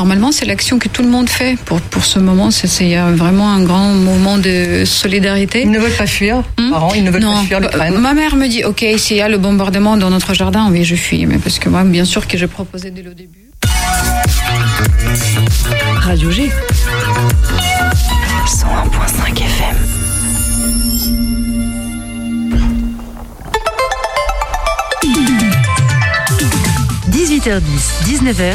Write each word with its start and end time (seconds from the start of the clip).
Normalement, 0.00 0.30
c'est 0.30 0.44
l'action 0.44 0.78
que 0.78 0.86
tout 0.86 1.02
le 1.02 1.08
monde 1.08 1.28
fait 1.28 1.58
pour, 1.64 1.80
pour 1.80 2.04
ce 2.04 2.20
moment. 2.20 2.52
C'est 2.52 2.94
vraiment 3.16 3.50
un 3.50 3.64
grand 3.64 3.94
moment 3.94 4.38
de 4.38 4.84
solidarité. 4.84 5.62
Ils 5.62 5.72
ne 5.72 5.80
veulent 5.80 5.90
pas 5.90 6.06
fuir, 6.06 6.44
Hmm 6.56 6.70
parents, 6.70 6.94
ils 6.94 7.02
ne 7.02 7.10
veulent 7.10 7.20
non, 7.20 7.32
pas 7.32 7.42
fuir 7.42 7.58
l'Ukraine. 7.58 7.98
Ma 7.98 8.14
mère 8.14 8.36
me 8.36 8.46
dit, 8.46 8.62
ok, 8.62 8.84
s'il 8.96 9.16
y 9.16 9.20
a 9.20 9.28
le 9.28 9.38
bombardement 9.38 9.96
dans 9.96 10.10
notre 10.10 10.34
jardin, 10.34 10.70
oui, 10.70 10.84
je 10.84 10.94
fuis. 10.94 11.26
Mais 11.26 11.38
parce 11.38 11.58
que 11.58 11.68
moi, 11.68 11.82
bien 11.82 12.04
sûr 12.04 12.28
que 12.28 12.38
je 12.38 12.46
proposais 12.46 12.92
dès 12.92 13.02
le 13.02 13.12
début. 13.12 13.50
Radio 15.96 16.30
G. 16.30 16.48
101.5 18.46 19.36
FM. 19.36 19.76
18h10, 27.10 27.62
19h, 28.06 28.54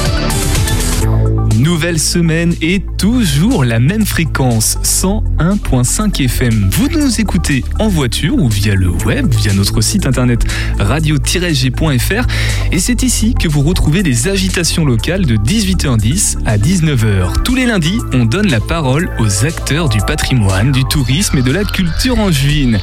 Nouvelle 1.61 1.99
semaine 1.99 2.55
et 2.63 2.81
toujours 2.97 3.63
la 3.63 3.79
même 3.79 4.03
fréquence, 4.03 4.79
101.5 4.83 6.23
FM. 6.23 6.69
Vous 6.71 6.87
nous 6.89 7.21
écoutez 7.21 7.63
en 7.77 7.87
voiture 7.87 8.33
ou 8.35 8.49
via 8.49 8.73
le 8.73 8.89
web, 8.89 9.31
via 9.31 9.53
notre 9.53 9.79
site 9.81 10.07
internet 10.07 10.43
radio-g.fr 10.79 12.25
et 12.71 12.79
c'est 12.79 13.03
ici 13.03 13.35
que 13.39 13.47
vous 13.47 13.61
retrouvez 13.61 14.01
des 14.01 14.27
agitations 14.27 14.85
locales 14.85 15.27
de 15.27 15.35
18h10 15.35 16.37
à 16.47 16.57
19h. 16.57 17.43
Tous 17.43 17.53
les 17.53 17.67
lundis, 17.67 17.99
on 18.11 18.25
donne 18.25 18.49
la 18.49 18.59
parole 18.59 19.11
aux 19.19 19.45
acteurs 19.45 19.87
du 19.87 19.99
patrimoine, 19.99 20.71
du 20.71 20.83
tourisme 20.85 21.37
et 21.37 21.43
de 21.43 21.51
la 21.51 21.63
culture 21.63 22.17
en 22.17 22.31
juin. 22.31 22.79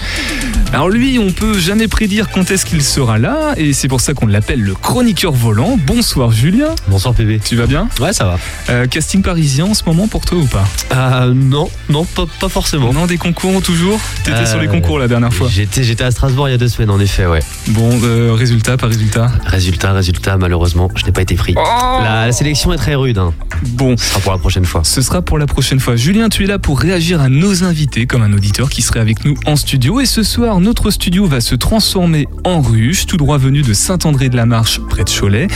Alors 0.73 0.89
lui, 0.89 1.19
on 1.19 1.33
peut 1.33 1.59
jamais 1.59 1.89
prédire 1.89 2.29
quand 2.31 2.51
est-ce 2.53 2.65
qu'il 2.65 2.83
sera 2.83 3.19
là 3.19 3.55
et 3.57 3.73
c'est 3.73 3.89
pour 3.89 4.01
ça 4.01 4.15
qu'on 4.15 4.27
l'appelle 4.27 4.61
le 4.63 4.75
chroniqueur 4.75 5.33
volant. 5.33 5.77
Bonsoir 5.85 6.31
Julien, 6.31 6.77
Bonsoir 6.87 7.15
PB. 7.15 7.41
tu 7.45 7.57
vas 7.57 7.67
bien? 7.67 7.89
Ouais, 8.01 8.13
ça 8.13 8.25
va. 8.25 8.39
Euh, 8.71 8.87
casting 8.87 9.23
parisien 9.23 9.65
en 9.67 9.75
ce 9.75 9.83
moment 9.87 10.09
pour 10.09 10.25
toi 10.25 10.39
ou 10.39 10.45
pas 10.47 10.65
Euh, 10.93 11.33
non, 11.35 11.69
non, 11.89 12.05
pas, 12.05 12.25
pas 12.41 12.49
forcément. 12.49 12.93
Non, 12.93 13.07
des 13.07 13.17
concours 13.19 13.61
toujours 13.63 13.99
T'étais 14.25 14.39
Euh, 14.39 14.47
sur 14.47 14.61
les 14.61 14.67
concours 14.69 14.99
la 14.99 15.09
dernière 15.09 15.33
fois. 15.33 15.49
J'étais, 15.51 15.83
j'étais 15.83 16.05
à 16.05 16.11
Strasbourg 16.11 16.49
il 16.49 16.53
y 16.53 16.55
a 16.55 16.59
deux 16.59 16.69
semaines, 16.69 16.91
en 16.91 17.01
effet, 17.01 17.27
ouais. 17.27 17.41
Bon, 17.69 17.91
euh, 18.05 18.33
résultat, 18.35 18.77
pas 18.77 18.87
résultat. 18.87 19.31
Résultat, 19.47 19.93
résultat, 19.93 20.37
malheureusement, 20.37 20.91
je 20.95 21.05
n'ai 21.07 21.13
pas 21.13 21.23
été 21.23 21.35
pris. 21.35 21.55
La, 21.55 22.27
la 22.27 22.33
sélection 22.33 22.73
est 22.73 22.77
très 22.79 22.95
rude, 22.95 23.19
hein. 23.19 23.33
Bon, 23.71 23.97
Ce 23.97 24.05
sera 24.05 24.21
pour 24.21 24.33
la 24.33 24.39
prochaine 24.39 24.65
fois. 24.65 24.83
ce 24.85 25.03
sera 25.03 25.23
pour 25.23 25.39
la 25.39 25.47
prochaine 25.47 25.81
fois. 25.81 25.97
Julien, 25.97 26.29
tu 26.29 26.45
es 26.45 26.47
là 26.47 26.59
pour 26.59 26.79
réagir 26.81 27.21
à 27.21 27.29
nos 27.29 27.65
invités 27.65 28.07
comme 28.07 28.23
un 28.23 28.33
auditeur 28.33 28.71
qui 28.71 28.83
serait 28.83 29.01
avec 29.01 29.25
nous 29.25 29.35
en 29.47 29.57
studio. 29.57 30.01
Et 30.01 30.07
ce 30.07 30.23
soir, 30.23 30.61
notre 30.61 30.91
studio 30.91 31.27
va 31.27 31.41
se 31.41 31.55
transformer 31.55 32.29
en 32.45 32.61
ruche, 32.61 33.07
tout 33.07 33.17
droit 33.17 33.39
venu 33.39 33.63
de 33.63 33.73
Saint-André-de-la-Marche, 33.73 34.81
près 34.89 35.03
de 35.05 35.11
Cholet. 35.11 35.49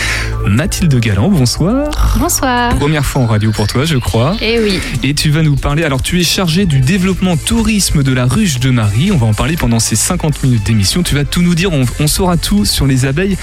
Mathilde 0.46 0.98
Galland, 0.98 1.28
bonsoir. 1.28 1.90
Bonsoir. 2.18 2.74
Première 2.76 3.01
fois 3.04 3.22
en 3.22 3.26
radio 3.26 3.50
pour 3.52 3.66
toi, 3.66 3.84
je 3.84 3.96
crois. 3.96 4.36
Eh 4.40 4.60
oui, 4.60 4.78
Et 5.02 5.14
tu 5.14 5.30
vas 5.30 5.42
nous 5.42 5.56
parler, 5.56 5.84
alors 5.84 6.02
tu 6.02 6.20
es 6.20 6.24
chargé 6.24 6.66
du 6.66 6.80
développement 6.80 7.36
tourisme 7.36 8.02
de 8.02 8.12
la 8.12 8.26
ruche 8.26 8.60
de 8.60 8.70
Marie, 8.70 9.10
on 9.12 9.16
va 9.16 9.26
en 9.26 9.34
parler 9.34 9.56
pendant 9.56 9.80
ces 9.80 9.96
50 9.96 10.42
minutes 10.42 10.64
d'émission, 10.64 11.02
tu 11.02 11.14
vas 11.14 11.24
tout 11.24 11.42
nous 11.42 11.54
dire, 11.54 11.72
on, 11.72 11.84
on 12.00 12.06
saura 12.06 12.36
tout 12.36 12.64
sur 12.64 12.86
les 12.86 13.04
abeilles 13.04 13.36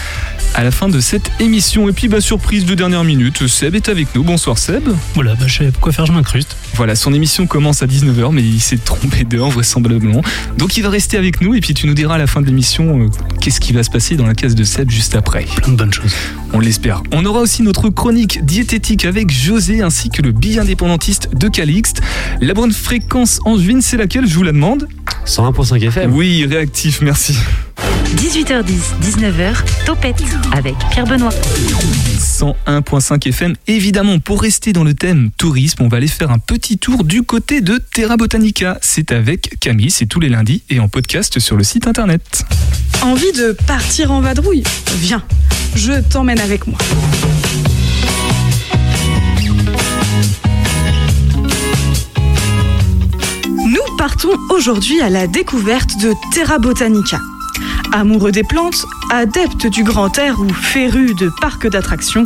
à 0.56 0.64
la 0.64 0.72
fin 0.72 0.90
de 0.90 1.00
cette 1.00 1.32
émission. 1.40 1.90
Et 1.90 1.94
puis 1.94 2.08
bah, 2.08 2.22
surprise 2.22 2.66
de 2.66 2.76
dernière 2.76 3.04
minute, 3.04 3.48
Seb 3.48 3.76
est 3.76 3.90
avec 3.90 4.14
nous, 4.16 4.24
bonsoir 4.24 4.58
Seb. 4.58 4.90
Voilà, 5.14 5.36
bah, 5.36 5.46
je 5.48 5.58
sais 5.58 5.72
quoi 5.80 5.92
faire, 5.92 6.06
je 6.06 6.12
m'incruste. 6.12 6.56
Voilà, 6.76 6.96
son 6.96 7.14
émission 7.14 7.48
commence 7.48 7.84
à 7.84 7.88
19h 7.88 8.32
mais 8.32 8.44
il 8.44 8.60
s'est 8.60 8.78
trompé 8.78 9.24
d'heure 9.24 9.50
vraisemblablement. 9.50 10.22
Donc 10.58 10.78
il 10.78 10.84
va 10.84 10.90
rester 10.90 11.18
avec 11.18 11.42
nous 11.42 11.56
et 11.56 11.62
puis 11.62 11.74
tu 11.74 11.88
nous 11.88 11.94
diras 11.94 12.16
à 12.16 12.18
la 12.18 12.28
fin 12.28 12.42
de 12.42 12.48
l'émission 12.48 13.02
euh, 13.02 13.08
qu'est-ce 13.42 13.60
qui 13.60 13.74
va 13.74 13.84
se 13.84 13.90
passer 13.90 14.16
dans 14.16 14.26
la 14.26 14.36
case 14.36 14.56
de 14.56 14.64
Seb 14.64 14.90
juste 14.90 15.16
après. 15.16 15.46
Plein 15.56 15.72
de 15.72 15.78
bonnes 15.78 15.94
choses. 15.94 16.14
On 16.54 16.60
l'espère. 16.60 17.04
On 17.12 17.26
aura 17.26 17.42
aussi 17.42 17.62
notre 17.62 17.90
chronique 17.90 18.44
diététique 18.44 19.06
avec 19.06 19.30
José 19.30 19.82
ainsi 19.82 20.10
que 20.10 20.22
le 20.22 20.32
bi-indépendantiste 20.32 21.30
de 21.36 21.48
Calixte. 21.48 22.02
La 22.42 22.54
bonne 22.54 22.72
fréquence 22.72 23.40
en 23.46 23.58
juin, 23.58 23.82
c'est 23.82 23.98
laquelle? 23.98 24.28
Je 24.28 24.36
vous 24.36 24.44
la 24.44 24.52
demande 24.52 24.88
101.5 25.26 25.86
FM. 25.86 26.14
Oui, 26.14 26.46
réactif, 26.46 27.02
merci. 27.02 27.36
18h10, 28.16 28.64
19h, 29.04 29.58
Topette 29.86 30.24
avec 30.52 30.76
Pierre 30.90 31.06
Benoît. 31.06 31.30
101.5 31.30 33.28
FM. 33.28 33.56
Évidemment, 33.68 34.18
pour 34.18 34.42
rester 34.42 34.74
dans 34.74 34.84
le 34.84 34.96
thème 34.96 35.30
tourisme, 35.38 35.84
on 35.84 35.88
va 35.88 35.98
aller 35.98 36.08
faire 36.08 36.32
un 36.32 36.40
petit 36.40 36.80
tour 36.80 37.04
du 37.04 37.22
côté 37.22 37.62
de 37.62 37.78
Terra 37.78 38.18
Botanica. 38.18 38.80
C'est 38.82 39.12
avec 39.12 39.60
Camille, 39.60 39.92
c'est 39.92 40.08
tous 40.08 40.20
les 40.20 40.30
lundis 40.30 40.64
et 40.72 40.80
en 40.80 40.88
podcast 40.88 41.38
sur 41.40 41.56
le 41.56 41.64
site 41.64 41.86
internet. 41.86 42.44
Envie 43.02 43.32
de 43.32 43.54
partir 43.66 44.12
en 44.12 44.20
vadrouille 44.20 44.64
Viens, 44.98 45.24
je 45.74 45.94
t'emmène 46.02 46.40
avec 46.40 46.68
moi. 46.68 46.78
Nous 53.56 53.98
partons 53.98 54.30
aujourd'hui 54.52 55.00
à 55.02 55.10
la 55.10 55.28
découverte 55.28 55.98
de 56.02 56.14
Terra 56.34 56.60
Botanica. 56.60 57.20
Amoureux 57.92 58.32
des 58.32 58.44
plantes, 58.44 58.86
adeptes 59.12 59.68
du 59.68 59.84
grand 59.84 60.18
air 60.18 60.40
ou 60.40 60.48
férus 60.50 61.16
de 61.16 61.30
parcs 61.42 61.68
d'attractions, 61.68 62.24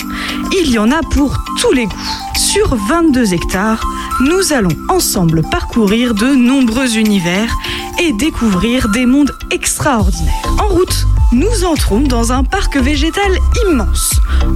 il 0.60 0.70
y 0.70 0.78
en 0.78 0.92
a 0.92 1.02
pour 1.12 1.38
tous 1.62 1.72
les 1.72 1.86
goûts. 1.86 1.98
Sur 2.36 2.76
22 2.76 3.34
hectares, 3.34 3.84
nous 4.22 4.54
allons 4.54 4.76
ensemble 4.90 5.42
parcourir 5.50 6.14
de 6.14 6.36
nombreux 6.36 6.98
univers 6.98 7.54
et 8.02 8.12
découvrir 8.14 8.90
des 8.90 9.06
mondes 9.06 9.32
extraordinaires. 9.52 10.34
En 10.60 10.68
route, 10.68 11.08
nous 11.34 11.66
entrons 11.66 12.02
dans 12.02 12.32
un 12.32 12.44
parc 12.44 12.78
végétal 12.78 13.32
immense. 13.66 14.12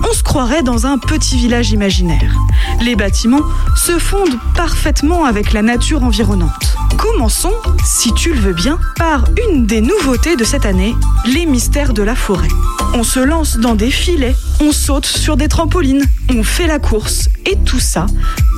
On 0.08 0.14
se 0.14 0.22
croirait 0.22 0.62
dans 0.62 0.86
un 0.86 0.98
petit 1.00 1.36
village 1.38 1.72
imaginaire. 1.72 2.36
Les 2.82 2.96
bâtiments 2.96 3.42
se 3.76 3.98
fondent 3.98 4.38
parfaitement 4.56 5.26
avec 5.26 5.54
la 5.54 5.64
nature 5.64 6.04
environnante. 6.04 6.78
Commençons, 6.98 7.54
si 7.84 8.14
tu 8.14 8.34
le 8.34 8.40
veux 8.40 8.54
bien, 8.54 8.80
par 8.98 9.26
une 9.50 9.66
des 9.66 9.82
nouveautés 9.82 10.36
de 10.36 10.44
cette 10.44 10.66
année, 10.66 10.96
les 11.26 11.46
mystères 11.46 11.94
de 11.94 12.04
la 12.04 12.16
forêt. 12.16 12.48
On 12.94 13.04
se 13.04 13.20
lance 13.20 13.58
dans 13.58 13.76
des 13.76 13.92
filets, 13.92 14.36
on 14.62 14.72
saute 14.72 15.06
sur 15.06 15.36
des 15.36 15.48
trampolines, 15.48 16.06
on 16.30 16.44
fait 16.44 16.68
la 16.68 16.80
course, 16.80 17.28
et 17.46 17.58
tout 17.66 17.80
ça 17.80 18.06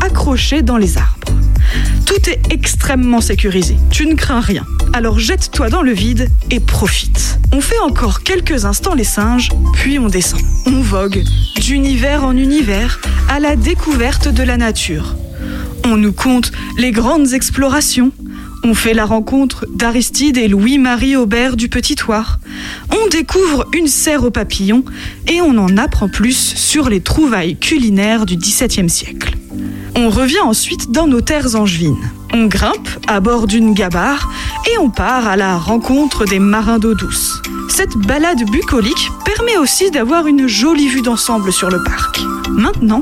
accroché 0.01 0.61
dans 0.61 0.77
les 0.77 0.97
arbres. 0.97 1.48
Tout 2.05 2.29
est 2.29 2.51
extrêmement 2.51 3.21
sécurisé. 3.21 3.77
Tu 3.91 4.05
ne 4.05 4.15
crains 4.15 4.39
rien. 4.39 4.65
Alors 4.93 5.19
jette-toi 5.19 5.69
dans 5.69 5.81
le 5.81 5.91
vide 5.91 6.29
et 6.49 6.59
profite. 6.59 7.39
On 7.51 7.61
fait 7.61 7.79
encore 7.79 8.23
quelques 8.23 8.65
instants 8.65 8.95
les 8.95 9.03
singes, 9.03 9.49
puis 9.73 9.99
on 9.99 10.07
descend. 10.07 10.41
On 10.65 10.81
vogue 10.81 11.23
d'univers 11.59 12.23
en 12.23 12.35
univers 12.35 12.99
à 13.29 13.39
la 13.39 13.55
découverte 13.55 14.27
de 14.27 14.43
la 14.43 14.57
nature. 14.57 15.15
On 15.85 15.97
nous 15.97 16.13
conte 16.13 16.51
les 16.77 16.91
grandes 16.91 17.33
explorations. 17.33 18.11
On 18.63 18.73
fait 18.73 18.93
la 18.93 19.05
rencontre 19.05 19.65
d'Aristide 19.73 20.37
et 20.37 20.47
Louis-Marie 20.47 21.15
Aubert 21.15 21.55
du 21.55 21.69
Petit 21.69 21.95
Thouars. 21.95 22.39
On 22.91 23.07
découvre 23.09 23.65
une 23.73 23.87
serre 23.87 24.23
aux 24.23 24.31
papillons 24.31 24.83
et 25.27 25.41
on 25.41 25.57
en 25.57 25.77
apprend 25.77 26.09
plus 26.09 26.35
sur 26.35 26.89
les 26.89 27.01
trouvailles 27.01 27.57
culinaires 27.57 28.25
du 28.25 28.35
XVIIe 28.35 28.89
siècle. 28.89 29.37
On 29.95 30.09
revient 30.09 30.41
ensuite 30.41 30.91
dans 30.91 31.07
nos 31.07 31.21
terres 31.21 31.55
angevines. 31.55 32.11
On 32.33 32.45
grimpe 32.45 32.89
à 33.07 33.19
bord 33.19 33.47
d'une 33.47 33.73
gabarre 33.73 34.29
et 34.71 34.77
on 34.77 34.89
part 34.89 35.27
à 35.27 35.35
la 35.35 35.57
rencontre 35.57 36.25
des 36.25 36.39
marins 36.39 36.79
d'eau 36.79 36.93
douce. 36.93 37.41
Cette 37.69 37.97
balade 37.97 38.43
bucolique 38.49 39.09
permet 39.25 39.57
aussi 39.57 39.91
d'avoir 39.91 40.27
une 40.27 40.47
jolie 40.47 40.89
vue 40.89 41.01
d'ensemble 41.01 41.51
sur 41.51 41.69
le 41.69 41.83
parc. 41.83 42.19
Maintenant, 42.49 43.01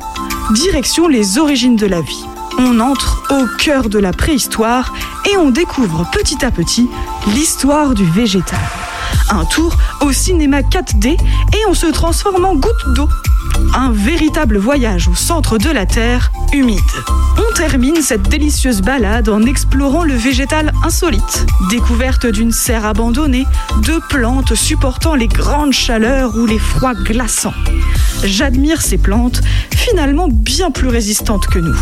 direction 0.53 1.07
les 1.07 1.37
origines 1.37 1.75
de 1.75 1.87
la 1.87 2.01
vie. 2.01 2.25
On 2.59 2.79
entre 2.79 3.23
au 3.29 3.45
cœur 3.59 3.89
de 3.89 3.99
la 3.99 4.13
préhistoire 4.13 4.93
et 5.29 5.37
on 5.37 5.49
découvre 5.49 6.09
petit 6.11 6.43
à 6.45 6.51
petit 6.51 6.87
l'histoire 7.33 7.93
du 7.93 8.05
végétal. 8.05 8.59
Un 9.29 9.45
tour 9.45 9.75
au 10.01 10.11
cinéma 10.11 10.61
4D 10.61 11.09
et 11.09 11.65
on 11.69 11.73
se 11.73 11.87
transforme 11.87 12.45
en 12.45 12.55
goutte 12.55 12.93
d'eau. 12.95 13.09
Un 13.75 13.91
véritable 13.91 14.57
voyage 14.57 15.07
au 15.07 15.15
centre 15.15 15.57
de 15.57 15.69
la 15.69 15.85
Terre, 15.85 16.31
humide. 16.53 16.79
On 17.37 17.53
termine 17.53 18.01
cette 18.01 18.29
délicieuse 18.29 18.81
balade 18.81 19.29
en 19.29 19.41
explorant 19.43 20.03
le 20.03 20.13
végétal 20.13 20.71
insolite. 20.83 21.45
Découverte 21.69 22.25
d'une 22.25 22.51
serre 22.51 22.85
abandonnée, 22.85 23.45
de 23.83 23.99
plantes 24.09 24.55
supportant 24.55 25.15
les 25.15 25.27
grandes 25.27 25.73
chaleurs 25.73 26.35
ou 26.35 26.45
les 26.45 26.59
froids 26.59 26.95
glaçants. 26.95 27.53
J'admire 28.23 28.81
ces 28.81 28.97
plantes, 28.97 29.41
finalement 29.75 30.27
bien 30.29 30.71
plus 30.71 30.87
résistantes 30.87 31.47
que 31.47 31.59
nous. 31.59 31.77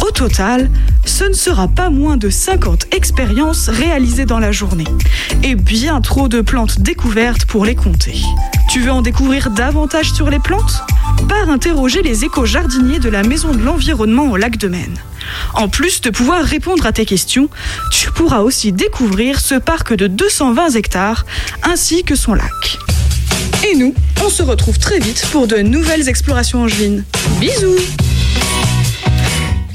Au 0.00 0.10
total, 0.10 0.70
ce 1.04 1.24
ne 1.24 1.32
sera 1.32 1.68
pas 1.68 1.90
moins 1.90 2.16
de 2.16 2.30
50 2.30 2.94
expériences 2.94 3.68
réalisées 3.68 4.24
dans 4.24 4.38
la 4.38 4.52
journée. 4.52 4.86
Et 5.42 5.54
bien 5.54 6.00
trop 6.00 6.28
de 6.28 6.40
plantes 6.40 6.80
découvertes 6.80 7.44
pour 7.44 7.64
les 7.64 7.74
compter. 7.74 8.20
Tu 8.68 8.80
veux 8.80 8.90
en 8.90 9.02
découvrir 9.02 9.50
davantage 9.50 10.12
sur 10.12 10.30
les 10.30 10.38
plantes? 10.38 10.82
Pars 11.28 11.50
interroger 11.50 12.02
les 12.02 12.24
éco-jardiniers 12.24 12.98
de 12.98 13.08
la 13.08 13.22
Maison 13.22 13.52
de 13.52 13.62
l'Environnement 13.62 14.30
au 14.30 14.36
lac 14.36 14.56
de 14.56 14.68
Maine. 14.68 14.96
En 15.54 15.68
plus 15.68 16.00
de 16.00 16.10
pouvoir 16.10 16.42
répondre 16.42 16.86
à 16.86 16.92
tes 16.92 17.04
questions, 17.04 17.48
tu 17.90 18.10
pourras 18.10 18.40
aussi 18.40 18.72
découvrir 18.72 19.40
ce 19.40 19.54
parc 19.54 19.94
de 19.94 20.06
220 20.06 20.70
hectares 20.70 21.26
ainsi 21.62 22.02
que 22.02 22.16
son 22.16 22.34
lac. 22.34 22.78
Et 23.70 23.76
nous, 23.76 23.94
on 24.24 24.28
se 24.28 24.42
retrouve 24.42 24.78
très 24.78 24.98
vite 24.98 25.26
pour 25.30 25.46
de 25.46 25.58
nouvelles 25.58 26.08
explorations 26.08 26.62
angevines. 26.62 27.04
Bisous 27.40 27.78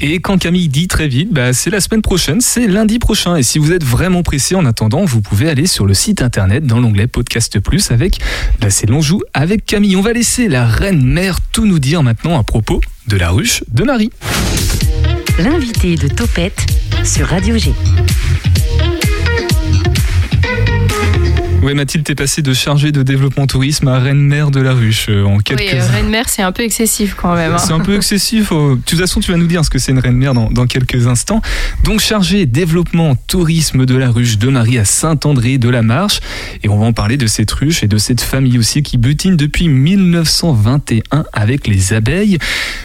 Et 0.00 0.20
quand 0.20 0.38
Camille 0.38 0.68
dit 0.68 0.86
très 0.86 1.08
vite, 1.08 1.32
bah, 1.32 1.52
c'est 1.52 1.70
la 1.70 1.80
semaine 1.80 2.02
prochaine, 2.02 2.40
c'est 2.40 2.68
lundi 2.68 3.00
prochain. 3.00 3.36
Et 3.36 3.42
si 3.42 3.58
vous 3.58 3.72
êtes 3.72 3.82
vraiment 3.82 4.22
pressé 4.22 4.54
en 4.54 4.64
attendant, 4.64 5.04
vous 5.04 5.20
pouvez 5.20 5.48
aller 5.48 5.66
sur 5.66 5.86
le 5.86 5.94
site 5.94 6.22
internet 6.22 6.64
dans 6.64 6.78
l'onglet 6.78 7.08
Podcast 7.08 7.58
Plus 7.58 7.90
avec, 7.90 8.18
là 8.62 8.70
c'est 8.70 8.88
avec 9.34 9.66
Camille. 9.66 9.96
On 9.96 10.00
va 10.00 10.12
laisser 10.12 10.48
la 10.48 10.66
reine 10.66 11.04
mère 11.04 11.40
tout 11.52 11.66
nous 11.66 11.78
dire 11.78 12.02
maintenant 12.02 12.38
à 12.38 12.44
propos 12.44 12.80
de 13.08 13.16
la 13.16 13.30
ruche 13.30 13.64
de 13.68 13.82
Marie. 13.82 14.10
L'invité 15.38 15.96
de 15.96 16.08
Topette 16.08 16.66
sur 17.04 17.26
Radio 17.26 17.58
G. 17.58 17.72
Ouais, 21.60 21.74
Mathilde, 21.74 22.04
t'es 22.04 22.14
passée 22.14 22.40
de 22.40 22.54
chargée 22.54 22.92
de 22.92 23.02
développement 23.02 23.48
tourisme 23.48 23.88
à 23.88 23.98
reine-mère 23.98 24.52
de 24.52 24.60
la 24.60 24.72
ruche 24.72 25.06
euh, 25.08 25.24
en 25.24 25.38
quelques 25.38 25.60
Oui, 25.60 25.68
euh, 25.72 25.84
reine-mère, 25.90 26.28
c'est 26.28 26.40
un 26.42 26.52
peu 26.52 26.62
excessif 26.62 27.14
quand 27.20 27.34
même. 27.34 27.52
hein. 27.52 27.58
C'est 27.58 27.72
un 27.72 27.80
peu 27.80 27.96
excessif. 27.96 28.52
oh. 28.52 28.76
De 28.76 28.80
toute 28.80 28.98
façon, 28.98 29.18
tu 29.18 29.32
vas 29.32 29.36
nous 29.38 29.48
dire 29.48 29.64
ce 29.64 29.68
que 29.70 29.80
c'est 29.80 29.90
une 29.90 29.98
reine-mère 29.98 30.34
dans, 30.34 30.50
dans 30.50 30.66
quelques 30.66 31.08
instants. 31.08 31.42
Donc, 31.82 31.98
chargée 32.00 32.46
développement 32.46 33.16
tourisme 33.26 33.86
de 33.86 33.96
la 33.96 34.08
ruche 34.08 34.38
de 34.38 34.48
Marie 34.48 34.78
à 34.78 34.84
Saint-André 34.84 35.58
de 35.58 35.68
la 35.68 35.82
Marche. 35.82 36.20
Et 36.62 36.68
on 36.68 36.78
va 36.78 36.86
en 36.86 36.92
parler 36.92 37.16
de 37.16 37.26
cette 37.26 37.50
ruche 37.50 37.82
et 37.82 37.88
de 37.88 37.98
cette 37.98 38.20
famille 38.20 38.56
aussi 38.56 38.84
qui 38.84 38.96
butine 38.96 39.36
depuis 39.36 39.68
1921 39.68 41.24
avec 41.32 41.66
les 41.66 41.92
abeilles. 41.92 42.38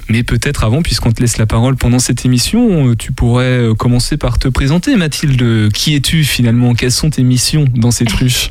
Mais 0.09 0.23
peut-être 0.23 0.63
avant, 0.63 0.81
puisqu'on 0.81 1.11
te 1.11 1.21
laisse 1.21 1.37
la 1.37 1.45
parole 1.45 1.75
pendant 1.75 1.99
cette 1.99 2.25
émission, 2.25 2.89
euh, 2.89 2.95
tu 2.95 3.11
pourrais 3.11 3.43
euh, 3.45 3.75
commencer 3.75 4.17
par 4.17 4.39
te 4.39 4.47
présenter, 4.47 4.95
Mathilde. 4.95 5.71
Qui 5.71 5.93
es-tu 5.95 6.23
finalement? 6.23 6.73
Quelles 6.73 6.91
sont 6.91 7.11
tes 7.11 7.23
missions 7.23 7.65
dans 7.75 7.91
cette 7.91 8.11
ruche? 8.11 8.49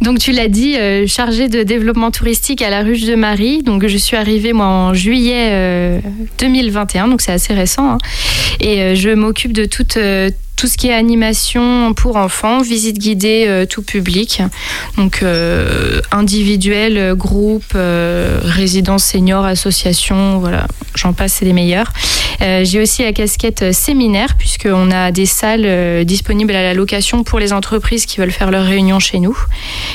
Donc 0.00 0.18
tu 0.18 0.32
l'as 0.32 0.48
dit, 0.48 0.76
euh, 0.76 1.06
chargée 1.06 1.48
de 1.48 1.62
développement 1.62 2.10
touristique 2.10 2.62
à 2.62 2.70
la 2.70 2.82
Ruche 2.82 3.04
de 3.04 3.14
Marie. 3.14 3.62
Donc 3.62 3.86
je 3.86 3.96
suis 3.96 4.16
arrivée 4.16 4.52
moi 4.52 4.66
en 4.66 4.94
juillet 4.94 5.48
euh, 5.50 6.00
2021, 6.38 7.08
donc 7.08 7.20
c'est 7.20 7.32
assez 7.32 7.54
récent. 7.54 7.92
hein. 7.92 7.98
Et 8.60 8.80
euh, 8.80 8.94
je 8.94 9.10
m'occupe 9.10 9.52
de 9.52 9.64
toute 9.64 9.96
euh, 9.96 10.30
tout 10.56 10.66
ce 10.66 10.76
qui 10.78 10.88
est 10.88 10.94
animation 10.94 11.92
pour 11.94 12.16
enfants, 12.16 12.62
visite 12.62 12.98
guidée 12.98 13.44
euh, 13.46 13.66
tout 13.66 13.82
public, 13.82 14.40
donc 14.96 15.20
euh, 15.22 16.00
individuel, 16.12 17.14
groupe, 17.14 17.72
euh, 17.74 18.40
résidence 18.42 19.04
senior, 19.04 19.44
association, 19.44 20.38
voilà, 20.38 20.66
j'en 20.94 21.12
passe, 21.12 21.34
c'est 21.34 21.44
les 21.44 21.52
meilleurs. 21.52 21.92
J'ai 22.40 22.80
aussi 22.80 23.02
la 23.02 23.12
casquette 23.12 23.72
séminaire 23.72 24.36
puisqu'on 24.36 24.90
a 24.90 25.10
des 25.10 25.24
salles 25.26 26.04
disponibles 26.04 26.54
à 26.54 26.62
la 26.62 26.74
location 26.74 27.24
pour 27.24 27.38
les 27.38 27.52
entreprises 27.52 28.04
qui 28.06 28.18
veulent 28.18 28.30
faire 28.30 28.50
leurs 28.50 28.66
réunions 28.66 28.98
chez 28.98 29.18
nous. 29.20 29.36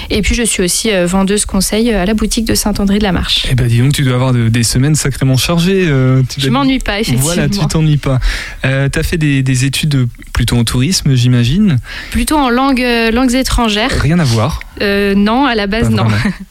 Et 0.09 0.21
puis 0.21 0.33
je 0.35 0.43
suis 0.43 0.63
aussi 0.63 0.89
vendeuse 1.05 1.45
conseil 1.45 1.91
à 1.93 2.05
la 2.05 2.13
boutique 2.13 2.45
de 2.45 2.55
Saint-André 2.55 2.97
de 2.99 3.03
la 3.03 3.11
Marche. 3.11 3.45
Eh 3.49 3.55
ben, 3.55 3.67
dis 3.67 3.79
donc, 3.79 3.93
tu 3.93 4.01
dois 4.03 4.15
avoir 4.15 4.33
de- 4.33 4.49
des 4.49 4.63
semaines 4.63 4.95
sacrément 4.95 5.37
chargées. 5.37 5.85
euh, 5.87 6.23
tu 6.29 6.41
Je 6.41 6.49
m'ennuie 6.49 6.79
pas 6.79 6.99
effectivement. 6.99 7.21
Voilà, 7.33 7.47
tu 7.49 7.59
t'ennuies 7.67 7.97
pas. 7.97 8.19
Euh, 8.65 8.89
T'as 8.89 9.03
fait 9.03 9.17
des, 9.17 9.43
des 9.43 9.65
études 9.65 10.07
plutôt 10.33 10.50
en 10.53 10.63
tourisme, 10.63 11.13
j'imagine. 11.15 11.77
Plutôt 12.11 12.37
en 12.37 12.49
langue, 12.49 12.81
euh, 12.81 13.11
langues 13.11 13.33
étrangères. 13.35 13.91
Rien 14.01 14.19
à 14.19 14.23
voir. 14.23 14.59
Euh, 14.81 15.13
non, 15.15 15.45
à 15.45 15.55
la 15.55 15.67
base, 15.67 15.89
Pas 15.89 16.03
non. 16.03 16.07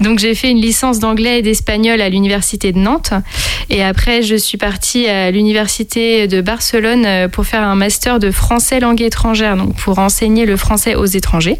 Donc 0.00 0.18
j'ai 0.18 0.34
fait 0.34 0.50
une 0.50 0.60
licence 0.60 0.98
d'anglais 0.98 1.38
et 1.38 1.42
d'espagnol 1.42 2.00
à 2.00 2.08
l'université 2.08 2.72
de 2.72 2.78
Nantes. 2.78 3.12
Et 3.70 3.82
après, 3.82 4.22
je 4.22 4.34
suis 4.36 4.58
partie 4.58 5.06
à 5.08 5.30
l'université 5.30 6.26
de 6.26 6.40
Barcelone 6.40 7.04
euh, 7.06 7.28
pour 7.28 7.46
faire 7.46 7.62
un 7.62 7.74
master 7.76 8.18
de 8.18 8.30
français 8.30 8.80
langue 8.80 9.00
étrangère, 9.02 9.56
donc 9.56 9.76
pour 9.76 9.98
enseigner 9.98 10.46
le 10.46 10.56
français 10.56 10.94
aux 10.94 11.04
étrangers. 11.06 11.56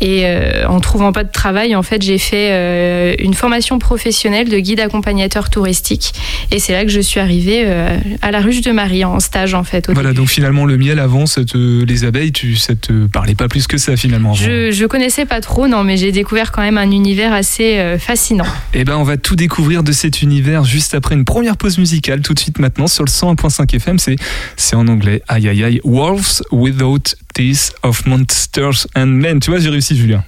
Et 0.00 0.22
euh, 0.24 0.66
en 0.66 0.80
trouvant 0.80 1.12
pas 1.12 1.24
de 1.24 1.30
travail, 1.30 1.74
en 1.76 1.82
fait, 1.82 2.00
j'ai 2.02 2.16
fait 2.18 2.48
euh, 2.52 3.14
une 3.18 3.34
formation 3.34 3.78
professionnelle 3.78 4.48
de 4.48 4.58
guide 4.58 4.80
accompagnateur 4.80 5.50
touristique. 5.50 6.12
Et 6.50 6.58
c'est 6.58 6.72
là 6.72 6.84
que 6.84 6.90
je 6.90 7.00
suis 7.00 7.20
arrivée 7.20 7.64
euh, 7.66 7.98
à 8.22 8.30
la 8.30 8.40
ruche 8.40 8.62
de 8.62 8.70
Marie 8.72 9.04
en 9.04 9.20
stage, 9.20 9.52
en 9.52 9.62
fait. 9.64 9.90
Voilà, 9.92 10.12
donc 10.14 10.28
finalement, 10.28 10.64
le 10.64 10.78
miel 10.78 10.98
avant, 10.98 11.26
ça 11.26 11.44
te- 11.44 11.84
les 11.84 12.04
abeilles, 12.04 12.32
tu, 12.32 12.56
ça 12.56 12.74
te 12.74 13.06
parlait 13.06 13.34
pas 13.34 13.48
plus 13.48 13.66
que 13.66 13.76
ça 13.76 13.96
finalement. 13.96 14.30
avant. 14.32 14.42
Je, 14.42 14.70
je 14.70 14.86
connaissais 14.86 15.26
pas 15.26 15.40
trop, 15.42 15.68
non, 15.68 15.84
mais 15.84 15.98
j'ai 15.98 16.12
découvert 16.12 16.50
quand 16.50 16.62
même 16.62 16.78
un 16.78 16.90
univers 16.90 17.19
assez 17.24 17.78
euh, 17.78 17.98
fascinant. 17.98 18.46
Eh 18.74 18.84
ben, 18.84 18.96
on 18.96 19.02
va 19.02 19.16
tout 19.16 19.36
découvrir 19.36 19.82
de 19.82 19.92
cet 19.92 20.22
univers 20.22 20.64
juste 20.64 20.94
après 20.94 21.14
une 21.14 21.24
première 21.24 21.56
pause 21.56 21.78
musicale, 21.78 22.20
tout 22.22 22.34
de 22.34 22.38
suite 22.38 22.58
maintenant 22.58 22.86
sur 22.86 23.04
le 23.04 23.10
101.5 23.10 23.76
FM. 23.76 23.98
C'est, 23.98 24.16
c'est 24.56 24.76
en 24.76 24.88
anglais. 24.88 25.22
Aïe 25.28 25.48
aïe 25.48 25.64
aïe. 25.64 25.80
Wolves 25.84 26.42
without 26.50 27.14
teeth 27.34 27.72
of 27.82 28.06
monsters 28.06 28.86
and 28.96 29.06
men. 29.06 29.40
Tu 29.40 29.50
vois, 29.50 29.60
j'ai 29.60 29.70
réussi, 29.70 29.96
Julien. 29.96 30.24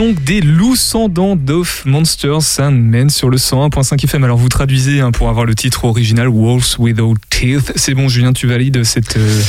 Donc 0.00 0.24
des 0.24 0.40
loups 0.40 0.76
sans 0.76 1.10
dents 1.10 1.36
d'Off 1.36 1.84
Monsters 1.84 2.58
and 2.58 2.70
Men 2.70 3.10
sur 3.10 3.28
le 3.28 3.36
101.5 3.36 4.02
FM. 4.02 4.24
Alors 4.24 4.38
vous 4.38 4.48
traduisez 4.48 5.00
hein, 5.00 5.10
pour 5.10 5.28
avoir 5.28 5.44
le 5.44 5.54
titre 5.54 5.84
original 5.84 6.26
Wolves 6.26 6.76
Without 6.78 7.16
Teeth. 7.28 7.74
C'est 7.76 7.92
bon 7.92 8.08
Julien, 8.08 8.32
tu 8.32 8.46
valides 8.46 8.82
cette 8.82 9.18
euh, 9.18 9.42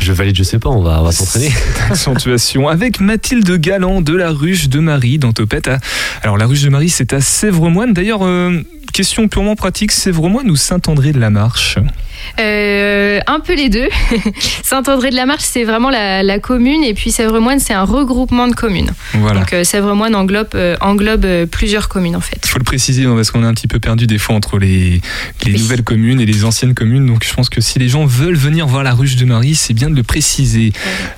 Je 0.00 0.12
valide, 0.12 0.34
je 0.34 0.44
sais 0.44 0.58
pas, 0.58 0.70
on 0.70 0.80
va, 0.80 1.02
on 1.02 1.04
va 1.04 1.12
s'entraîner. 1.12 1.50
accentuation 1.90 2.68
avec 2.68 3.00
Mathilde 3.00 3.54
Galland 3.60 4.00
de 4.00 4.14
la 4.14 4.30
Ruche 4.30 4.70
de 4.70 4.80
Marie 4.80 5.18
dans 5.18 5.34
Topette. 5.34 5.70
Alors 6.22 6.38
la 6.38 6.46
Ruche 6.46 6.62
de 6.62 6.70
Marie 6.70 6.88
c'est 6.88 7.12
à 7.12 7.20
Sèvres-Moine. 7.20 7.92
D'ailleurs, 7.92 8.22
euh, 8.22 8.62
question 8.92 9.28
purement 9.28 9.56
pratique, 9.56 9.92
Sèvres-Moine 9.92 10.50
ou 10.50 10.56
Saint-André 10.56 11.12
de 11.12 11.18
la 11.20 11.30
Marche? 11.30 11.78
Euh, 12.40 13.20
un 13.26 13.40
peu 13.40 13.54
les 13.54 13.68
deux. 13.68 13.88
Saint-André-de-la-Marche, 14.64 15.44
c'est 15.44 15.64
vraiment 15.64 15.88
la, 15.90 16.22
la 16.22 16.38
commune, 16.40 16.82
et 16.84 16.92
puis 16.94 17.10
Sèvres-Moine, 17.10 17.58
c'est 17.60 17.74
un 17.74 17.84
regroupement 17.84 18.48
de 18.48 18.54
communes. 18.54 18.90
Voilà. 19.14 19.40
Donc 19.40 19.52
euh, 19.52 19.64
Sèvres-Moine 19.64 20.14
englobe, 20.14 20.48
euh, 20.54 20.76
englobe 20.80 21.24
euh, 21.24 21.46
plusieurs 21.46 21.88
communes 21.88 22.16
en 22.16 22.20
fait. 22.20 22.38
Il 22.44 22.48
faut 22.48 22.58
le 22.58 22.64
préciser 22.64 23.04
hein, 23.04 23.14
parce 23.14 23.30
qu'on 23.30 23.42
est 23.44 23.46
un 23.46 23.54
petit 23.54 23.68
peu 23.68 23.78
perdu 23.78 24.06
des 24.06 24.18
fois 24.18 24.34
entre 24.34 24.58
les, 24.58 25.00
les 25.46 25.52
Oui. 25.52 25.58
nouvelles 25.60 25.84
communes 25.84 26.20
et 26.20 26.26
les 26.26 26.44
anciennes 26.44 26.74
communes. 26.74 27.06
Donc 27.06 27.24
je 27.24 27.32
pense 27.32 27.48
que 27.48 27.60
si 27.60 27.78
les 27.78 27.88
gens 27.88 28.04
veulent 28.04 28.36
venir 28.36 28.66
voir 28.66 28.82
la 28.82 28.94
ruche 28.94 29.16
de 29.16 29.24
Marie, 29.24 29.54
c'est 29.54 29.74
bien 29.74 29.88
de 29.90 29.94
le 29.96 30.02
préciser. 30.02 30.72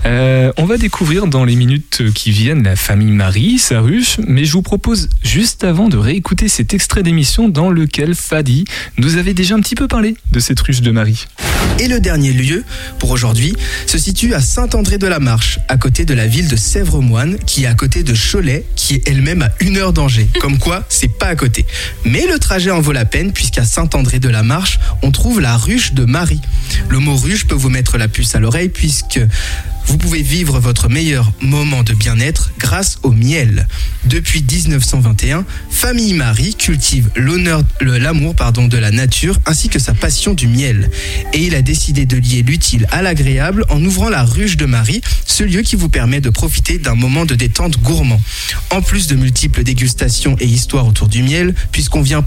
On 0.04 0.64
va 0.66 0.76
découvrir 0.76 1.26
dans 1.26 1.44
les 1.44 1.56
minutes 1.56 2.02
qui 2.14 2.30
viennent 2.30 2.62
la 2.62 2.76
famille 2.76 3.12
Marie, 3.12 3.58
sa 3.58 3.80
ruche. 3.80 4.18
Mais 4.26 4.44
je 4.44 4.52
vous 4.52 4.62
propose 4.62 5.08
juste 5.22 5.64
avant 5.64 5.88
de 5.88 5.96
réécouter 5.96 6.48
cet 6.48 6.74
extrait 6.74 7.02
d'émission 7.02 7.48
dans 7.48 7.59
lequel 7.68 8.14
Fadi 8.14 8.64
nous 8.96 9.16
avait 9.16 9.34
déjà 9.34 9.56
un 9.56 9.60
petit 9.60 9.74
peu 9.74 9.88
parlé 9.88 10.16
de 10.32 10.40
cette 10.40 10.60
ruche 10.60 10.80
de 10.80 10.90
Marie. 10.90 11.26
Et 11.78 11.88
le 11.88 12.00
dernier 12.00 12.32
lieu, 12.32 12.64
pour 12.98 13.10
aujourd'hui, 13.10 13.54
se 13.86 13.98
situe 13.98 14.34
à 14.34 14.40
Saint-André-de-la-Marche, 14.40 15.58
à 15.68 15.76
côté 15.76 16.04
de 16.04 16.14
la 16.14 16.26
ville 16.26 16.48
de 16.48 16.56
Sèvres-Moine, 16.56 17.38
qui 17.46 17.64
est 17.64 17.66
à 17.66 17.74
côté 17.74 18.02
de 18.02 18.14
Cholet, 18.14 18.64
qui 18.76 18.94
est 18.94 19.08
elle-même 19.08 19.42
à 19.42 19.50
une 19.60 19.76
heure 19.76 19.92
d'Angers. 19.92 20.28
Comme 20.40 20.58
quoi, 20.58 20.84
c'est 20.88 21.18
pas 21.18 21.26
à 21.26 21.36
côté. 21.36 21.66
Mais 22.04 22.26
le 22.26 22.38
trajet 22.38 22.70
en 22.70 22.80
vaut 22.80 22.92
la 22.92 23.04
peine, 23.04 23.32
puisqu'à 23.32 23.64
Saint-André-de-la-Marche, 23.64 24.78
on 25.02 25.10
trouve 25.10 25.40
la 25.40 25.56
ruche 25.56 25.92
de 25.92 26.04
Marie. 26.04 26.40
Le 26.88 26.98
mot 26.98 27.16
ruche 27.16 27.46
peut 27.46 27.54
vous 27.54 27.70
mettre 27.70 27.98
la 27.98 28.08
puce 28.08 28.34
à 28.34 28.40
l'oreille, 28.40 28.68
puisque 28.68 29.20
vous 29.90 29.98
pouvez 29.98 30.22
vivre 30.22 30.60
votre 30.60 30.88
meilleur 30.88 31.32
moment 31.40 31.82
de 31.82 31.94
bien-être 31.94 32.52
grâce 32.60 32.98
au 33.02 33.10
miel. 33.10 33.66
Depuis 34.04 34.40
1921, 34.40 35.44
Famille 35.68 36.14
Marie 36.14 36.54
cultive 36.54 37.10
l'honneur, 37.16 37.62
l'amour 37.80 38.36
pardon, 38.36 38.68
de 38.68 38.78
la 38.78 38.92
nature 38.92 39.40
ainsi 39.46 39.68
que 39.68 39.80
sa 39.80 39.92
passion 39.92 40.32
du 40.32 40.46
miel. 40.46 40.92
Et 41.32 41.38
il 41.38 41.56
a 41.56 41.62
décidé 41.62 42.06
de 42.06 42.16
lier 42.16 42.42
l'utile 42.42 42.86
à 42.92 43.02
l'agréable 43.02 43.64
en 43.68 43.84
ouvrant 43.84 44.08
la 44.08 44.22
ruche 44.22 44.56
de 44.56 44.64
Marie, 44.64 45.00
ce 45.26 45.42
lieu 45.42 45.62
qui 45.62 45.74
vous 45.74 45.88
permet 45.88 46.20
de 46.20 46.30
profiter 46.30 46.78
d'un 46.78 46.94
moment 46.94 47.24
de 47.26 47.34
détente 47.34 47.80
gourmand. 47.80 48.20
En 48.70 48.82
plus 48.82 49.08
de 49.08 49.16
multiples 49.16 49.64
dégustations 49.64 50.36
et 50.38 50.46
histoires 50.46 50.86
autour 50.86 51.08
du 51.08 51.24
miel, 51.24 51.52
puisqu'on 51.72 52.02
vient 52.02 52.22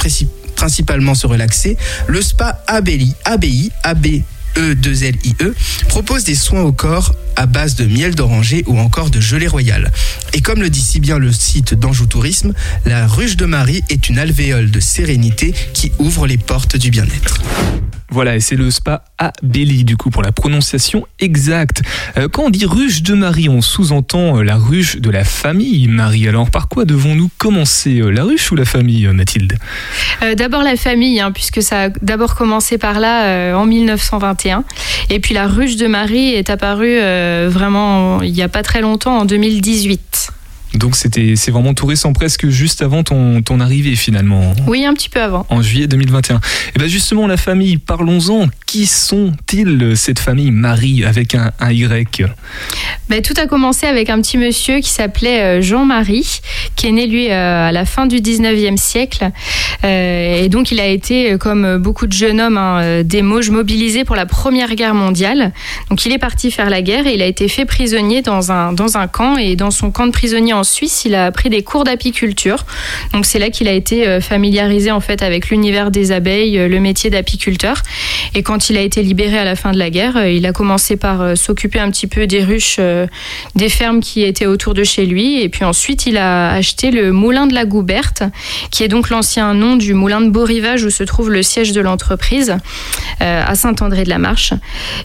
principalement 0.58 1.16
se 1.16 1.28
relaxer, 1.28 1.78
le 2.08 2.22
spa 2.22 2.62
Abelli, 2.68 3.14
ABI, 3.24 3.72
AB 3.84 4.22
E2LIE, 4.56 5.36
E, 5.42 5.54
propose 5.88 6.24
des 6.24 6.36
soins 6.36 6.62
au 6.62 6.72
corps 6.72 7.14
à 7.36 7.46
base 7.46 7.76
de 7.76 7.86
miel 7.86 8.16
d'oranger 8.16 8.64
ou 8.68 8.80
encore 8.80 9.10
de 9.10 9.20
gelée 9.20 9.48
royale. 9.48 9.92
Et 10.34 10.42
comme 10.42 10.62
le 10.62 10.70
dit 10.70 10.82
si 10.82 11.00
bien 11.00 11.18
le 11.18 11.32
site 11.32 11.74
d'Anjou 11.74 12.06
Tourisme, 12.06 12.54
la 12.86 13.08
ruche 13.08 13.38
de 13.38 13.46
Marie 13.46 13.84
est 13.90 14.10
une 14.10 14.20
alvéole 14.20 14.72
de 14.72 14.80
sérénité 14.80 15.54
qui 15.74 15.92
ouvre 16.00 16.28
les 16.28 16.38
portes 16.38 16.78
du 16.78 16.90
bien-être. 16.90 17.42
Voilà, 18.14 18.36
et 18.36 18.40
c'est 18.40 18.56
le 18.56 18.70
spa 18.70 19.06
Abelli, 19.18 19.86
du 19.86 19.98
coup, 19.98 20.12
pour 20.12 20.22
la 20.22 20.32
prononciation 20.32 21.08
exacte. 21.20 21.82
Euh, 22.16 22.28
quand 22.32 22.44
on 22.44 22.50
dit 22.52 22.68
ruche 22.68 23.02
de 23.02 23.16
Marie, 23.16 23.50
on 23.50 23.60
sous-entend 23.62 24.38
euh, 24.38 24.44
la 24.44 24.56
ruche 24.56 24.98
de 24.98 25.10
la 25.10 25.24
famille 25.24 25.88
Marie. 25.88 26.28
Alors, 26.28 26.52
par 26.52 26.68
quoi 26.68 26.86
devons-nous 26.86 27.32
commencer 27.40 28.02
euh, 28.02 28.12
La 28.12 28.24
ruche 28.24 28.52
ou 28.52 28.56
la 28.56 28.66
famille, 28.66 29.08
Mathilde? 29.08 29.58
Euh, 30.22 30.36
d'abord 30.36 30.64
la 30.64 30.76
famille, 30.76 31.20
hein, 31.20 31.32
puisque 31.32 31.62
ça 31.62 31.86
a 31.86 31.90
d'abord 31.90 32.36
commencé 32.36 32.78
par 32.78 33.00
là 33.00 33.26
euh, 33.26 33.54
en 33.56 33.66
1921. 33.66 34.64
Et 35.10 35.20
puis 35.20 35.34
la 35.34 35.48
ruche 35.48 35.76
de 35.76 35.88
Marie 35.88 36.34
est 36.34 36.50
apparue 36.50 37.00
euh, 37.00 37.23
vraiment 37.50 38.22
il 38.22 38.34
n'y 38.34 38.42
a 38.42 38.50
pas 38.50 38.64
très 38.64 38.82
longtemps, 38.82 39.20
en 39.20 39.26
2018. 39.26 40.32
Donc, 40.74 40.96
c'était, 40.96 41.36
c'est 41.36 41.52
vraiment 41.52 41.74
tout 41.74 41.86
récent, 41.86 42.14
presque 42.14 42.48
juste 42.48 42.82
avant 42.82 43.04
ton, 43.04 43.42
ton 43.44 43.60
arrivée, 43.60 43.96
finalement. 43.96 44.54
Oui, 44.68 44.86
un 44.86 44.94
petit 44.94 45.10
peu 45.10 45.22
avant. 45.22 45.46
En 45.50 45.62
juillet 45.62 45.88
2021. 45.88 46.42
Et 46.76 46.80
bien 46.80 46.88
justement, 46.88 47.28
la 47.28 47.38
famille, 47.38 47.78
parlons-en. 47.78 48.48
Qui 48.66 48.88
sont-ils, 48.88 49.94
cette 49.96 50.18
famille 50.18 50.50
Marie, 50.50 51.06
avec 51.06 51.36
un, 51.36 51.52
un 51.60 51.72
Y? 51.72 52.26
Ben, 53.08 53.22
tout 53.22 53.36
a 53.38 53.46
commencé 53.46 53.86
avec 53.86 54.10
un 54.10 54.20
petit 54.20 54.38
monsieur 54.38 54.80
qui 54.80 54.90
s'appelait 54.90 55.60
euh, 55.60 55.62
Jean-Marie, 55.62 56.42
qui 56.76 56.88
est 56.88 56.92
né 56.92 57.06
lui 57.06 57.30
euh, 57.30 57.68
à 57.68 57.72
la 57.72 57.86
fin 57.86 58.08
du 58.08 58.18
19e 58.18 58.78
siècle. 58.78 59.30
Euh, 59.84 60.33
et 60.44 60.50
donc 60.50 60.72
il 60.72 60.82
a 60.82 60.88
été, 60.88 61.32
euh, 61.32 61.38
comme 61.38 61.64
euh, 61.64 61.78
beaucoup 61.78 62.06
de 62.06 62.12
jeunes 62.12 62.42
hommes, 62.42 62.58
hein, 62.58 62.82
euh, 62.82 63.04
des 63.04 63.22
Mauges 63.22 63.50
mobilisés 63.50 64.04
pour 64.04 64.18
la 64.18 64.26
Première 64.26 64.76
Guerre 64.76 64.94
mondiale. 64.94 65.54
Donc 65.90 66.06
il 66.06 66.12
est 66.12 66.18
parti 66.18 66.52
faire 66.52 66.70
la 66.70 66.82
guerre 66.82 67.08
et 67.08 67.14
il 67.14 67.22
a 67.22 67.26
été 67.26 67.48
fait 67.48 67.64
prisonnier 67.64 68.22
dans 68.22 68.52
un, 68.52 68.74
dans 68.74 68.98
un 68.98 69.08
camp. 69.08 69.38
Et 69.38 69.56
dans 69.56 69.72
son 69.72 69.90
camp 69.90 70.06
de 70.06 70.12
prisonnier 70.12 70.52
en 70.52 70.66
Suisse, 70.66 71.04
il 71.06 71.16
a 71.16 71.32
pris 71.32 71.50
des 71.50 71.64
cours 71.64 71.86
d'apiculture. 71.86 72.66
Donc 73.14 73.26
c'est 73.26 73.40
là 73.40 73.52
qu'il 73.52 73.70
a 73.70 73.72
été 73.72 74.20
familiarisé 74.20 74.92
en 74.92 75.00
fait 75.00 75.22
avec 75.22 75.50
l'univers 75.50 75.92
des 75.92 76.12
abeilles, 76.12 76.68
le 76.68 76.80
métier 76.82 77.10
d'apiculteur. 77.10 77.82
Et 78.36 78.44
quand 78.44 78.70
il 78.70 78.78
a 78.78 78.82
été 78.82 79.02
libéré 79.02 79.38
à 79.38 79.46
la 79.46 79.56
fin 79.56 79.72
de 79.72 79.78
la 79.78 79.90
guerre, 79.90 80.28
il 80.28 80.46
a 80.46 80.52
commencé 80.52 80.98
par 80.98 81.38
s'occuper 81.38 81.80
un 81.80 81.90
petit 81.90 82.08
peu 82.08 82.28
des 82.28 82.44
ruches, 82.44 82.80
des 83.56 83.70
fermes 83.70 84.02
qui 84.02 84.24
étaient 84.24 84.46
autour 84.46 84.74
de 84.74 84.84
chez 84.84 85.06
lui. 85.06 85.42
Et 85.42 85.48
puis 85.48 85.64
ensuite, 85.64 86.06
il 86.06 86.18
a 86.18 86.52
acheté 86.52 86.92
le 86.92 87.14
moulin 87.14 87.48
de 87.48 87.54
la 87.54 87.66
Gouberte, 87.66 88.24
qui 88.72 88.84
est 88.84 88.90
donc 88.90 89.10
l'ancien 89.10 89.54
nom 89.54 89.78
du 89.78 89.94
moulin 89.94 90.22
de 90.22 90.33
Beau-Rivage 90.34 90.84
où 90.84 90.90
se 90.90 91.04
trouve 91.04 91.32
le 91.32 91.44
siège 91.44 91.72
de 91.72 91.80
l'entreprise, 91.80 92.58
euh, 93.22 93.44
à 93.46 93.56
Saint-André-de-la-Marche. 93.56 94.54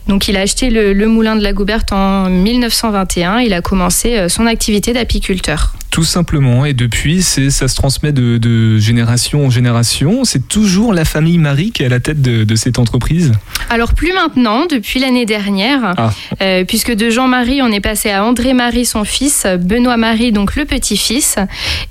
Donc 0.08 0.26
il 0.26 0.36
a 0.36 0.40
acheté 0.40 0.70
le, 0.70 0.92
le 0.94 1.06
moulin 1.06 1.36
de 1.36 1.42
la 1.42 1.52
Gouberte 1.52 1.92
en 1.92 2.28
1921. 2.30 3.40
Il 3.40 3.52
a 3.52 3.60
commencé 3.60 4.16
euh, 4.16 4.28
son 4.28 4.46
activité 4.46 4.92
d'apiculteur. 4.92 5.74
Tout 5.90 6.04
simplement. 6.04 6.64
Et 6.66 6.74
depuis, 6.74 7.22
c'est, 7.22 7.50
ça 7.50 7.66
se 7.66 7.74
transmet 7.74 8.12
de, 8.12 8.36
de 8.38 8.78
génération 8.78 9.46
en 9.46 9.50
génération. 9.50 10.24
C'est 10.24 10.46
toujours 10.46 10.92
la 10.92 11.04
famille 11.04 11.38
Marie 11.38 11.72
qui 11.72 11.82
est 11.82 11.86
à 11.86 11.88
la 11.88 11.98
tête 11.98 12.20
de, 12.22 12.44
de 12.44 12.56
cette 12.56 12.78
entreprise? 12.78 13.32
Alors 13.70 13.94
plus 13.94 14.12
maintenant, 14.12 14.66
depuis 14.66 15.00
l'année 15.00 15.24
dernière, 15.26 15.94
Ah. 15.96 16.10
euh, 16.42 16.64
puisque 16.64 16.92
de 16.94 17.10
Jean-Marie, 17.10 17.62
on 17.62 17.72
est 17.72 17.80
passé 17.80 18.10
à 18.10 18.22
André-Marie, 18.24 18.84
son 18.84 19.04
fils, 19.04 19.46
Benoît-Marie, 19.60 20.30
donc 20.30 20.56
le 20.56 20.66
petit-fils. 20.66 21.36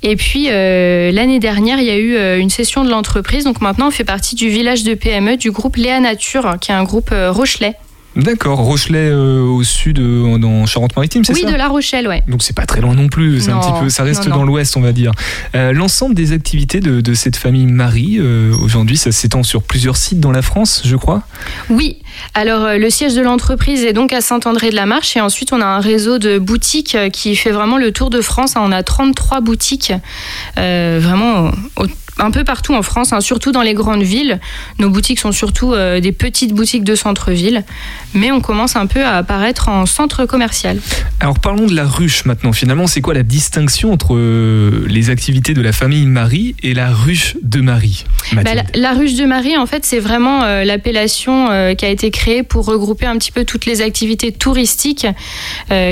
Et 0.02 0.14
puis 0.16 0.46
euh, 0.48 1.10
l'année 1.12 1.40
dernière, 1.40 1.78
il 1.80 1.86
y 1.86 1.90
a 1.90 1.98
eu 1.98 2.38
une 2.40 2.50
session 2.50 2.84
de 2.84 2.90
l'entreprise. 2.90 3.27
Donc 3.44 3.60
maintenant, 3.60 3.88
on 3.88 3.90
fait 3.90 4.04
partie 4.04 4.34
du 4.34 4.48
village 4.48 4.84
de 4.84 4.94
PME 4.94 5.36
du 5.36 5.50
groupe 5.50 5.76
Léa 5.76 6.00
Nature, 6.00 6.56
qui 6.60 6.70
est 6.70 6.74
un 6.74 6.82
groupe 6.84 7.10
euh, 7.12 7.30
Rochelet. 7.30 7.74
D'accord. 8.16 8.58
Rochelet 8.60 9.10
euh, 9.10 9.42
au 9.42 9.62
sud, 9.62 9.98
euh, 10.00 10.38
dans 10.38 10.64
Charente-Maritime, 10.66 11.24
c'est 11.24 11.34
Oui, 11.34 11.42
ça 11.44 11.52
de 11.52 11.54
La 11.56 11.68
Rochelle, 11.68 12.08
ouais. 12.08 12.22
Donc 12.26 12.42
c'est 12.42 12.56
pas 12.56 12.64
très 12.66 12.80
loin 12.80 12.94
non 12.94 13.08
plus, 13.08 13.40
c'est 13.42 13.50
un 13.50 13.56
Non, 13.56 13.60
petit 13.60 13.80
peu, 13.80 13.88
ça 13.90 14.02
reste 14.02 14.24
non, 14.24 14.30
non. 14.30 14.36
dans 14.38 14.44
l'ouest 14.44 14.76
on 14.76 14.80
va 14.80 14.92
dire. 14.92 15.12
Euh, 15.54 15.72
L'ensemble 15.72 16.14
des 16.14 16.32
activités 16.32 16.80
de, 16.80 17.00
de 17.02 17.14
cette 17.14 17.36
famille 17.36 17.66
Marie, 17.66 18.18
aujourd'hui 18.62 18.96
ça 18.96 19.12
s'étend 19.12 19.42
sur 19.44 19.62
plusieurs 19.62 19.96
sites 19.98 20.18
dans 20.20 20.32
la 20.32 20.42
France 20.42 20.82
je 20.86 20.96
crois. 20.96 21.22
Oui, 21.70 21.98
alors 22.34 22.76
le 22.78 22.90
siège 22.90 23.14
de 23.14 23.20
l'entreprise 23.20 23.84
est 23.84 23.92
donc 23.92 24.12
à 24.12 24.20
Saint-André-de-la-Marche 24.22 25.16
et 25.16 25.20
ensuite 25.20 25.52
on 25.52 25.60
a 25.60 25.66
un 25.66 25.80
réseau 25.80 26.18
de 26.18 26.38
boutiques 26.38 26.96
qui 27.12 27.36
fait 27.36 27.52
vraiment 27.52 27.76
le 27.76 27.92
tour 27.92 28.08
de 28.10 28.20
France. 28.22 28.54
On 28.56 28.72
a 28.72 28.82
33 28.82 29.42
boutiques, 29.42 29.92
vraiment 30.56 31.52
au- 31.76 31.86
un 32.18 32.30
peu 32.30 32.44
partout 32.44 32.74
en 32.74 32.82
France, 32.82 33.12
hein, 33.12 33.20
surtout 33.20 33.52
dans 33.52 33.62
les 33.62 33.74
grandes 33.74 34.02
villes. 34.02 34.40
Nos 34.78 34.90
boutiques 34.90 35.18
sont 35.18 35.32
surtout 35.32 35.72
euh, 35.72 36.00
des 36.00 36.12
petites 36.12 36.52
boutiques 36.52 36.84
de 36.84 36.94
centre-ville, 36.94 37.64
mais 38.14 38.30
on 38.30 38.40
commence 38.40 38.76
un 38.76 38.86
peu 38.86 39.04
à 39.04 39.16
apparaître 39.16 39.68
en 39.68 39.86
centre 39.86 40.26
commercial. 40.26 40.78
Alors 41.20 41.38
parlons 41.38 41.66
de 41.66 41.74
la 41.74 41.86
ruche 41.86 42.24
maintenant. 42.24 42.52
Finalement 42.52 42.86
c'est 42.86 43.00
quoi 43.00 43.14
la 43.14 43.22
distinction 43.22 43.92
entre 43.92 44.14
euh, 44.16 44.86
les 44.88 45.10
activités 45.10 45.54
de 45.54 45.62
la 45.62 45.72
famille 45.72 46.06
Marie 46.06 46.54
et 46.62 46.74
la 46.74 46.90
ruche 46.90 47.36
de 47.42 47.60
Marie 47.60 48.04
Bah, 48.32 48.42
la, 48.54 48.62
la 48.74 48.92
ruche 48.92 49.14
de 49.14 49.24
Marie, 49.24 49.56
en 49.56 49.66
fait, 49.66 49.84
c'est 49.84 50.00
vraiment 50.00 50.42
euh, 50.42 50.64
l'appellation 50.64 51.48
qui 51.76 51.84
a 51.84 51.88
été 51.88 52.10
créée 52.10 52.42
pour 52.42 52.66
regrouper 52.66 53.06
un 53.06 53.16
petit 53.16 53.32
peu 53.32 53.44
toutes 53.44 53.66
les 53.66 53.80
activités 53.80 54.32
touristiques 54.32 55.06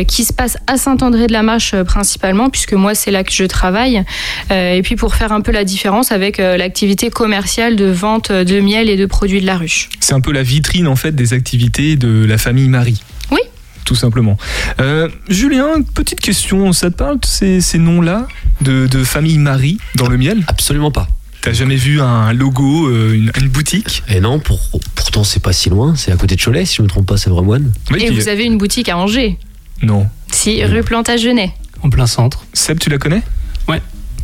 qui 0.08 0.24
se 0.24 0.32
passent 0.32 0.58
à 0.66 0.76
Saint-André-de-la-Marche 0.76 1.74
euh, 1.74 1.84
principalement, 1.84 2.50
puisque 2.50 2.72
moi, 2.72 2.94
c'est 2.94 3.10
là 3.10 3.24
que 3.24 3.32
je 3.32 3.44
travaille. 3.44 4.02
Et 4.50 4.80
puis 4.82 4.96
pour 4.96 5.14
faire 5.14 5.32
un 5.32 5.40
peu 5.40 5.52
la 5.52 5.64
différence 5.64 6.12
avec 6.16 6.40
euh, 6.40 6.56
l'activité 6.56 7.10
commerciale 7.10 7.76
de 7.76 7.84
vente 7.86 8.32
de 8.32 8.58
miel 8.60 8.88
et 8.90 8.96
de 8.96 9.06
produits 9.06 9.40
de 9.40 9.46
la 9.46 9.56
ruche. 9.56 9.88
C'est 10.00 10.14
un 10.14 10.20
peu 10.20 10.32
la 10.32 10.42
vitrine 10.42 10.88
en 10.88 10.96
fait 10.96 11.12
des 11.14 11.32
activités 11.34 11.94
de 11.96 12.24
la 12.24 12.38
famille 12.38 12.68
Marie. 12.68 13.00
Oui. 13.30 13.38
Tout 13.84 13.94
simplement. 13.94 14.36
Euh, 14.80 15.08
Julien, 15.28 15.82
petite 15.94 16.20
question, 16.20 16.72
ça 16.72 16.90
te 16.90 16.96
parle 16.96 17.18
ces, 17.24 17.60
ces 17.60 17.78
noms-là 17.78 18.26
de, 18.62 18.86
de 18.88 19.04
famille 19.04 19.38
Marie 19.38 19.78
dans 19.94 20.08
le 20.08 20.16
miel? 20.16 20.42
Absolument 20.48 20.90
pas. 20.90 21.06
T'as 21.42 21.52
jamais 21.52 21.76
vu 21.76 22.00
un 22.00 22.32
logo, 22.32 22.88
euh, 22.88 23.12
une, 23.14 23.30
une 23.40 23.48
boutique? 23.48 24.02
Et 24.08 24.18
non, 24.20 24.40
pour, 24.40 24.58
pourtant 24.96 25.22
c'est 25.22 25.40
pas 25.42 25.52
si 25.52 25.68
loin, 25.70 25.94
c'est 25.94 26.10
à 26.10 26.16
côté 26.16 26.34
de 26.34 26.40
Cholet, 26.40 26.64
si 26.64 26.76
je 26.76 26.82
me 26.82 26.88
trompe 26.88 27.06
pas, 27.06 27.16
c'est 27.18 27.30
vraiment. 27.30 27.52
Oui, 27.52 28.02
et 28.02 28.06
puis- 28.06 28.16
vous 28.18 28.28
avez 28.28 28.44
une 28.44 28.58
boutique 28.58 28.88
à 28.88 28.96
Angers, 28.98 29.38
Non. 29.82 30.08
si, 30.32 30.64
rue 30.64 30.82
Plantagenet. 30.82 31.52
En 31.82 31.90
plein 31.90 32.06
centre. 32.08 32.44
Seb, 32.54 32.80
tu 32.80 32.90
la 32.90 32.98
connais? 32.98 33.22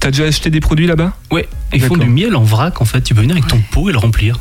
T'as 0.03 0.11
déjà 0.11 0.25
acheté 0.25 0.51
des 0.51 0.61
produits 0.61 0.87
là-bas 0.87 1.15
Ouais, 1.31 1.49
ils 1.73 1.81
font 1.81 1.95
D'accord. 1.95 2.05
du 2.05 2.11
miel 2.11 2.35
en 2.37 2.43
vrac 2.43 2.81
en 2.83 2.85
fait. 2.85 3.01
Tu 3.03 3.15
peux 3.15 3.21
venir 3.21 3.37
avec 3.37 3.47
ton 3.49 3.61
pot 3.71 3.89
et 3.89 3.93
le 3.93 3.99
remplir. 3.99 4.39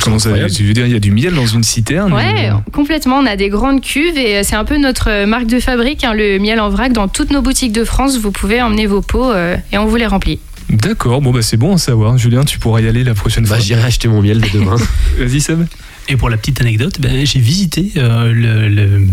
Comment 0.00 0.18
ça. 0.18 0.30
Tu 0.50 0.64
veux 0.64 0.72
dire, 0.74 0.84
il 0.84 0.92
y 0.92 0.96
a 0.96 0.98
du 1.00 1.12
miel 1.12 1.32
dans 1.34 1.46
une 1.46 1.62
citerne 1.62 2.12
Ouais, 2.12 2.50
ou- 2.50 2.70
complètement. 2.72 3.18
On 3.18 3.24
a 3.26 3.36
des 3.36 3.48
grandes 3.48 3.80
cuves 3.80 4.18
et 4.18 4.38
euh, 4.38 4.40
c'est 4.42 4.56
un 4.56 4.64
peu 4.64 4.76
notre 4.78 5.08
euh, 5.08 5.26
marque 5.26 5.46
de 5.46 5.60
fabrique, 5.60 6.02
hein, 6.04 6.12
le 6.12 6.38
miel 6.40 6.58
en 6.60 6.68
vrac. 6.70 6.92
Dans 6.92 7.06
toutes 7.08 7.30
nos 7.30 7.40
boutiques 7.40 7.72
de 7.72 7.84
France, 7.84 8.18
vous 8.18 8.32
pouvez 8.32 8.60
emmener 8.60 8.86
vos 8.86 9.00
pots 9.00 9.30
euh, 9.32 9.56
et 9.72 9.78
on 9.78 9.86
vous 9.86 9.96
les 9.96 10.06
remplit. 10.06 10.40
D'accord, 10.68 11.22
bon 11.22 11.30
bah 11.30 11.40
c'est 11.42 11.56
bon 11.56 11.74
à 11.74 11.78
savoir. 11.78 12.18
Julien, 12.18 12.44
tu 12.44 12.58
pourras 12.58 12.80
y 12.80 12.88
aller 12.88 13.04
la 13.04 13.14
prochaine 13.14 13.44
Bah, 13.44 13.50
fois. 13.50 13.58
j'irai 13.60 13.84
acheter 13.84 14.08
mon 14.08 14.20
miel 14.20 14.40
dès 14.40 14.50
demain. 14.50 14.74
Vas-y 15.18 15.40
Seb. 15.40 15.64
Et 16.08 16.16
pour 16.16 16.28
la 16.28 16.36
petite 16.36 16.60
anecdote, 16.60 17.00
ben, 17.00 17.24
j'ai 17.24 17.38
visité 17.38 17.92
euh, 17.96 18.32
le- 18.32 18.68
le- 18.68 19.06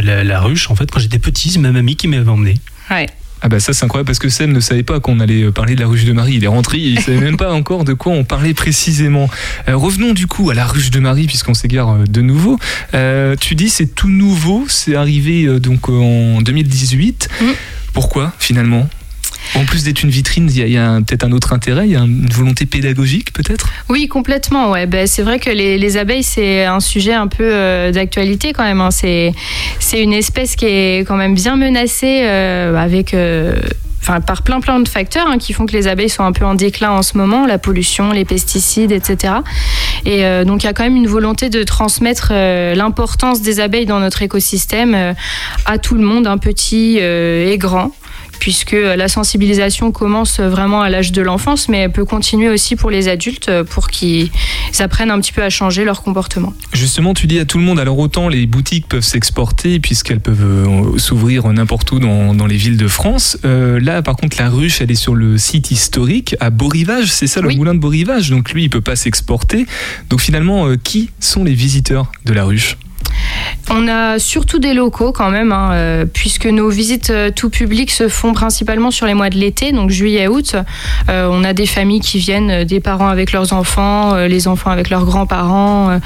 la, 0.00 0.22
la 0.24 0.40
ruche 0.40 0.70
en 0.70 0.76
fait 0.76 0.88
quand 0.90 1.00
j'étais 1.00 1.18
petit. 1.18 1.50
C'est 1.50 1.58
ma 1.58 1.72
mamie 1.72 1.96
qui 1.96 2.06
m'avait 2.06 2.28
emmené. 2.30 2.54
Ouais. 2.90 3.08
Ah 3.42 3.48
bah 3.48 3.58
ça 3.58 3.72
c'est 3.72 3.84
incroyable 3.84 4.06
parce 4.06 4.18
que 4.18 4.28
Seb 4.28 4.50
ne 4.50 4.60
savait 4.60 4.82
pas 4.82 5.00
qu'on 5.00 5.18
allait 5.18 5.44
euh, 5.44 5.50
parler 5.50 5.74
de 5.74 5.80
la 5.80 5.86
ruche 5.86 6.04
de 6.04 6.12
Marie. 6.12 6.34
Il 6.34 6.44
est 6.44 6.48
rentré, 6.48 6.78
il 6.78 7.00
savait 7.00 7.20
même 7.20 7.36
pas 7.36 7.52
encore 7.52 7.84
de 7.84 7.94
quoi 7.94 8.12
on 8.12 8.24
parlait 8.24 8.54
précisément. 8.54 9.30
Euh, 9.68 9.76
revenons 9.76 10.12
du 10.12 10.26
coup 10.26 10.50
à 10.50 10.54
la 10.54 10.66
ruche 10.66 10.90
de 10.90 11.00
Marie 11.00 11.26
puisqu'on 11.26 11.54
s'égare 11.54 11.90
euh, 11.90 12.04
de 12.04 12.20
nouveau. 12.20 12.58
Euh, 12.94 13.36
tu 13.40 13.54
dis 13.54 13.70
c'est 13.70 13.94
tout 13.94 14.10
nouveau, 14.10 14.66
c'est 14.68 14.94
arrivé 14.94 15.46
donc 15.58 15.88
en 15.88 16.42
2018. 16.42 17.28
Mm. 17.40 17.44
Pourquoi 17.92 18.32
finalement? 18.38 18.88
En 19.54 19.64
plus 19.64 19.84
d'être 19.84 20.02
une 20.02 20.10
vitrine, 20.10 20.48
il 20.54 20.68
y 20.68 20.76
a, 20.78 21.00
peut-être 21.06 21.24
un 21.24 21.32
autre 21.32 21.52
intérêt, 21.52 21.86
il 21.86 21.92
y 21.92 21.96
a 21.96 22.00
une 22.00 22.28
volonté 22.28 22.66
pédagogique 22.66 23.32
peut-être? 23.32 23.68
Oui, 23.88 24.06
complètement. 24.08 24.72
Ben, 24.86 25.06
c'est 25.06 25.22
vrai 25.22 25.38
que 25.38 25.50
les, 25.50 25.78
les 25.78 25.96
abeilles, 25.96 26.22
c'est 26.22 26.64
un 26.64 26.80
sujet 26.80 27.14
un 27.14 27.26
peu 27.26 27.44
euh, 27.44 27.90
d'actualité 27.92 28.52
quand 28.52 28.64
même. 28.64 28.80
hein. 28.80 28.90
C'est, 28.90 29.32
une 29.92 30.12
espèce 30.12 30.56
qui 30.56 30.66
est 30.66 31.06
quand 31.06 31.16
même 31.16 31.34
bien 31.34 31.56
menacée 31.56 32.20
euh, 32.24 32.76
avec. 32.76 33.14
euh, 33.14 33.56
par 34.26 34.42
plein 34.42 34.60
plein 34.60 34.80
de 34.80 34.88
facteurs 34.88 35.26
hein, 35.28 35.36
qui 35.38 35.52
font 35.52 35.66
que 35.66 35.72
les 35.72 35.86
abeilles 35.86 36.08
sont 36.08 36.24
un 36.24 36.32
peu 36.32 36.44
en 36.44 36.54
déclin 36.54 36.90
en 36.90 37.02
ce 37.02 37.16
moment, 37.18 37.46
la 37.46 37.58
pollution, 37.58 38.12
les 38.12 38.24
pesticides, 38.24 38.90
etc. 38.92 39.34
Et 40.06 40.24
donc 40.44 40.62
il 40.62 40.66
y 40.66 40.68
a 40.68 40.72
quand 40.72 40.82
même 40.82 40.96
une 40.96 41.06
volonté 41.06 41.50
de 41.50 41.62
transmettre 41.62 42.32
l'importance 42.32 43.42
des 43.42 43.60
abeilles 43.60 43.84
dans 43.86 44.00
notre 44.00 44.22
écosystème 44.22 45.14
à 45.66 45.78
tout 45.78 45.94
le 45.94 46.02
monde, 46.02 46.26
un 46.26 46.38
petit 46.38 46.98
euh, 47.00 47.52
et 47.52 47.58
grand 47.58 47.92
puisque 48.40 48.72
la 48.72 49.06
sensibilisation 49.08 49.92
commence 49.92 50.40
vraiment 50.40 50.80
à 50.82 50.88
l'âge 50.90 51.12
de 51.12 51.22
l'enfance, 51.22 51.68
mais 51.68 51.78
elle 51.78 51.92
peut 51.92 52.04
continuer 52.04 52.48
aussi 52.48 52.74
pour 52.74 52.90
les 52.90 53.06
adultes 53.06 53.48
euh, 53.48 53.62
pour 53.64 53.88
qu'ils 53.88 54.30
apprennent 54.80 55.10
un 55.10 55.20
petit 55.20 55.32
peu 55.32 55.42
à 55.42 55.50
changer 55.50 55.84
leur 55.84 56.02
comportement. 56.02 56.52
Justement, 56.72 57.14
tu 57.14 57.26
dis 57.28 57.38
à 57.38 57.44
tout 57.44 57.58
le 57.58 57.64
monde, 57.64 57.78
alors 57.78 57.98
autant 57.98 58.28
les 58.28 58.46
boutiques 58.46 58.88
peuvent 58.88 59.04
s'exporter 59.04 59.78
puisqu'elles 59.78 60.20
peuvent 60.20 60.42
euh, 60.42 60.98
s'ouvrir 60.98 61.46
n'importe 61.52 61.92
où 61.92 61.98
dans, 62.00 62.34
dans 62.34 62.46
les 62.46 62.56
villes 62.56 62.78
de 62.78 62.88
France. 62.88 63.38
Euh, 63.44 63.78
là, 63.78 64.02
par 64.02 64.16
contre, 64.16 64.38
la 64.38 64.48
ruche, 64.48 64.80
elle 64.80 64.90
est 64.90 64.94
sur 64.94 65.14
le 65.14 65.36
site 65.38 65.70
historique 65.70 66.34
à 66.40 66.50
Beau-Rivage, 66.50 67.08
c'est 67.12 67.26
ça, 67.26 67.40
le 67.40 67.48
Oui. 67.48 67.56
moulin 67.56 67.74
de 67.74 67.78
Beau-Rivage. 67.80 68.30
Donc 68.30 68.52
lui, 68.52 68.64
il 68.64 68.70
peut 68.70 68.80
pas 68.80 68.96
s'exporter. 68.96 69.66
Donc 70.08 70.20
finalement, 70.20 70.66
euh, 70.66 70.76
qui 70.82 71.10
sont 71.20 71.44
les 71.44 71.54
visiteurs 71.54 72.10
de 72.24 72.32
la 72.32 72.44
ruche? 72.44 72.76
On 73.72 73.86
a 73.86 74.18
surtout 74.18 74.58
des 74.58 74.74
locaux 74.74 75.12
quand 75.12 75.30
même, 75.30 75.52
hein, 75.52 75.70
euh, 75.72 76.04
puisque 76.04 76.46
nos 76.46 76.70
visites 76.70 77.10
euh, 77.10 77.30
tout 77.30 77.50
public 77.50 77.92
se 77.92 78.08
font 78.08 78.32
principalement 78.32 78.90
sur 78.90 79.06
les 79.06 79.14
mois 79.14 79.30
de 79.30 79.36
l'été, 79.36 79.70
donc 79.70 79.90
juillet-août. 79.90 80.56
Euh, 81.08 81.28
on 81.30 81.44
a 81.44 81.52
des 81.52 81.66
familles 81.66 82.00
qui 82.00 82.18
viennent, 82.18 82.64
des 82.64 82.80
parents 82.80 83.08
avec 83.08 83.30
leurs 83.30 83.52
enfants, 83.52 84.16
les 84.26 84.48
enfants 84.48 84.70
avec 84.70 84.90
leurs 84.90 85.04
grands-parents. 85.04 86.00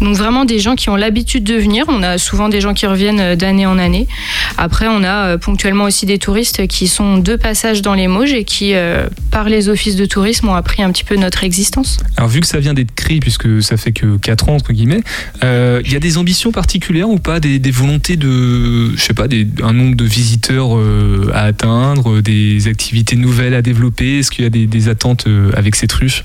donc 0.00 0.16
vraiment 0.16 0.46
des 0.46 0.58
gens 0.58 0.76
qui 0.76 0.88
ont 0.88 0.96
l'habitude 0.96 1.44
de 1.44 1.56
venir. 1.56 1.84
On 1.88 2.02
a 2.02 2.16
souvent 2.16 2.48
des 2.48 2.62
gens 2.62 2.72
qui 2.72 2.86
reviennent 2.86 3.34
d'année 3.34 3.66
en 3.66 3.78
année. 3.78 4.08
Après, 4.56 4.86
on 4.88 5.04
a 5.04 5.36
ponctuellement 5.36 5.84
aussi 5.84 6.06
des 6.06 6.18
touristes 6.18 6.66
qui 6.68 6.88
sont 6.88 7.18
de 7.18 7.36
passage 7.36 7.82
dans 7.82 7.94
les 7.94 8.08
Mauges 8.08 8.32
et 8.32 8.44
qui, 8.44 8.72
par 9.30 9.48
les 9.48 9.68
offices 9.68 9.96
de 9.96 10.06
tourisme, 10.06 10.48
ont 10.48 10.54
appris 10.54 10.82
un 10.82 10.90
petit 10.90 11.04
peu 11.04 11.16
notre 11.16 11.44
existence. 11.44 11.98
Alors 12.16 12.30
vu 12.30 12.40
que 12.40 12.46
ça 12.46 12.58
vient 12.58 12.74
d'être 12.74 12.94
créé, 12.94 13.20
puisque 13.20 13.62
ça 13.62 13.76
fait 13.76 13.92
que 13.92 14.16
4 14.16 14.48
ans, 14.48 14.54
entre 14.54 14.72
guillemets, 14.72 15.02
il 15.42 15.92
y 15.92 15.96
a 15.96 16.00
des 16.00 16.16
ambitions 16.16 16.49
particulières 16.52 17.08
ou 17.08 17.18
pas 17.18 17.40
des, 17.40 17.58
des 17.58 17.70
volontés 17.70 18.16
de, 18.16 18.96
je 18.96 19.00
sais 19.00 19.14
pas, 19.14 19.28
des, 19.28 19.46
un 19.62 19.72
nombre 19.72 19.96
de 19.96 20.04
visiteurs 20.04 20.76
euh, 20.76 21.30
à 21.34 21.44
atteindre, 21.44 22.20
des 22.20 22.68
activités 22.68 23.16
nouvelles 23.16 23.54
à 23.54 23.62
développer? 23.62 24.18
Est-ce 24.18 24.30
qu'il 24.30 24.44
y 24.44 24.46
a 24.46 24.50
des, 24.50 24.66
des 24.66 24.88
attentes 24.88 25.26
euh, 25.26 25.52
avec 25.56 25.74
cette 25.76 25.92
ruche? 25.92 26.24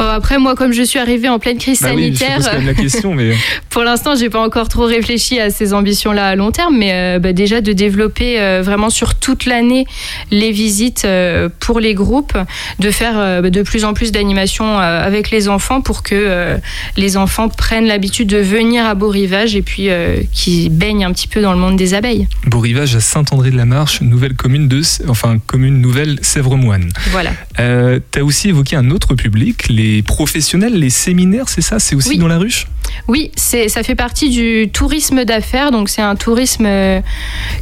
Euh, 0.00 0.14
après, 0.16 0.38
moi, 0.38 0.54
comme 0.54 0.72
je 0.72 0.82
suis 0.82 0.98
arrivée 0.98 1.28
en 1.28 1.38
pleine 1.38 1.58
crise 1.58 1.80
Bah 1.82 1.90
oui, 1.94 2.12
je 2.12 2.18
sanitaire, 2.18 2.36
pose 2.36 2.48
quand 2.48 2.58
même 2.58 2.66
la 2.66 2.74
question, 2.74 3.14
mais... 3.14 3.34
Pour 3.70 3.82
l'instant, 3.82 4.14
j'ai 4.16 4.30
pas 4.30 4.44
encore 4.44 4.68
trop 4.68 4.84
réfléchi 4.84 5.38
à 5.38 5.50
ces 5.50 5.72
ambitions-là 5.74 6.28
à 6.28 6.36
long 6.36 6.50
terme, 6.50 6.76
mais 6.76 6.92
euh, 6.92 7.18
bah, 7.18 7.32
déjà 7.32 7.60
de 7.60 7.72
développer 7.72 8.40
euh, 8.40 8.62
vraiment 8.62 8.90
sur 8.90 9.14
toute 9.14 9.46
l'année 9.46 9.86
les 10.30 10.52
visites 10.52 11.04
euh, 11.04 11.48
pour 11.60 11.80
les 11.80 11.94
groupes, 11.94 12.36
de 12.78 12.90
faire 12.90 13.14
euh, 13.16 13.42
de 13.42 13.62
plus 13.62 13.84
en 13.84 13.94
plus 13.94 14.12
d'animations 14.12 14.78
euh, 14.78 15.02
avec 15.02 15.30
les 15.30 15.48
enfants 15.48 15.80
pour 15.80 16.02
que 16.02 16.14
euh, 16.14 16.56
les 16.96 17.16
enfants 17.16 17.48
prennent 17.48 17.86
l'habitude 17.86 18.28
de 18.28 18.38
venir 18.38 18.84
à 18.86 18.94
Beau 18.94 19.10
Rivage 19.40 19.56
et 19.56 19.62
puis 19.62 19.88
euh, 19.88 20.18
qu'ils 20.32 20.70
baignent 20.70 21.04
un 21.04 21.12
petit 21.12 21.26
peu 21.28 21.40
dans 21.40 21.52
le 21.52 21.58
monde 21.58 21.76
des 21.76 21.94
abeilles. 21.94 22.28
Beau 22.46 22.60
Rivage 22.60 22.94
à 22.94 23.00
Saint-André-de-la-Marche, 23.00 24.02
nouvelle 24.02 24.34
commune 24.34 24.68
de, 24.68 24.82
enfin 25.08 25.38
commune 25.46 25.80
nouvelle 25.80 26.18
Sèvres-Moine. 26.22 26.90
Voilà. 27.10 27.32
Euh, 27.58 28.00
T'as 28.10 28.20
aussi 28.22 28.48
évoqué 28.48 28.76
un 28.76 28.90
autre 28.90 29.14
public, 29.14 29.68
les 29.68 30.02
professionnels, 30.02 30.78
les 30.78 30.90
séminaires, 30.90 31.48
c'est 31.48 31.62
ça? 31.62 31.78
C'est 31.78 31.94
aussi 31.94 32.10
Oui. 32.10 32.18
dans 32.18 32.28
la 32.28 32.38
ruche? 32.38 32.66
Oui, 33.08 33.30
ça 33.36 33.82
fait 33.82 33.94
partie 33.94 34.30
du 34.30 34.68
tourisme 34.72 35.24
d'affaires, 35.24 35.70
donc 35.70 35.88
c'est 35.88 36.02
un 36.02 36.16
tourisme 36.16 36.64
euh, 36.66 37.00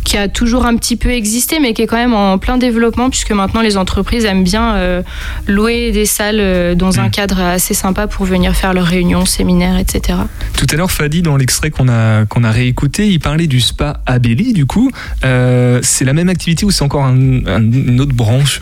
qui 0.05 0.17
a 0.17 0.29
toujours 0.29 0.67
un 0.67 0.77
petit 0.77 0.97
peu 0.97 1.11
existé, 1.11 1.59
mais 1.61 1.73
qui 1.75 1.83
est 1.83 1.87
quand 1.87 1.97
même 1.97 2.15
en 2.15 2.39
plein 2.39 2.59
développement, 2.59 3.11
puisque 3.11 3.31
maintenant 3.33 3.61
les 3.61 3.77
entreprises 3.77 4.25
aiment 4.25 4.45
bien 4.45 4.75
euh, 4.77 5.03
louer 5.47 5.93
des 5.93 6.07
salles 6.07 6.41
euh, 6.41 6.75
dans 6.75 7.01
un 7.01 7.09
cadre 7.11 7.41
assez 7.41 7.75
sympa 7.75 8.07
pour 8.07 8.27
venir 8.27 8.55
faire 8.55 8.75
leurs 8.75 8.87
réunions, 8.87 9.25
séminaires, 9.25 9.79
etc. 9.79 10.19
Tout 10.57 10.67
à 10.71 10.77
l'heure, 10.77 10.91
Fadi, 10.91 11.23
dans 11.23 11.37
l'extrait 11.37 11.71
qu'on 11.71 11.89
a, 11.89 12.25
qu'on 12.27 12.45
a 12.45 12.51
réécouté, 12.51 13.09
il 13.09 13.21
parlait 13.21 13.47
du 13.47 13.61
spa 13.61 14.01
Abelli, 14.07 14.53
du 14.53 14.67
coup. 14.67 14.91
Euh, 15.25 15.81
c'est 15.83 16.05
la 16.05 16.13
même 16.13 16.29
activité 16.29 16.65
ou 16.65 16.71
c'est 16.71 16.83
encore 16.85 17.05
un- 17.05 17.47
un- 17.47 17.63
une 17.63 18.01
autre 18.01 18.15
branche 18.15 18.61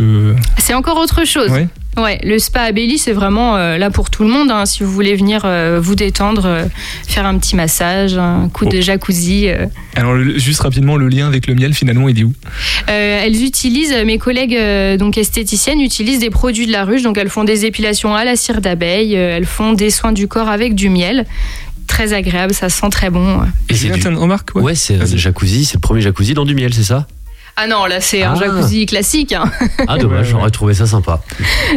C'est 0.59 0.75
encore 0.75 0.99
autre 0.99 1.25
chose. 1.27 1.51
ouais 1.51 1.69
Ouais, 1.97 2.19
le 2.23 2.39
spa 2.39 2.61
à 2.63 2.73
Belly, 2.73 2.99
c'est 2.99 3.13
vraiment 3.13 3.57
euh, 3.57 3.79
là 3.79 3.91
pour 3.91 4.11
tout 4.11 4.23
le 4.23 4.29
monde. 4.29 4.51
hein. 4.51 4.67
si 4.67 4.83
vous 4.83 4.93
voulez 4.93 5.15
venir 5.17 5.43
euh, 5.45 5.79
vous 5.83 5.95
détendre, 5.95 6.45
euh, 6.45 6.65
faire 7.09 7.25
un 7.25 7.39
petit 7.39 7.57
massage, 7.57 8.19
un 8.19 8.49
coup 8.53 8.67
de 8.67 8.81
jacuzzi. 8.83 9.49
euh. 9.49 9.67
Alors, 9.95 10.13
le- 10.15 10.39
juste 10.39 10.61
rapidement, 10.61 10.97
le 10.97 11.09
lien 11.09 11.27
avec 11.27 11.47
le 11.47 11.55
miel, 11.55 11.73
finalement, 11.73 12.09
il 12.11 12.21
est 12.21 12.25
où? 12.25 12.33
Euh, 12.91 13.23
elles 13.25 13.43
utilisent, 13.43 13.95
mes 14.05 14.19
collègues 14.19 14.55
euh, 14.57 14.97
donc 14.99 15.17
esthéticiennes 15.17 15.81
utilisent 15.81 16.19
des 16.21 16.29
produits 16.31 16.67
de 16.67 16.73
la 16.73 16.85
ruche. 16.85 17.03
Donc 17.03 17.17
elles 17.17 17.31
font 17.31 17.45
des 17.45 17.65
épilations 17.65 18.15
à 18.15 18.25
la 18.25 18.37
cire 18.37 18.61
d'abeille, 18.61 19.17
euh, 19.17 19.37
elles 19.39 19.47
font 19.47 19.73
des 19.73 19.89
soins 19.91 20.13
du 20.13 20.29
corps 20.29 20.49
avec 20.51 20.75
du 20.75 20.91
miel. 20.91 21.25
Très 21.87 22.13
agréable, 22.13 22.53
ça 22.53 22.69
sent 22.69 22.91
très 22.91 23.09
bon. 23.11 23.41
Et 23.71 23.75
c'est 23.75 23.89
du- 23.89 24.07
remarque 24.09 24.51
Ouais, 24.57 24.75
c'est 24.75 24.97
euh, 24.97 25.07
le 25.11 25.17
jacuzzi, 25.17 25.65
c'est 25.65 25.75
le 25.77 25.81
premier 25.81 26.01
jacuzzi 26.03 26.35
dans 26.35 26.45
du 26.45 26.55
miel, 26.55 26.75
c'est 26.75 26.83
ça? 26.83 27.07
Ah 27.59 27.67
non, 27.67 27.87
là 27.87 28.01
c'est 28.03 28.23
un 28.23 28.35
Ah. 28.35 28.39
jacuzzi 28.39 28.85
classique. 28.85 29.33
hein. 29.33 29.51
Ah, 29.89 29.97
dommage, 29.97 30.29
j'aurais 30.29 30.51
trouvé 30.51 30.75
ça 30.75 30.87
sympa. 30.87 31.23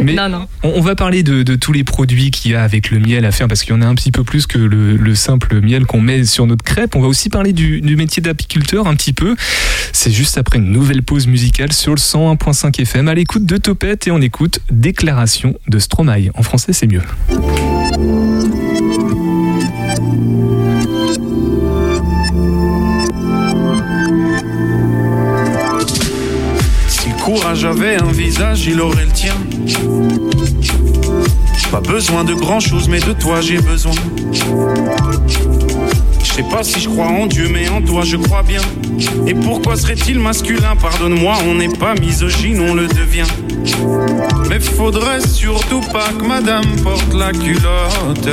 Mais 0.02 0.12
Non, 0.14 0.28
non. 0.28 0.46
On, 0.62 0.72
on 0.76 0.80
va 0.82 0.94
parler 0.94 1.22
de, 1.22 1.42
de 1.42 1.56
tous 1.56 1.72
les 1.72 1.84
produits 1.84 2.30
qu'il 2.30 2.50
y 2.50 2.54
a 2.54 2.62
avec 2.62 2.90
le 2.90 2.98
miel 2.98 3.24
à 3.24 3.32
faire 3.32 3.48
parce 3.48 3.62
qu'il 3.62 3.74
y 3.74 3.76
en 3.78 3.80
a 3.80 3.86
un 3.86 3.94
petit 3.94 4.12
peu 4.12 4.22
plus 4.22 4.46
que 4.46 4.58
le, 4.58 4.96
le 4.96 5.14
simple 5.14 5.60
miel 5.62 5.86
qu'on 5.86 6.00
met 6.02 6.24
sur 6.24 6.46
notre 6.46 6.64
crêpe. 6.64 6.96
On 6.96 7.00
va 7.00 7.08
aussi 7.08 7.30
parler 7.30 7.52
du, 7.54 7.80
du 7.80 7.96
métier 7.96 8.22
d'apiculteur 8.22 8.86
un 8.86 8.94
petit 8.94 9.14
peu. 9.14 9.36
C'est 9.92 10.10
juste 10.12 10.36
après 10.36 10.58
une 10.58 10.70
nouvelle 10.70 11.02
pause 11.02 11.26
musicale 11.26 11.72
sur 11.72 11.92
le 11.94 11.98
101.5 12.00 12.80
FM 12.82 13.08
à 13.08 13.14
l'écoute 13.14 13.46
de 13.46 13.56
Topette 13.56 14.06
et 14.06 14.10
on 14.10 14.20
écoute 14.20 14.60
Déclaration 14.70 15.54
de 15.68 15.78
Stromae. 15.78 16.30
En 16.34 16.42
français, 16.42 16.72
c'est 16.74 16.86
mieux. 16.88 17.02
Avait 27.64 27.96
un 27.96 28.12
visage, 28.12 28.66
il 28.66 28.80
aurait 28.80 29.04
le 29.04 29.12
tien. 29.12 29.34
Pas 31.70 31.80
besoin 31.80 32.24
de 32.24 32.34
grand 32.34 32.60
chose, 32.60 32.88
mais 32.88 33.00
de 33.00 33.12
toi 33.12 33.40
j'ai 33.40 33.60
besoin. 33.60 33.92
Sais 36.40 36.46
pas 36.48 36.62
si 36.62 36.80
je 36.80 36.88
crois 36.88 37.08
en 37.08 37.26
Dieu, 37.26 37.50
mais 37.52 37.68
en 37.68 37.82
toi 37.82 38.00
je 38.02 38.16
crois 38.16 38.42
bien. 38.42 38.62
Et 39.26 39.34
pourquoi 39.34 39.76
serait-il 39.76 40.18
masculin? 40.18 40.74
Pardonne-moi, 40.74 41.34
on 41.46 41.56
n'est 41.56 41.68
pas 41.68 41.92
misogyne, 41.94 42.62
on 42.66 42.72
le 42.72 42.86
devient. 42.86 43.26
Mais 44.48 44.58
faudrait 44.58 45.20
surtout 45.20 45.82
pas 45.92 46.08
que 46.18 46.24
madame 46.24 46.64
porte 46.82 47.12
la 47.12 47.32
culotte. 47.32 48.26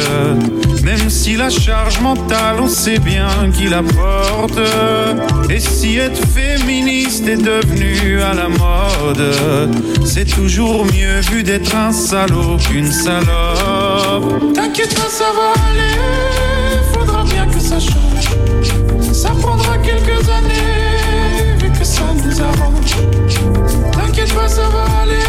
Même 0.84 1.10
si 1.10 1.36
la 1.36 1.50
charge 1.50 2.00
mentale, 2.00 2.62
on 2.62 2.70
sait 2.70 3.00
bien 3.00 3.28
qui 3.54 3.66
la 3.66 3.84
porte. 3.84 4.62
Et 5.50 5.60
si 5.60 5.98
être 5.98 6.26
féministe 6.28 7.28
est 7.28 7.44
devenu 7.44 8.22
à 8.22 8.34
la 8.34 8.48
mode, 8.48 9.36
c'est 10.06 10.34
toujours 10.34 10.86
mieux 10.86 11.20
vu 11.30 11.44
d'être 11.44 11.76
un 11.76 11.92
salaud 11.92 12.56
qu'une 12.56 12.90
salope. 12.90 14.54
T'inquiète 14.54 14.96
pas, 14.96 15.10
ça 15.10 15.26
va 15.36 15.62
aller 15.72 16.67
bien 17.38 17.54
que 17.54 17.60
ça 17.60 17.80
change. 17.80 18.30
Ça 19.14 19.30
prendra 19.30 19.78
quelques 19.78 20.28
années, 20.30 21.58
vu 21.60 21.70
que 21.70 21.86
ça 21.86 22.08
nous 22.24 22.42
arrange. 22.42 22.96
T'inquiète 23.92 24.34
pas, 24.34 24.48
ça 24.48 24.68
va 24.70 24.86
aller. 25.02 25.28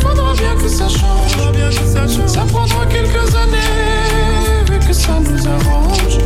Faudra 0.00 0.32
bien 0.34 0.54
que 0.62 0.68
ça 0.68 0.88
change. 0.88 1.32
Ça 2.26 2.44
prendra 2.52 2.86
quelques 2.86 3.34
années, 3.34 4.64
vu 4.70 4.78
que 4.86 4.92
ça 4.92 5.20
nous 5.20 5.46
arrange. 5.46 6.18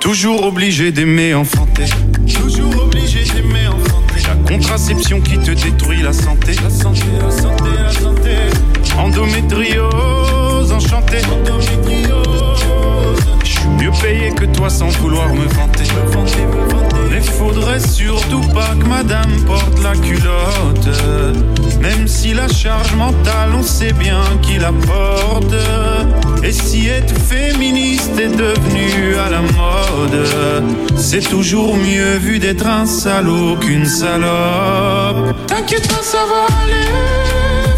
Toujours 0.00 0.44
obligé 0.44 0.92
d'aimer 0.92 1.34
enfanter 1.34 1.86
contraception 4.56 5.20
qui 5.20 5.36
te 5.38 5.50
détruit 5.50 6.00
la 6.00 6.14
santé. 6.14 6.54
La 6.62 6.70
santé, 6.70 7.02
la 7.20 7.30
santé, 7.30 7.70
la 7.78 7.92
santé. 7.92 8.36
Endométriose, 8.96 10.72
enchanté. 10.72 11.18
Je 11.60 11.66
suis 11.66 11.76
mieux 13.76 13.90
payé 14.02 14.30
que 14.32 14.44
toi 14.44 14.68
sans 14.68 14.88
vouloir 15.00 15.28
me 15.34 15.46
vanter. 15.54 15.84
Me 15.94 16.10
vanter, 16.12 16.46
me 16.46 16.68
vanter. 16.70 16.96
Mais 17.10 17.20
faudrait 17.20 17.80
surtout 17.80 18.42
pas 18.52 18.74
que 18.78 18.86
madame 18.86 19.30
porte 19.46 19.82
la 19.82 19.92
culotte. 19.92 20.88
Même 21.80 22.06
si 22.06 22.34
la 22.34 22.48
charge 22.48 22.94
mentale, 22.94 23.50
on 23.58 23.62
sait 23.62 23.92
bien 23.92 24.20
qui 24.42 24.58
la 24.58 24.72
porte. 24.72 25.54
Et 26.42 26.52
si 26.52 26.88
être 26.88 27.14
féministe 27.14 28.18
est 28.18 28.36
devenu 28.36 29.16
à 29.16 29.30
la 29.30 29.40
mode, 29.40 30.26
c'est 30.96 31.28
toujours 31.28 31.76
mieux 31.76 32.16
vu 32.16 32.38
d'être 32.38 32.66
un 32.66 32.86
salaud 32.86 33.56
qu'une 33.56 33.86
salope. 33.86 35.36
T'inquiète 35.46 35.88
pas, 35.88 36.02
ça 36.02 36.18
va 36.30 36.46
aller. 36.62 36.88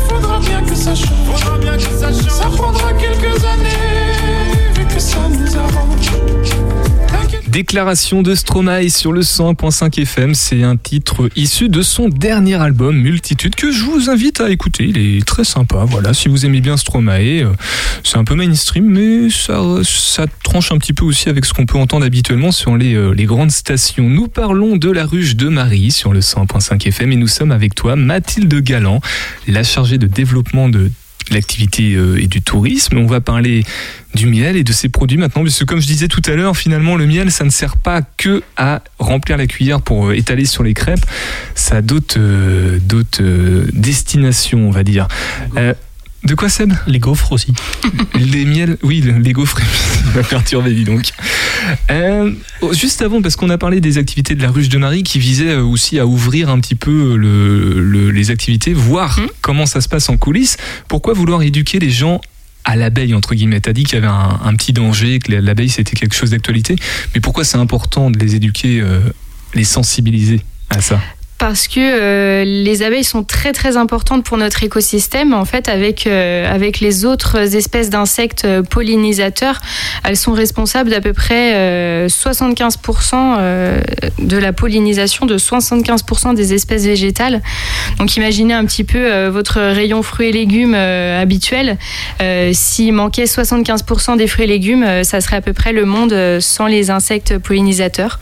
Faudra 0.08 0.38
bien 0.40 0.62
que 0.62 0.74
ça 0.74 0.94
change. 0.94 1.08
Faudra 1.26 1.58
bien 1.58 1.76
que 1.76 1.82
ça 1.82 2.12
change. 2.12 2.30
Ça 2.30 2.48
prendra 2.56 2.92
quelques 2.94 3.44
années, 3.44 4.74
vu 4.76 4.84
que 4.86 5.00
ça 5.00 5.18
nous 5.30 5.56
arrange. 5.56 5.87
Déclaration 7.50 8.20
de 8.20 8.34
Stromae 8.34 8.90
sur 8.90 9.10
le 9.10 9.22
100.5 9.22 10.02
FM, 10.02 10.34
c'est 10.34 10.62
un 10.62 10.76
titre 10.76 11.30
issu 11.34 11.70
de 11.70 11.80
son 11.80 12.08
dernier 12.10 12.56
album 12.56 12.96
Multitude 13.00 13.54
que 13.54 13.72
je 13.72 13.84
vous 13.84 14.10
invite 14.10 14.42
à 14.42 14.50
écouter, 14.50 14.84
il 14.84 14.98
est 14.98 15.24
très 15.24 15.44
sympa, 15.44 15.84
voilà, 15.86 16.12
si 16.12 16.28
vous 16.28 16.44
aimez 16.44 16.60
bien 16.60 16.76
Stromae, 16.76 17.42
euh, 17.42 17.52
c'est 18.04 18.18
un 18.18 18.24
peu 18.24 18.34
mainstream 18.34 18.84
mais 18.84 19.30
ça, 19.30 19.62
ça 19.82 20.26
tranche 20.42 20.72
un 20.72 20.78
petit 20.78 20.92
peu 20.92 21.06
aussi 21.06 21.30
avec 21.30 21.46
ce 21.46 21.54
qu'on 21.54 21.64
peut 21.64 21.78
entendre 21.78 22.04
habituellement 22.04 22.52
sur 22.52 22.76
les, 22.76 22.94
euh, 22.94 23.12
les 23.12 23.24
grandes 23.24 23.50
stations. 23.50 24.08
Nous 24.08 24.28
parlons 24.28 24.76
de 24.76 24.90
la 24.90 25.06
ruche 25.06 25.34
de 25.34 25.48
Marie 25.48 25.90
sur 25.90 26.12
le 26.12 26.20
100.5 26.20 26.86
FM 26.86 27.12
et 27.12 27.16
nous 27.16 27.28
sommes 27.28 27.50
avec 27.50 27.74
toi 27.74 27.96
Mathilde 27.96 28.54
Galland, 28.60 29.00
la 29.46 29.62
chargée 29.62 29.96
de 29.96 30.06
développement 30.06 30.68
de 30.68 30.90
l'activité 31.34 31.94
euh, 31.94 32.20
et 32.20 32.26
du 32.26 32.42
tourisme. 32.42 32.98
On 32.98 33.06
va 33.06 33.20
parler 33.20 33.64
du 34.14 34.26
miel 34.26 34.56
et 34.56 34.64
de 34.64 34.72
ses 34.72 34.88
produits 34.88 35.18
maintenant, 35.18 35.42
puisque 35.42 35.64
comme 35.64 35.80
je 35.80 35.86
disais 35.86 36.08
tout 36.08 36.22
à 36.26 36.34
l'heure, 36.34 36.56
finalement 36.56 36.96
le 36.96 37.06
miel, 37.06 37.30
ça 37.30 37.44
ne 37.44 37.50
sert 37.50 37.76
pas 37.76 38.02
que 38.02 38.42
à 38.56 38.82
remplir 38.98 39.36
la 39.36 39.46
cuillère 39.46 39.80
pour 39.80 40.08
euh, 40.08 40.16
étaler 40.16 40.44
sur 40.44 40.62
les 40.62 40.74
crêpes, 40.74 41.04
ça 41.54 41.76
a 41.76 41.82
d'autres 41.82 42.18
euh, 42.18 43.66
destinations, 43.72 44.68
on 44.68 44.70
va 44.70 44.82
dire. 44.82 45.08
De 46.24 46.34
quoi 46.34 46.48
Seb 46.48 46.72
Les 46.86 46.98
gaufres 46.98 47.32
aussi. 47.32 47.52
Les 48.14 48.44
miels, 48.44 48.76
oui, 48.82 49.00
le- 49.00 49.18
les 49.18 49.32
gaufres, 49.32 49.58
il 50.10 50.16
m'a 50.16 50.22
perturbé, 50.24 50.72
dis 50.74 50.84
donc. 50.84 51.10
Euh, 51.90 52.32
oh, 52.60 52.72
juste 52.72 53.02
avant, 53.02 53.22
parce 53.22 53.36
qu'on 53.36 53.50
a 53.50 53.58
parlé 53.58 53.80
des 53.80 53.98
activités 53.98 54.34
de 54.34 54.42
la 54.42 54.50
ruche 54.50 54.68
de 54.68 54.78
Marie 54.78 55.02
qui 55.04 55.18
visaient 55.18 55.50
euh, 55.52 55.62
aussi 55.62 55.98
à 55.98 56.06
ouvrir 56.06 56.48
un 56.50 56.58
petit 56.60 56.74
peu 56.74 57.16
le- 57.16 57.80
le- 57.80 58.10
les 58.10 58.30
activités, 58.30 58.72
voir 58.74 59.18
comment 59.42 59.66
ça 59.66 59.80
se 59.80 59.88
passe 59.88 60.08
en 60.08 60.16
coulisses. 60.16 60.56
Pourquoi 60.88 61.14
vouloir 61.14 61.42
éduquer 61.42 61.78
les 61.78 61.90
gens 61.90 62.20
à 62.64 62.76
l'abeille, 62.76 63.14
entre 63.14 63.34
guillemets? 63.34 63.60
T'as 63.60 63.72
dit 63.72 63.84
qu'il 63.84 63.94
y 63.94 63.98
avait 63.98 64.06
un, 64.08 64.40
un 64.44 64.54
petit 64.54 64.72
danger, 64.72 65.20
que 65.20 65.32
l'abeille 65.32 65.70
c'était 65.70 65.96
quelque 65.96 66.14
chose 66.14 66.30
d'actualité, 66.30 66.76
mais 67.14 67.20
pourquoi 67.20 67.44
c'est 67.44 67.58
important 67.58 68.10
de 68.10 68.18
les 68.18 68.34
éduquer, 68.34 68.80
euh, 68.80 69.00
les 69.54 69.64
sensibiliser 69.64 70.40
à 70.70 70.80
ça? 70.80 71.00
Parce 71.38 71.68
que 71.68 71.78
euh, 71.78 72.44
les 72.44 72.82
abeilles 72.82 73.04
sont 73.04 73.22
très 73.22 73.52
très 73.52 73.76
importantes 73.76 74.24
pour 74.24 74.36
notre 74.36 74.64
écosystème. 74.64 75.32
En 75.32 75.44
fait, 75.44 75.68
avec 75.68 76.06
euh, 76.06 76.52
avec 76.52 76.80
les 76.80 77.04
autres 77.04 77.54
espèces 77.54 77.90
d'insectes 77.90 78.44
euh, 78.44 78.62
pollinisateurs, 78.62 79.60
elles 80.04 80.16
sont 80.16 80.32
responsables 80.32 80.90
d'à 80.90 81.00
peu 81.00 81.12
près 81.12 81.54
euh, 81.54 82.08
75% 82.08 83.36
euh, 83.38 83.80
de 84.18 84.36
la 84.36 84.52
pollinisation 84.52 85.26
de 85.26 85.38
75% 85.38 86.34
des 86.34 86.54
espèces 86.54 86.84
végétales. 86.84 87.40
Donc, 87.98 88.16
imaginez 88.16 88.54
un 88.54 88.64
petit 88.64 88.84
peu 88.84 89.28
votre 89.28 89.60
rayon 89.60 90.02
fruits 90.02 90.28
et 90.28 90.32
légumes 90.32 90.74
habituel. 90.74 91.78
S'il 92.52 92.92
manquait 92.92 93.24
75% 93.24 94.16
des 94.16 94.26
fruits 94.26 94.44
et 94.44 94.48
légumes, 94.48 95.04
ça 95.04 95.20
serait 95.20 95.36
à 95.36 95.40
peu 95.40 95.52
près 95.52 95.72
le 95.72 95.84
monde 95.84 96.40
sans 96.40 96.66
les 96.66 96.90
insectes 96.90 97.38
pollinisateurs. 97.38 98.18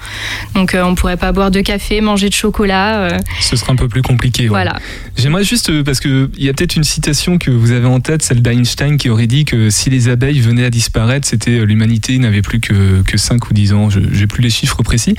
Donc, 0.55 0.77
on 0.79 0.95
pourrait 0.95 1.17
pas 1.17 1.33
boire 1.33 1.51
de 1.51 1.61
café, 1.61 2.01
manger 2.01 2.29
de 2.29 2.35
chocolat. 2.35 3.06
Euh, 3.13 3.19
Ce 3.41 3.57
sera 3.57 3.73
un 3.73 3.77
peu 3.77 3.89
plus 3.89 4.03
compliqué. 4.03 4.45
ouais. 4.45 4.49
Voilà. 4.49 4.79
J'aimerais 5.17 5.45
juste, 5.45 5.71
euh, 5.71 5.83
parce 5.83 6.01
qu'il 6.01 6.29
y 6.39 6.49
a 6.49 6.53
peut-être 6.53 6.77
une 6.77 6.85
citation 6.85 7.39
que 7.39 7.51
vous 7.51 7.71
avez 7.73 7.87
en 7.87 8.01
tête, 8.01 8.23
celle 8.23 8.43
d'Einstein, 8.43 8.97
qui 8.99 9.09
aurait 9.11 9.27
dit 9.27 9.45
que 9.45 9.71
si 9.71 9.91
les 9.91 10.09
abeilles 10.09 10.41
venaient 10.41 10.65
à 10.65 10.71
disparaître, 10.71 11.27
c'était 11.29 11.59
euh, 11.59 11.65
l'humanité 11.65 12.19
n'avait 12.19 12.43
plus 12.43 12.61
que, 12.61 13.03
que 13.03 13.17
5 13.17 13.51
ou 13.51 13.55
10 13.55 13.73
ans. 13.73 13.91
Je 13.91 14.01
n'ai 14.01 14.27
plus 14.27 14.43
les 14.43 14.51
chiffres 14.51 14.83
précis. 14.83 15.15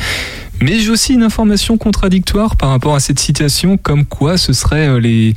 Mais 0.62 0.80
j'ai 0.80 0.90
aussi 0.90 1.14
une 1.14 1.22
information 1.24 1.78
contradictoire 1.78 2.56
par 2.56 2.70
rapport 2.70 2.96
à 2.96 3.00
cette 3.00 3.20
citation, 3.20 3.78
comme 3.78 4.06
quoi 4.06 4.38
ce 4.38 4.54
serait 4.54 5.00
les, 5.00 5.36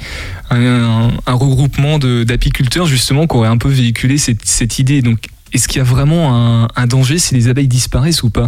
un, 0.50 0.60
un- 0.60 1.10
un 1.26 1.32
regroupement 1.34 1.98
d'apiculteurs, 1.98 2.86
justement, 2.86 3.26
qui 3.26 3.36
aurait 3.36 3.48
un 3.48 3.58
peu 3.58 3.68
véhiculé 3.68 4.16
cette, 4.18 4.44
cette 4.46 4.78
idée. 4.78 5.02
Donc, 5.02 5.18
est-ce 5.52 5.68
qu'il 5.68 5.78
y 5.78 5.80
a 5.80 5.84
vraiment 5.84 6.34
un, 6.34 6.68
un 6.76 6.86
danger 6.86 7.18
si 7.18 7.34
les 7.34 7.48
abeilles 7.48 7.68
disparaissent 7.68 8.22
ou 8.22 8.30
pas 8.30 8.46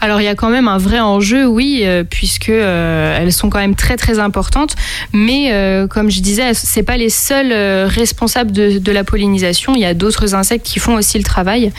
Alors 0.00 0.20
il 0.20 0.24
y 0.24 0.28
a 0.28 0.34
quand 0.34 0.50
même 0.50 0.68
un 0.68 0.78
vrai 0.78 1.00
enjeu, 1.00 1.46
oui, 1.46 1.80
euh, 1.82 2.04
puisque 2.04 2.48
euh, 2.48 3.18
elles 3.18 3.32
sont 3.32 3.48
quand 3.50 3.58
même 3.58 3.74
très 3.74 3.96
très 3.96 4.18
importantes. 4.18 4.74
Mais 5.12 5.52
euh, 5.52 5.86
comme 5.86 6.10
je 6.10 6.20
disais, 6.20 6.54
c'est 6.54 6.82
pas 6.82 6.96
les 6.96 7.10
seules 7.10 7.52
euh, 7.52 7.86
responsables 7.88 8.52
de, 8.52 8.78
de 8.78 8.92
la 8.92 9.04
pollinisation. 9.04 9.74
Il 9.74 9.80
y 9.80 9.84
a 9.84 9.94
d'autres 9.94 10.34
insectes 10.34 10.66
qui 10.66 10.78
font 10.78 10.94
aussi 10.94 11.18
le 11.18 11.24
travail. 11.24 11.72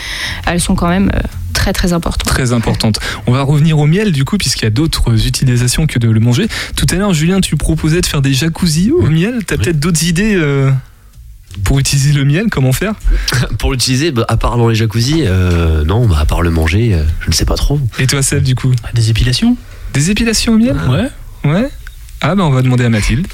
Elles 0.46 0.62
sont 0.62 0.76
quand 0.76 0.90
même 0.90 1.12
euh, 1.16 1.20
très 1.54 1.74
très 1.74 1.94
importantes. 1.94 2.28
Très 2.28 2.54
importante. 2.54 3.00
On 3.26 3.32
va 3.32 3.42
revenir 3.42 3.78
au 3.80 3.88
miel 3.88 4.12
du 4.12 4.26
coup, 4.26 4.38
puisqu'il 4.38 4.64
y 4.64 4.68
a 4.68 4.72
d'autres 4.72 5.28
utilisations 5.28 5.88
que 5.88 6.00
de 6.00 6.10
le 6.10 6.20
manger. 6.20 6.48
Tout 6.76 6.86
à 6.92 6.96
l'heure, 6.96 7.14
Julien, 7.14 7.42
tu 7.42 7.56
proposais 7.58 8.02
de 8.02 8.06
faire 8.06 8.22
des 8.22 8.34
jacuzzis 8.34 8.92
au 8.92 9.08
miel. 9.08 9.40
T'as 9.46 9.58
peut-être 9.58 9.80
d'autres 9.80 10.04
idées 10.04 10.36
euh, 10.36 10.72
pour 11.64 11.80
utiliser 11.80 12.14
le 12.14 12.24
miel 12.26 12.48
Comment 12.52 12.72
faire 12.72 12.94
Pour 13.60 13.72
l'utiliser, 13.72 14.12
bah, 14.12 14.26
à 14.28 14.38
part 14.38 14.58
dans 14.58 14.68
les 14.70 14.76
jacuzzi, 14.76 15.24
euh, 15.26 15.84
non, 15.84 16.06
bah, 16.08 16.18
à 16.20 16.26
part 16.26 16.42
le 16.42 16.50
manger, 16.52 16.94
euh, 16.94 17.04
je 17.22 17.28
ne 17.28 17.34
sais 17.34 17.46
pas 17.46 17.56
trop. 17.56 17.80
Et 18.00 18.08
toi, 18.08 18.22
Seb, 18.22 18.44
du 18.44 18.56
coup 18.56 18.72
Des 18.94 19.10
épilations 19.10 19.58
Des 19.94 20.12
épilations 20.12 20.54
au 20.54 20.58
miel 20.58 20.78
Ouais. 20.90 21.10
Ouais. 21.50 21.70
Ah, 22.22 22.34
bah 22.36 22.44
on 22.44 22.50
va 22.50 22.62
demander 22.64 22.84
à 22.84 22.90
Mathilde. 22.90 23.28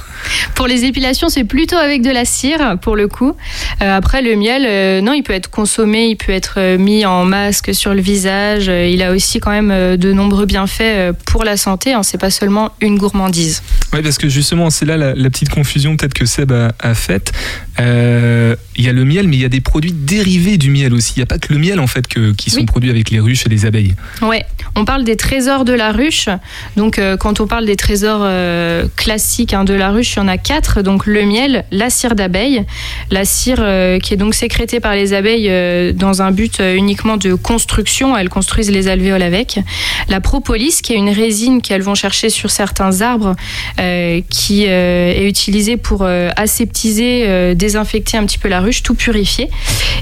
Pour 0.55 0.67
les 0.67 0.85
épilations, 0.85 1.29
c'est 1.29 1.43
plutôt 1.43 1.75
avec 1.77 2.01
de 2.01 2.09
la 2.11 2.25
cire, 2.25 2.77
pour 2.81 2.95
le 2.95 3.07
coup. 3.07 3.35
Euh, 3.81 3.97
après, 3.97 4.21
le 4.21 4.35
miel, 4.35 4.63
euh, 4.65 5.01
non, 5.01 5.13
il 5.13 5.23
peut 5.23 5.33
être 5.33 5.49
consommé, 5.49 6.05
il 6.07 6.15
peut 6.15 6.31
être 6.31 6.55
euh, 6.57 6.77
mis 6.77 7.05
en 7.05 7.25
masque 7.25 7.73
sur 7.73 7.93
le 7.93 8.01
visage. 8.01 8.67
Il 8.67 9.01
a 9.03 9.11
aussi 9.11 9.39
quand 9.39 9.51
même 9.51 9.97
de 9.97 10.13
nombreux 10.13 10.45
bienfaits 10.45 11.11
pour 11.25 11.43
la 11.43 11.57
santé. 11.57 11.93
Hein. 11.93 12.03
C'est 12.03 12.17
pas 12.19 12.29
seulement 12.29 12.71
une 12.81 12.97
gourmandise. 12.97 13.63
Ouais, 13.93 14.01
parce 14.01 14.17
que 14.17 14.29
justement, 14.29 14.69
c'est 14.69 14.85
là 14.85 14.97
la, 14.97 15.13
la 15.15 15.29
petite 15.29 15.49
confusion 15.49 15.95
peut-être 15.97 16.13
que 16.13 16.25
Seb 16.25 16.51
a, 16.51 16.71
a 16.79 16.93
faite. 16.93 17.31
Euh, 17.79 18.55
Il 18.75 18.85
y 18.85 18.89
a 18.89 18.93
le 18.93 19.05
miel, 19.05 19.27
mais 19.27 19.35
il 19.37 19.41
y 19.41 19.45
a 19.45 19.49
des 19.49 19.61
produits 19.61 19.93
dérivés 19.93 20.57
du 20.57 20.69
miel 20.69 20.93
aussi. 20.93 21.13
Il 21.15 21.19
n'y 21.19 21.23
a 21.23 21.27
pas 21.27 21.37
que 21.39 21.51
le 21.53 21.59
miel 21.59 21.79
en 21.79 21.87
fait 21.87 22.07
que- 22.07 22.31
qui 22.33 22.49
sont 22.49 22.57
Oui. 22.59 22.65
produits 22.65 22.89
avec 22.89 23.09
les 23.11 23.19
ruches 23.19 23.45
et 23.45 23.49
les 23.49 23.65
abeilles. 23.65 23.93
Ouais, 24.21 24.45
on 24.75 24.85
parle 24.85 25.03
des 25.03 25.15
trésors 25.15 25.65
de 25.65 25.73
la 25.73 25.91
ruche. 25.91 26.29
Donc, 26.77 26.99
quand 27.19 27.39
on 27.39 27.47
parle 27.47 27.65
des 27.65 27.75
trésors 27.75 28.27
classiques 28.95 29.53
hein, 29.53 29.63
de 29.63 29.73
la 29.73 29.89
ruche, 29.91 30.12
il 30.15 30.19
y 30.19 30.21
en 30.21 30.27
a 30.27 30.37
quatre. 30.37 30.81
Donc, 30.81 31.05
le 31.05 31.23
miel, 31.25 31.65
la 31.71 31.89
cire 31.89 32.15
d'abeille, 32.15 32.63
la 33.09 33.25
cire 33.25 33.59
euh, 33.59 33.99
qui 33.99 34.13
est 34.13 34.17
donc 34.17 34.33
sécrétée 34.33 34.79
par 34.79 34.95
les 34.95 35.13
abeilles 35.13 35.47
euh, 35.49 35.91
dans 35.93 36.21
un 36.21 36.31
but 36.31 36.59
euh, 36.59 36.75
uniquement 36.75 37.17
de 37.17 37.33
construction. 37.33 38.17
Elles 38.17 38.29
construisent 38.29 38.71
les 38.71 38.87
alvéoles 38.87 39.21
avec. 39.21 39.59
La 40.09 40.19
propolis, 40.19 40.81
qui 40.81 40.93
est 40.93 40.97
une 40.97 41.09
résine 41.09 41.61
qu'elles 41.61 41.81
vont 41.81 41.95
chercher 41.95 42.29
sur 42.29 42.51
certains 42.51 43.01
arbres, 43.01 43.35
qui 44.29 44.65
est 44.65 45.27
utilisée 45.27 45.77
pour 45.77 46.05
aseptiser, 46.05 47.55
désinfecter 47.55 48.17
un 48.17 48.25
petit 48.25 48.37
peu 48.37 48.49
la 48.49 48.59
ruche, 48.59 48.83
tout 48.83 48.95
purifier. 48.95 49.49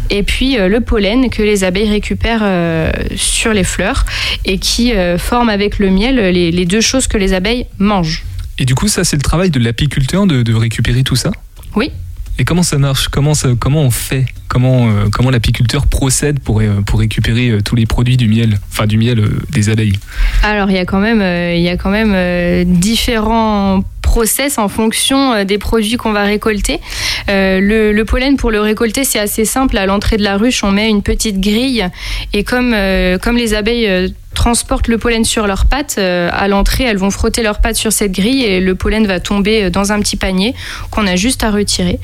Et 0.09 0.23
puis 0.23 0.57
le 0.57 0.81
pollen 0.81 1.29
que 1.29 1.43
les 1.43 1.63
abeilles 1.63 1.89
récupèrent 1.89 2.91
sur 3.15 3.53
les 3.53 3.63
fleurs 3.63 4.05
et 4.45 4.57
qui 4.57 4.93
forme 5.17 5.49
avec 5.49 5.79
le 5.79 5.89
miel 5.89 6.15
les 6.15 6.65
deux 6.65 6.81
choses 6.81 7.07
que 7.07 7.17
les 7.17 7.33
abeilles 7.33 7.67
mangent. 7.77 8.23
Et 8.59 8.65
du 8.65 8.75
coup, 8.75 8.87
ça, 8.87 9.03
c'est 9.03 9.15
le 9.15 9.21
travail 9.21 9.49
de 9.49 9.59
l'apiculteur 9.59 10.27
de, 10.27 10.43
de 10.43 10.53
récupérer 10.53 11.03
tout 11.03 11.15
ça 11.15 11.31
Oui. 11.75 11.91
Et 12.39 12.43
comment 12.43 12.63
ça 12.63 12.77
marche 12.77 13.07
comment, 13.09 13.33
ça, 13.33 13.49
comment 13.59 13.81
on 13.81 13.91
fait 13.91 14.25
Comment, 14.47 14.89
euh, 14.89 15.09
comment 15.11 15.29
l'apiculteur 15.29 15.85
procède 15.85 16.39
pour, 16.39 16.59
euh, 16.59 16.81
pour 16.85 16.99
récupérer 16.99 17.49
euh, 17.49 17.61
tous 17.61 17.75
les 17.75 17.85
produits 17.85 18.17
du 18.17 18.27
miel, 18.27 18.59
enfin 18.69 18.85
du 18.85 18.97
miel 18.97 19.23
des 19.49 19.69
abeilles 19.69 19.97
Alors 20.43 20.69
il 20.69 20.75
y 20.75 20.79
a 20.79 20.85
quand 20.85 20.99
même, 20.99 21.21
il 21.21 21.61
y 21.61 21.69
a 21.69 21.77
quand 21.77 21.89
même 21.89 22.65
différents 22.65 23.83
process 24.11 24.57
en 24.57 24.67
fonction 24.67 25.45
des 25.45 25.57
produits 25.57 25.95
qu'on 25.95 26.11
va 26.11 26.23
récolter. 26.23 26.81
Euh, 27.29 27.61
le, 27.61 27.93
le 27.93 28.05
pollen 28.05 28.35
pour 28.35 28.51
le 28.51 28.59
récolter 28.59 29.05
c'est 29.05 29.19
assez 29.19 29.45
simple. 29.45 29.77
À 29.77 29.85
l'entrée 29.85 30.17
de 30.17 30.23
la 30.23 30.35
ruche 30.35 30.65
on 30.65 30.71
met 30.71 30.89
une 30.89 31.01
petite 31.01 31.39
grille 31.39 31.87
et 32.33 32.43
comme, 32.43 32.73
euh, 32.73 33.17
comme 33.17 33.37
les 33.37 33.53
abeilles 33.53 34.13
transportent 34.33 34.87
le 34.87 34.97
pollen 34.97 35.25
sur 35.25 35.47
leurs 35.47 35.65
pattes. 35.65 35.95
Euh, 35.97 36.29
à 36.31 36.47
l'entrée, 36.47 36.83
elles 36.85 36.97
vont 36.97 37.11
frotter 37.11 37.43
leurs 37.43 37.59
pattes 37.59 37.75
sur 37.75 37.91
cette 37.91 38.11
grille 38.11 38.43
et 38.43 38.59
le 38.59 38.75
pollen 38.75 39.05
va 39.05 39.19
tomber 39.19 39.63
euh, 39.63 39.69
dans 39.69 39.91
un 39.91 39.99
petit 39.99 40.15
panier 40.15 40.53
qu'on 40.89 41.05
a 41.07 41.15
juste 41.15 41.43
à 41.43 41.51
retirer. 41.51 41.99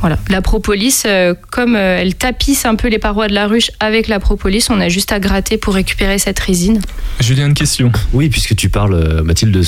Voilà. 0.00 0.18
La 0.28 0.42
propolis, 0.42 1.02
euh, 1.06 1.34
comme 1.50 1.76
elle 1.76 2.14
tapisse 2.14 2.64
un 2.64 2.74
peu 2.74 2.88
les 2.88 2.98
parois 2.98 3.28
de 3.28 3.34
la 3.34 3.46
ruche 3.46 3.70
avec 3.80 4.08
la 4.08 4.18
propolis, 4.20 4.66
on 4.70 4.80
a 4.80 4.88
juste 4.88 5.12
à 5.12 5.20
gratter 5.20 5.56
pour 5.56 5.74
récupérer 5.74 6.18
cette 6.18 6.38
résine. 6.38 6.80
Julien, 7.20 7.46
une 7.46 7.54
question. 7.54 7.90
Oui, 8.12 8.28
puisque 8.28 8.56
tu 8.56 8.68
parles, 8.68 9.22
Mathilde, 9.22 9.60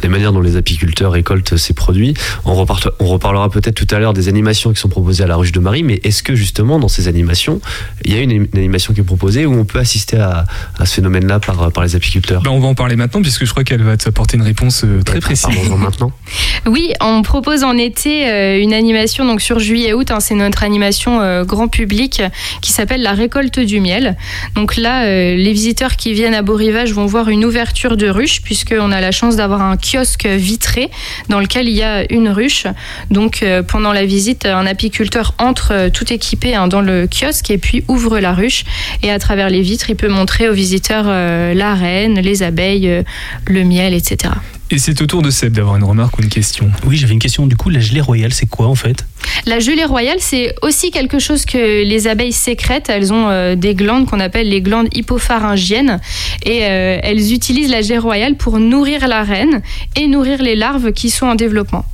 des 0.00 0.08
manières 0.08 0.32
dont 0.32 0.40
les 0.40 0.56
apiculteurs 0.56 1.12
récoltent 1.12 1.56
ces 1.56 1.74
produits. 1.74 2.14
On, 2.44 2.54
reparlera 2.54 3.50
peut-être 3.50 3.74
tout 3.74 3.94
à 3.94 3.98
l'heure 3.98 4.12
des 4.12 4.28
animations 4.28 4.72
qui 4.72 4.80
sont 4.80 4.88
proposées 4.88 5.24
à 5.24 5.26
la 5.26 5.36
ruche 5.36 5.52
de 5.52 5.60
Marie, 5.60 5.82
mais 5.82 6.00
est-ce 6.04 6.22
que 6.22 6.34
justement 6.34 6.78
dans 6.78 6.88
ces 6.88 7.08
animations, 7.08 7.60
il 8.04 8.14
y 8.14 8.16
a 8.16 8.20
une, 8.20 8.30
une 8.30 8.48
animation 8.54 8.94
qui 8.94 9.00
est 9.00 9.04
proposée 9.04 9.46
où 9.46 9.52
on 9.54 9.64
peut 9.64 9.78
assister 9.78 10.18
à, 10.18 10.44
à 10.78 10.86
ce 10.86 10.94
phénomène-là 10.94 11.40
par, 11.48 11.72
par 11.72 11.82
les 11.82 11.96
apiculteurs 11.96 12.42
Ben, 12.42 12.50
on 12.50 12.60
va 12.60 12.68
en 12.68 12.74
parler 12.74 12.96
maintenant 12.96 13.22
puisque 13.22 13.44
je 13.44 13.50
crois 13.50 13.64
qu'elle 13.64 13.82
va 13.82 13.96
t'apporter 13.96 14.36
une 14.36 14.42
réponse 14.42 14.84
euh, 14.84 15.02
très 15.02 15.20
précise. 15.20 15.48
Maintenant. 15.76 16.12
Oui, 16.66 16.92
on 17.00 17.22
propose 17.22 17.64
en 17.64 17.76
été 17.78 18.28
euh, 18.28 18.60
une 18.60 18.74
animation 18.74 19.24
donc 19.24 19.40
sur 19.40 19.58
juillet-août. 19.58 20.10
hein, 20.10 20.20
c'est 20.20 20.34
notre 20.34 20.64
animation 20.64 21.20
euh, 21.20 21.44
grand 21.44 21.68
public 21.68 22.20
qui 22.60 22.72
s'appelle 22.72 23.00
la 23.00 23.12
récolte 23.12 23.58
du 23.60 23.80
miel. 23.80 24.16
Donc 24.54 24.76
là, 24.76 25.04
euh, 25.04 25.36
les 25.36 25.52
visiteurs 25.52 25.96
qui 25.96 26.12
viennent 26.12 26.34
à 26.34 26.42
Beau 26.42 26.54
Rivage 26.54 26.92
vont 26.92 27.06
voir 27.06 27.28
une 27.28 27.44
ouverture 27.44 27.96
de 27.96 28.08
ruche 28.08 28.42
puisqu'on 28.42 28.92
a 28.92 29.00
la 29.00 29.12
chance 29.12 29.36
d'avoir 29.36 29.62
un 29.62 29.76
kiosque 29.76 30.26
vitré 30.26 30.90
dans 31.28 31.40
lequel 31.40 31.68
il 31.68 31.76
y 31.76 31.82
a 31.82 32.12
une 32.12 32.28
ruche. 32.28 32.66
Donc 33.10 33.42
euh, 33.42 33.62
pendant 33.62 33.92
la 33.92 34.04
visite, 34.04 34.44
un 34.44 34.66
apiculteur 34.66 35.34
entre 35.38 35.72
euh, 35.72 35.90
tout 35.90 36.12
équipé 36.12 36.54
hein, 36.54 36.68
dans 36.68 36.80
le 36.80 37.06
kiosque 37.06 37.50
et 37.50 37.58
puis 37.58 37.84
ouvre 37.88 38.18
la 38.18 38.34
ruche 38.34 38.64
et 39.02 39.10
à 39.10 39.18
travers 39.18 39.48
les 39.48 39.62
vitres, 39.62 39.90
il 39.90 39.96
peut 39.96 40.08
montrer 40.08 40.48
aux 40.48 40.52
visiteurs 40.52 41.06
euh, 41.06 41.37
la 41.54 41.74
reine, 41.74 42.20
les 42.20 42.42
abeilles, 42.42 42.88
euh, 42.88 43.02
le 43.46 43.64
miel, 43.64 43.94
etc. 43.94 44.34
Et 44.70 44.78
c'est 44.78 45.00
au 45.00 45.06
tour 45.06 45.22
de 45.22 45.30
Seb 45.30 45.54
d'avoir 45.54 45.76
une 45.76 45.84
remarque 45.84 46.18
ou 46.18 46.22
une 46.22 46.28
question. 46.28 46.70
Oui, 46.86 46.96
j'avais 46.96 47.14
une 47.14 47.18
question. 47.18 47.46
Du 47.46 47.56
coup, 47.56 47.70
la 47.70 47.80
gelée 47.80 48.02
royale, 48.02 48.34
c'est 48.34 48.46
quoi 48.46 48.66
en 48.66 48.74
fait? 48.74 49.06
La 49.46 49.60
gelée 49.60 49.84
royale, 49.84 50.18
c'est 50.20 50.54
aussi 50.60 50.90
quelque 50.90 51.18
chose 51.18 51.46
que 51.46 51.84
les 51.84 52.06
abeilles 52.06 52.32
sécrètent. 52.32 52.90
Elles 52.90 53.12
ont 53.12 53.28
euh, 53.30 53.54
des 53.54 53.74
glandes 53.74 54.06
qu'on 54.06 54.20
appelle 54.20 54.48
les 54.48 54.60
glandes 54.60 54.88
hypopharyngiennes 54.94 56.00
et 56.44 56.64
euh, 56.64 56.98
elles 57.02 57.32
utilisent 57.32 57.70
la 57.70 57.80
gelée 57.80 57.98
royale 57.98 58.36
pour 58.36 58.58
nourrir 58.58 59.08
la 59.08 59.22
reine 59.22 59.62
et 59.96 60.06
nourrir 60.06 60.42
les 60.42 60.54
larves 60.54 60.92
qui 60.92 61.08
sont 61.08 61.26
en 61.26 61.34
développement. 61.34 61.86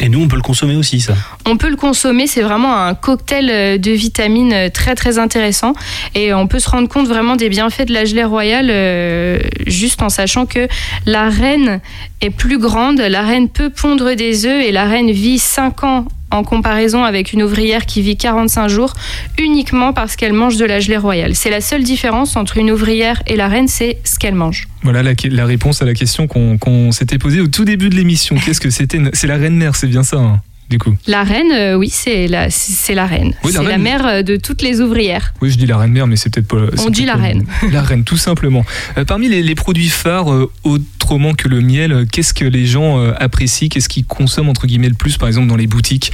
Et 0.00 0.08
nous, 0.10 0.22
on 0.22 0.28
peut 0.28 0.36
le 0.36 0.42
consommer 0.42 0.76
aussi, 0.76 1.00
ça. 1.00 1.14
On 1.46 1.56
peut 1.56 1.70
le 1.70 1.76
consommer, 1.76 2.26
c'est 2.26 2.42
vraiment 2.42 2.76
un 2.76 2.94
cocktail 2.94 3.48
euh, 3.50 3.78
de 3.78 3.92
vitamines 3.92 4.52
euh, 4.52 4.68
très 4.68 4.94
très 4.94 5.18
intéressant 5.18 5.72
et 6.14 6.34
on 6.34 6.46
peut 6.46 6.58
se 6.58 6.68
rendre 6.68 6.88
compte 6.88 7.08
vraiment 7.08 7.34
des 7.34 7.48
bienfaits 7.48 7.86
de 7.86 7.94
la 7.94 8.04
gelée 8.04 8.24
royale 8.24 8.68
euh, 8.68 9.38
juste 9.66 10.02
en 10.02 10.10
sachant 10.10 10.44
que 10.44 10.68
la 11.06 11.30
reine 11.30 11.80
est 12.20 12.30
plus 12.30 12.58
grande, 12.58 13.00
la 13.00 13.22
reine 13.22 13.48
peut 13.48 13.70
pondre 13.70 14.12
des 14.14 14.44
œufs 14.44 14.64
et 14.64 14.70
la 14.70 14.84
reine 14.84 15.10
vit 15.10 15.38
5 15.38 15.84
ans 15.84 16.06
en 16.30 16.42
comparaison 16.44 17.04
avec 17.04 17.32
une 17.32 17.42
ouvrière 17.42 17.86
qui 17.86 18.02
vit 18.02 18.16
45 18.16 18.68
jours 18.68 18.92
uniquement 19.38 19.92
parce 19.92 20.16
qu'elle 20.16 20.32
mange 20.32 20.56
de 20.56 20.64
la 20.64 20.80
gelée 20.80 20.96
royale. 20.96 21.34
C'est 21.34 21.50
la 21.50 21.60
seule 21.60 21.82
différence 21.82 22.36
entre 22.36 22.58
une 22.58 22.70
ouvrière 22.70 23.22
et 23.26 23.36
la 23.36 23.48
reine, 23.48 23.68
c'est 23.68 23.98
ce 24.04 24.18
qu'elle 24.18 24.34
mange. 24.34 24.68
Voilà 24.82 25.02
la, 25.02 25.46
réponse 25.46 25.82
à 25.82 25.84
la 25.84 25.94
question 25.94 26.26
qu'on 26.26 26.58
qu'on 26.58 26.92
s'était 26.92 27.18
posée 27.18 27.40
au 27.40 27.48
tout 27.48 27.64
début 27.64 27.88
de 27.88 27.94
l'émission. 27.94 28.36
Qu'est-ce 28.36 28.60
que 28.60 28.70
c'était 28.70 29.00
C'est 29.12 29.26
la 29.26 29.36
reine 29.36 29.56
mère, 29.56 29.76
c'est 29.76 29.88
bien 29.88 30.02
ça, 30.02 30.18
hein, 30.18 30.40
du 30.68 30.78
coup. 30.78 30.94
La 31.06 31.22
reine, 31.22 31.52
euh, 31.52 31.74
oui, 31.74 31.88
c'est 31.90 32.26
la, 32.26 32.50
c'est 32.50 32.94
la 32.94 33.06
reine. 33.06 33.34
Oui, 33.44 33.52
la 33.52 33.58
c'est 33.60 33.64
la 33.64 33.70
reine. 33.70 33.82
mère 33.82 34.06
euh, 34.06 34.22
de 34.22 34.36
toutes 34.36 34.62
les 34.62 34.80
ouvrières. 34.80 35.32
Oui, 35.40 35.50
je 35.50 35.58
dis 35.58 35.66
la 35.66 35.78
reine 35.78 35.92
mère, 35.92 36.06
mais 36.06 36.16
c'est 36.16 36.30
peut-être 36.32 36.48
pas. 36.48 36.82
On 36.84 36.90
dit 36.90 37.04
la 37.04 37.12
pas- 37.14 37.18
reine. 37.20 37.46
La 37.72 37.82
reine, 37.82 38.04
tout 38.04 38.16
simplement. 38.16 38.64
Euh, 38.98 39.04
parmi 39.04 39.28
les, 39.28 39.42
les 39.42 39.54
produits 39.54 39.88
phares, 39.88 40.32
euh, 40.32 40.50
autrement 40.64 41.34
que 41.34 41.48
le 41.48 41.60
miel, 41.60 42.06
qu'est-ce 42.10 42.34
que 42.34 42.44
les 42.44 42.66
gens 42.66 42.98
apprécient? 43.12 43.68
Qu'est-ce 43.68 43.88
qu'ils 43.88 44.04
consomment, 44.06 44.48
entre 44.48 44.66
guillemets, 44.66 44.88
le 44.88 44.94
plus, 44.94 45.16
par 45.18 45.28
exemple, 45.28 45.46
dans 45.46 45.56
les 45.56 45.66
boutiques? 45.68 46.10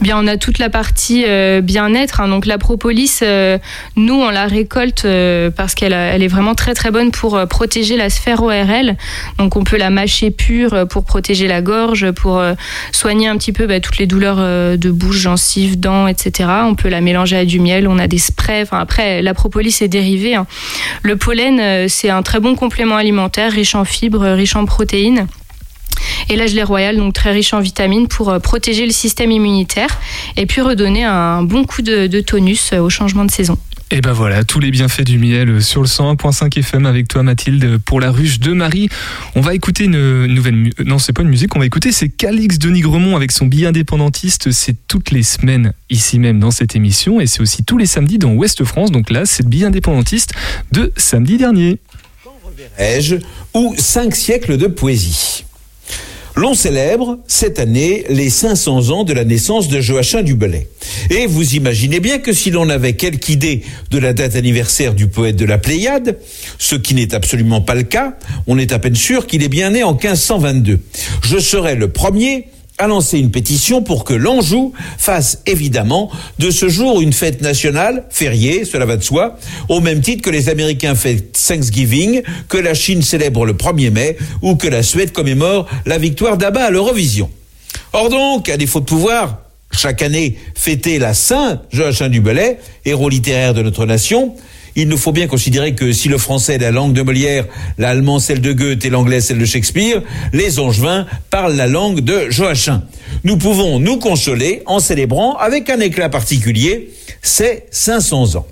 Eh 0.00 0.04
Bien, 0.04 0.18
on 0.18 0.26
a 0.26 0.36
toute 0.38 0.58
la 0.58 0.70
partie 0.70 1.24
bien-être. 1.62 2.20
hein. 2.20 2.28
Donc, 2.28 2.46
la 2.46 2.56
propolis, 2.58 3.20
nous, 3.96 4.14
on 4.14 4.30
la 4.30 4.46
récolte 4.46 5.06
parce 5.56 5.74
qu'elle 5.74 5.92
elle 5.92 6.22
est 6.22 6.28
vraiment 6.28 6.54
très 6.54 6.72
très 6.74 6.90
bonne 6.90 7.10
pour 7.10 7.38
protéger 7.48 7.96
la 7.98 8.08
sphère 8.08 8.42
ORL. 8.42 8.96
Donc, 9.38 9.56
on 9.56 9.64
peut 9.64 9.76
la 9.76 9.90
mâcher 9.90 10.30
pure 10.30 10.86
pour 10.88 11.04
protéger 11.04 11.46
la 11.46 11.60
gorge, 11.60 12.10
pour 12.12 12.42
soigner 12.92 13.28
un 13.28 13.36
petit 13.36 13.52
peu 13.52 13.65
bah, 13.66 13.80
toutes 13.80 13.98
les 13.98 14.06
douleurs 14.06 14.38
euh, 14.38 14.76
de 14.76 14.90
bouche, 14.90 15.16
gencives, 15.16 15.78
dents, 15.78 16.06
etc. 16.06 16.48
On 16.64 16.74
peut 16.74 16.88
la 16.88 17.00
mélanger 17.00 17.36
à 17.36 17.44
du 17.44 17.60
miel. 17.60 17.88
On 17.88 17.98
a 17.98 18.06
des 18.06 18.18
sprays. 18.18 18.62
Enfin, 18.62 18.78
après, 18.78 19.22
la 19.22 19.34
propolis 19.34 19.82
est 19.82 19.88
dérivée. 19.88 20.34
hein. 20.34 20.46
Le 21.02 21.16
pollen, 21.16 21.60
euh, 21.60 21.86
c'est 21.88 22.10
un 22.10 22.22
très 22.22 22.40
bon 22.40 22.54
complément 22.54 22.96
alimentaire, 22.96 23.52
riche 23.52 23.74
en 23.74 23.84
fibres, 23.84 24.26
riche 24.26 24.56
en 24.56 24.64
protéines. 24.64 25.26
Et 26.28 26.36
la 26.36 26.46
gelée 26.46 26.62
royale, 26.62 26.96
donc 26.96 27.14
très 27.14 27.32
riche 27.32 27.54
en 27.54 27.60
vitamines 27.60 28.08
pour 28.08 28.30
euh, 28.30 28.38
protéger 28.38 28.86
le 28.86 28.92
système 28.92 29.30
immunitaire 29.30 29.88
et 30.36 30.46
puis 30.46 30.60
redonner 30.60 31.04
un 31.04 31.42
bon 31.42 31.64
coup 31.64 31.82
de, 31.82 32.20
tonus 32.20 32.72
au 32.72 32.90
changement 32.90 33.24
de 33.24 33.30
saison. 33.30 33.56
Et 33.92 34.00
ben 34.00 34.12
voilà, 34.12 34.42
tous 34.42 34.58
les 34.58 34.72
bienfaits 34.72 35.04
du 35.04 35.16
miel 35.16 35.62
sur 35.62 35.80
le 35.80 35.86
101.5 35.86 36.58
FM 36.58 36.86
avec 36.86 37.06
toi 37.06 37.22
Mathilde 37.22 37.78
pour 37.78 38.00
la 38.00 38.10
ruche 38.10 38.40
de 38.40 38.52
Marie. 38.52 38.88
On 39.36 39.40
va 39.40 39.54
écouter 39.54 39.84
une 39.84 40.26
nouvelle 40.26 40.72
non, 40.84 40.98
c'est 40.98 41.12
pas 41.12 41.22
une 41.22 41.28
musique, 41.28 41.54
on 41.54 41.60
va 41.60 41.66
écouter 41.66 41.92
c'est 41.92 42.08
Calix 42.08 42.58
de 42.58 42.68
Nigremont 42.68 43.14
avec 43.14 43.30
son 43.30 43.46
billet 43.46 43.68
indépendantiste, 43.68 44.50
c'est 44.50 44.74
toutes 44.88 45.12
les 45.12 45.22
semaines 45.22 45.72
ici 45.88 46.18
même 46.18 46.40
dans 46.40 46.50
cette 46.50 46.74
émission 46.74 47.20
et 47.20 47.28
c'est 47.28 47.40
aussi 47.40 47.62
tous 47.62 47.78
les 47.78 47.86
samedis 47.86 48.18
dans 48.18 48.32
Ouest 48.32 48.64
France. 48.64 48.90
Donc 48.90 49.08
là, 49.08 49.24
c'est 49.24 49.44
le 49.44 49.50
billet 49.50 49.66
indépendantiste 49.66 50.32
de 50.72 50.92
samedi 50.96 51.36
dernier. 51.36 51.78
Verrai-je, 52.56 53.16
ou 53.54 53.74
cinq 53.78 54.16
siècles 54.16 54.56
de 54.56 54.66
poésie. 54.66 55.44
L'on 56.36 56.52
célèbre 56.52 57.18
cette 57.26 57.58
année 57.58 58.04
les 58.10 58.28
500 58.28 58.90
ans 58.90 59.04
de 59.04 59.14
la 59.14 59.24
naissance 59.24 59.68
de 59.68 59.80
Joachim 59.80 60.22
du 60.22 60.34
Bellay. 60.34 60.68
Et 61.08 61.26
vous 61.26 61.54
imaginez 61.54 61.98
bien 61.98 62.18
que 62.18 62.34
si 62.34 62.50
l'on 62.50 62.68
avait 62.68 62.92
quelque 62.92 63.30
idée 63.30 63.62
de 63.90 63.98
la 63.98 64.12
date 64.12 64.36
anniversaire 64.36 64.92
du 64.92 65.06
poète 65.06 65.36
de 65.36 65.46
la 65.46 65.56
Pléiade, 65.56 66.18
ce 66.58 66.74
qui 66.74 66.94
n'est 66.94 67.14
absolument 67.14 67.62
pas 67.62 67.74
le 67.74 67.84
cas, 67.84 68.18
on 68.46 68.58
est 68.58 68.72
à 68.72 68.78
peine 68.78 68.94
sûr 68.94 69.26
qu'il 69.26 69.42
est 69.42 69.48
bien 69.48 69.70
né 69.70 69.82
en 69.82 69.92
1522. 69.92 70.80
Je 71.22 71.38
serais 71.38 71.74
le 71.74 71.88
premier 71.88 72.48
à 72.78 72.86
lancer 72.86 73.18
une 73.18 73.30
pétition 73.30 73.82
pour 73.82 74.04
que 74.04 74.12
l'Anjou 74.12 74.72
fasse 74.98 75.40
évidemment 75.46 76.10
de 76.38 76.50
ce 76.50 76.68
jour 76.68 77.00
une 77.00 77.12
fête 77.12 77.40
nationale, 77.40 78.04
fériée, 78.10 78.64
cela 78.64 78.84
va 78.84 78.96
de 78.96 79.02
soi, 79.02 79.38
au 79.68 79.80
même 79.80 80.00
titre 80.00 80.22
que 80.22 80.30
les 80.30 80.48
Américains 80.48 80.94
fêtent 80.94 81.32
Thanksgiving, 81.32 82.22
que 82.48 82.58
la 82.58 82.74
Chine 82.74 83.02
célèbre 83.02 83.46
le 83.46 83.54
1er 83.54 83.90
mai 83.90 84.16
ou 84.42 84.56
que 84.56 84.68
la 84.68 84.82
Suède 84.82 85.12
commémore 85.12 85.66
la 85.86 85.98
victoire 85.98 86.36
d'Abba 86.36 86.64
à 86.64 86.70
l'Eurovision. 86.70 87.30
Or 87.92 88.10
donc, 88.10 88.48
à 88.48 88.56
défaut 88.56 88.80
de 88.80 88.84
pouvoir, 88.84 89.38
chaque 89.72 90.02
année 90.02 90.36
fêter 90.54 90.98
la 90.98 91.14
Saint 91.14 91.62
Joachim 91.72 92.08
du 92.08 92.22
héros 92.84 93.08
littéraire 93.08 93.54
de 93.54 93.62
notre 93.62 93.86
nation, 93.86 94.34
il 94.76 94.88
nous 94.88 94.98
faut 94.98 95.12
bien 95.12 95.26
considérer 95.26 95.74
que 95.74 95.90
si 95.92 96.08
le 96.08 96.18
français 96.18 96.54
est 96.54 96.58
la 96.58 96.70
langue 96.70 96.92
de 96.92 97.02
Molière, 97.02 97.46
l'allemand 97.78 98.18
celle 98.18 98.40
de 98.40 98.52
Goethe 98.52 98.84
et 98.84 98.90
l'anglais 98.90 99.20
celle 99.20 99.38
de 99.38 99.44
Shakespeare, 99.44 100.02
les 100.32 100.58
angevins 100.58 101.06
parlent 101.30 101.56
la 101.56 101.66
langue 101.66 102.00
de 102.00 102.30
Joachim. 102.30 102.82
Nous 103.24 103.38
pouvons 103.38 103.80
nous 103.80 103.98
consoler 103.98 104.62
en 104.66 104.78
célébrant 104.78 105.36
avec 105.36 105.70
un 105.70 105.80
éclat 105.80 106.08
particulier 106.08 106.90
ces 107.22 107.64
500 107.70 108.36
ans. 108.36 108.46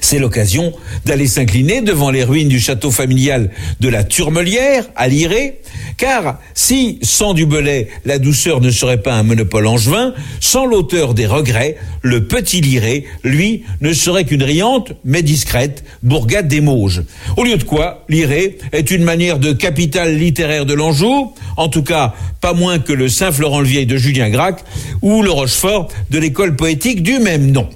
C'est 0.00 0.18
l'occasion 0.18 0.72
d'aller 1.04 1.26
s'incliner 1.26 1.80
devant 1.80 2.10
les 2.10 2.24
ruines 2.24 2.48
du 2.48 2.60
château 2.60 2.90
familial 2.90 3.50
de 3.80 3.88
la 3.88 4.04
Turmelière, 4.04 4.84
à 4.96 5.08
Liré, 5.08 5.60
car 5.96 6.38
si, 6.54 6.98
sans 7.02 7.34
du 7.34 7.46
Belay, 7.46 7.88
la 8.04 8.18
douceur 8.18 8.60
ne 8.60 8.70
serait 8.70 9.02
pas 9.02 9.14
un 9.14 9.22
monopole 9.22 9.66
angevin, 9.66 10.14
sans 10.40 10.66
l'auteur 10.66 11.14
des 11.14 11.26
regrets, 11.26 11.76
le 12.02 12.26
petit 12.26 12.60
Liré, 12.60 13.04
lui, 13.24 13.64
ne 13.80 13.92
serait 13.92 14.24
qu'une 14.24 14.42
riante, 14.42 14.92
mais 15.04 15.22
discrète, 15.22 15.84
bourgade 16.02 16.48
des 16.48 16.60
Mauges. 16.60 17.02
Au 17.36 17.44
lieu 17.44 17.56
de 17.56 17.64
quoi, 17.64 18.04
Liré 18.08 18.58
est 18.72 18.90
une 18.90 19.04
manière 19.04 19.38
de 19.38 19.52
capitale 19.52 20.16
littéraire 20.16 20.66
de 20.66 20.74
l'Anjou, 20.74 21.32
en 21.56 21.68
tout 21.68 21.82
cas, 21.82 22.14
pas 22.40 22.52
moins 22.52 22.78
que 22.78 22.92
le 22.92 23.08
Saint-Florent-le-Vieil 23.08 23.86
de 23.86 23.96
Julien 23.96 24.30
Gracq, 24.30 24.60
ou 25.02 25.22
le 25.22 25.30
Rochefort 25.30 25.88
de 26.10 26.18
l'école 26.18 26.56
poétique 26.56 27.02
du 27.02 27.18
même 27.18 27.50
nom. 27.50 27.68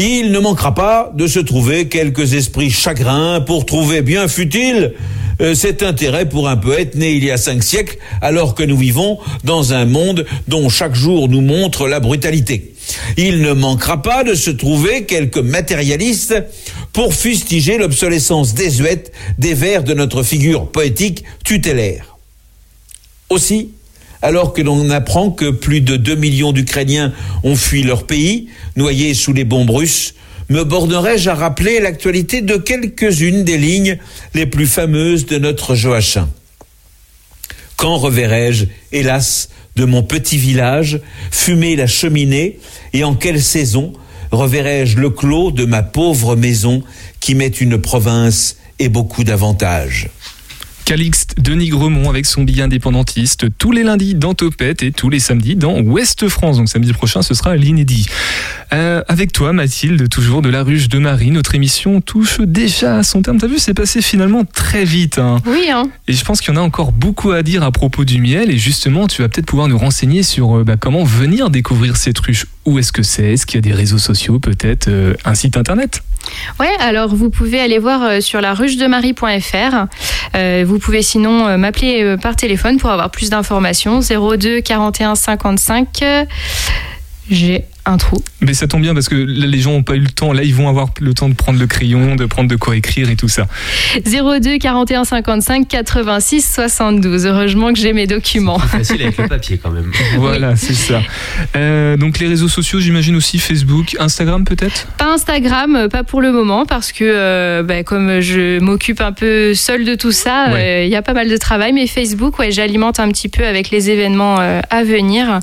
Il 0.00 0.30
ne 0.30 0.38
manquera 0.38 0.76
pas 0.76 1.10
de 1.12 1.26
se 1.26 1.40
trouver 1.40 1.88
quelques 1.88 2.34
esprits 2.34 2.70
chagrins 2.70 3.40
pour 3.40 3.66
trouver 3.66 4.00
bien 4.00 4.28
futile 4.28 4.94
euh, 5.40 5.56
cet 5.56 5.82
intérêt 5.82 6.28
pour 6.28 6.48
un 6.48 6.56
poète 6.56 6.94
né 6.94 7.14
il 7.14 7.24
y 7.24 7.32
a 7.32 7.36
cinq 7.36 7.64
siècles, 7.64 7.98
alors 8.20 8.54
que 8.54 8.62
nous 8.62 8.76
vivons 8.76 9.18
dans 9.42 9.72
un 9.72 9.86
monde 9.86 10.24
dont 10.46 10.68
chaque 10.68 10.94
jour 10.94 11.28
nous 11.28 11.40
montre 11.40 11.88
la 11.88 11.98
brutalité. 11.98 12.74
Il 13.16 13.42
ne 13.42 13.52
manquera 13.52 14.00
pas 14.00 14.22
de 14.22 14.34
se 14.34 14.50
trouver 14.50 15.04
quelques 15.04 15.38
matérialistes 15.38 16.44
pour 16.92 17.12
fustiger 17.12 17.76
l'obsolescence 17.76 18.54
désuète 18.54 19.10
des 19.36 19.54
vers 19.54 19.82
de 19.82 19.94
notre 19.94 20.22
figure 20.22 20.68
poétique 20.68 21.24
tutélaire. 21.44 22.16
Aussi, 23.30 23.70
alors 24.22 24.52
que 24.52 24.62
l'on 24.62 24.90
apprend 24.90 25.30
que 25.30 25.50
plus 25.50 25.80
de 25.80 25.96
2 25.96 26.14
millions 26.14 26.52
d'Ukrainiens 26.52 27.12
ont 27.44 27.56
fui 27.56 27.82
leur 27.82 28.06
pays, 28.06 28.48
noyés 28.76 29.14
sous 29.14 29.32
les 29.32 29.44
bombes 29.44 29.70
russes, 29.70 30.14
me 30.48 30.64
bornerai-je 30.64 31.28
à 31.28 31.34
rappeler 31.34 31.78
l'actualité 31.80 32.40
de 32.40 32.56
quelques-unes 32.56 33.44
des 33.44 33.58
lignes 33.58 33.98
les 34.34 34.46
plus 34.46 34.66
fameuses 34.66 35.26
de 35.26 35.38
notre 35.38 35.74
Joachim? 35.74 36.28
Quand 37.76 37.96
reverrai-je, 37.98 38.66
hélas, 38.90 39.50
de 39.76 39.84
mon 39.84 40.02
petit 40.02 40.38
village, 40.38 41.00
fumer 41.30 41.76
la 41.76 41.86
cheminée, 41.86 42.58
et 42.92 43.04
en 43.04 43.14
quelle 43.14 43.40
saison 43.40 43.92
reverrai-je 44.32 44.98
le 44.98 45.10
clos 45.10 45.52
de 45.52 45.64
ma 45.64 45.82
pauvre 45.82 46.34
maison 46.34 46.82
qui 47.20 47.34
met 47.34 47.46
une 47.46 47.78
province 47.78 48.56
et 48.80 48.88
beaucoup 48.88 49.22
d'avantages? 49.22 50.08
Calixte 50.88 51.34
Denis 51.38 51.68
Gremont 51.68 52.08
avec 52.08 52.24
son 52.24 52.44
billet 52.44 52.62
indépendantiste 52.62 53.44
tous 53.58 53.72
les 53.72 53.82
lundis 53.82 54.14
dans 54.14 54.32
Topette 54.32 54.82
et 54.82 54.90
tous 54.90 55.10
les 55.10 55.18
samedis 55.18 55.54
dans 55.54 55.78
Ouest 55.82 56.30
France. 56.30 56.56
Donc 56.56 56.70
samedi 56.70 56.94
prochain, 56.94 57.20
ce 57.20 57.34
sera 57.34 57.56
l'inédit. 57.56 58.06
Euh, 58.72 59.02
avec 59.08 59.32
toi, 59.32 59.52
Mathilde, 59.54 60.08
toujours 60.10 60.42
de 60.42 60.50
la 60.50 60.62
ruche 60.62 60.88
de 60.88 60.98
Marie, 60.98 61.30
notre 61.30 61.54
émission 61.54 62.00
touche 62.02 62.40
déjà 62.40 62.98
à 62.98 63.02
son 63.02 63.22
terme. 63.22 63.38
T'as 63.38 63.46
vu, 63.46 63.58
c'est 63.58 63.72
passé 63.72 64.02
finalement 64.02 64.44
très 64.44 64.84
vite. 64.84 65.18
hein. 65.18 65.38
Oui, 65.46 65.70
hein. 65.72 65.88
Et 66.06 66.12
je 66.12 66.22
pense 66.24 66.40
qu'il 66.42 66.52
y 66.52 66.56
en 66.56 66.60
a 66.60 66.64
encore 66.64 66.92
beaucoup 66.92 67.30
à 67.30 67.42
dire 67.42 67.62
à 67.62 67.72
propos 67.72 68.04
du 68.04 68.20
miel. 68.20 68.50
Et 68.50 68.58
justement, 68.58 69.06
tu 69.06 69.22
vas 69.22 69.28
peut-être 69.30 69.46
pouvoir 69.46 69.68
nous 69.68 69.78
renseigner 69.78 70.22
sur 70.22 70.58
euh, 70.58 70.64
bah, 70.64 70.76
comment 70.78 71.02
venir 71.04 71.48
découvrir 71.48 71.96
cette 71.96 72.18
ruche. 72.18 72.46
Où 72.66 72.78
est-ce 72.78 72.92
que 72.92 73.02
c'est? 73.02 73.32
Est-ce 73.32 73.46
qu'il 73.46 73.56
y 73.56 73.58
a 73.58 73.62
des 73.62 73.72
réseaux 73.72 73.96
sociaux, 73.98 74.38
peut-être 74.38 74.88
euh, 74.88 75.14
un 75.24 75.34
site 75.34 75.56
internet? 75.56 76.02
Ouais, 76.60 76.68
alors 76.80 77.14
vous 77.14 77.30
pouvez 77.30 77.60
aller 77.60 77.78
voir 77.78 78.20
sur 78.20 78.42
la 78.42 78.52
ruche 78.52 78.76
de 78.76 78.86
marie.fr. 78.86 79.86
Vous 80.66 80.78
pouvez 80.78 81.00
sinon 81.00 81.56
m'appeler 81.56 82.16
par 82.20 82.36
téléphone 82.36 82.76
pour 82.76 82.90
avoir 82.90 83.10
plus 83.10 83.30
d'informations. 83.30 84.00
02 84.00 84.60
41 84.60 85.14
55. 85.14 85.88
euh, 86.02 86.24
J'ai 87.30 87.64
un 87.88 87.96
trou. 87.96 88.22
Mais 88.40 88.54
ça 88.54 88.66
tombe 88.66 88.82
bien 88.82 88.94
parce 88.94 89.08
que 89.08 89.14
là, 89.14 89.46
les 89.46 89.58
gens 89.60 89.72
n'ont 89.72 89.82
pas 89.82 89.96
eu 89.96 90.00
le 90.00 90.10
temps. 90.10 90.32
Là, 90.32 90.42
ils 90.42 90.54
vont 90.54 90.68
avoir 90.68 90.88
le 91.00 91.14
temps 91.14 91.28
de 91.28 91.34
prendre 91.34 91.58
le 91.58 91.66
crayon, 91.66 92.16
de 92.16 92.26
prendre 92.26 92.48
de 92.48 92.56
quoi 92.56 92.76
écrire 92.76 93.10
et 93.10 93.16
tout 93.16 93.28
ça. 93.28 93.46
02 94.04 94.58
41 94.58 95.04
55 95.04 95.66
86 95.66 96.52
72. 96.54 97.26
Heureusement 97.26 97.72
que 97.72 97.78
j'ai 97.78 97.92
mes 97.92 98.06
documents. 98.06 98.58
Facile 98.58 99.02
avec 99.02 99.18
le 99.18 99.28
papier 99.28 99.58
quand 99.58 99.70
même. 99.70 99.90
Voilà, 100.18 100.56
c'est 100.56 100.74
ça. 100.74 101.00
Euh, 101.56 101.96
donc 101.96 102.18
les 102.18 102.26
réseaux 102.26 102.48
sociaux, 102.48 102.80
j'imagine 102.80 103.14
aussi 103.16 103.38
Facebook, 103.38 103.96
Instagram 103.98 104.44
peut-être? 104.44 104.86
Pas 104.98 105.12
Instagram, 105.12 105.76
euh, 105.76 105.88
pas 105.88 106.02
pour 106.02 106.20
le 106.20 106.32
moment, 106.32 106.66
parce 106.66 106.92
que 106.92 107.04
euh, 107.04 107.62
bah, 107.62 107.82
comme 107.82 108.20
je 108.20 108.58
m'occupe 108.58 109.00
un 109.00 109.12
peu 109.12 109.54
seule 109.54 109.84
de 109.84 109.94
tout 109.94 110.12
ça, 110.12 110.50
euh, 110.50 110.84
il 110.84 110.90
y 110.90 110.96
a 110.96 111.02
pas 111.02 111.14
mal 111.14 111.28
de 111.28 111.36
travail. 111.36 111.72
Mais 111.72 111.86
Facebook, 111.86 112.38
ouais, 112.38 112.50
j'alimente 112.50 113.00
un 113.00 113.08
petit 113.08 113.28
peu 113.28 113.44
avec 113.44 113.70
les 113.70 113.90
événements 113.90 114.36
euh, 114.40 114.60
à 114.70 114.82
venir. 114.84 115.40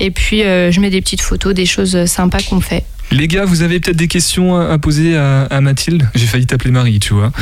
Et 0.00 0.10
puis, 0.10 0.42
euh, 0.42 0.70
je 0.70 0.80
mets 0.80 0.90
des 0.90 1.00
petites 1.00 1.20
photos, 1.20 1.54
des 1.54 1.66
choses 1.66 1.83
sympas 1.84 2.38
qu'on 2.48 2.60
fait. 2.60 2.84
Les 3.10 3.28
gars, 3.28 3.44
vous 3.44 3.62
avez 3.62 3.80
peut-être 3.80 3.96
des 3.96 4.08
questions 4.08 4.56
à 4.56 4.78
poser 4.78 5.16
à, 5.16 5.42
à 5.44 5.60
Mathilde? 5.60 6.08
J'ai 6.14 6.26
failli 6.26 6.46
t'appeler 6.46 6.70
Marie, 6.70 6.98
tu 7.00 7.14
vois. 7.14 7.32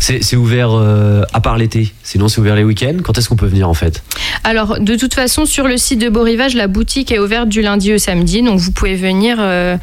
C'est 0.00 0.36
ouvert 0.36 0.70
euh, 0.72 1.22
à 1.32 1.40
part 1.40 1.56
l'été. 1.56 1.92
Sinon, 2.02 2.28
c'est 2.28 2.40
ouvert 2.40 2.56
les 2.56 2.64
week-ends. 2.64 2.96
Quand 3.02 3.18
est-ce 3.18 3.28
qu'on 3.28 3.36
peut 3.36 3.46
venir 3.46 3.68
en 3.68 3.74
fait? 3.74 4.02
Alors, 4.44 4.80
de 4.80 4.94
toute 4.96 5.14
façon, 5.14 5.46
sur 5.46 5.68
le 5.68 5.76
site 5.76 6.00
de 6.00 6.08
Beau 6.08 6.22
Rivage, 6.22 6.54
la 6.54 6.66
boutique 6.66 7.12
est 7.12 7.18
ouverte 7.18 7.48
du 7.48 7.62
lundi 7.62 7.92
au 7.92 7.98
samedi. 7.98 8.42
Donc, 8.42 8.58
vous 8.58 8.72
pouvez 8.72 8.94
venir 8.94 9.36
euh, 9.40 9.76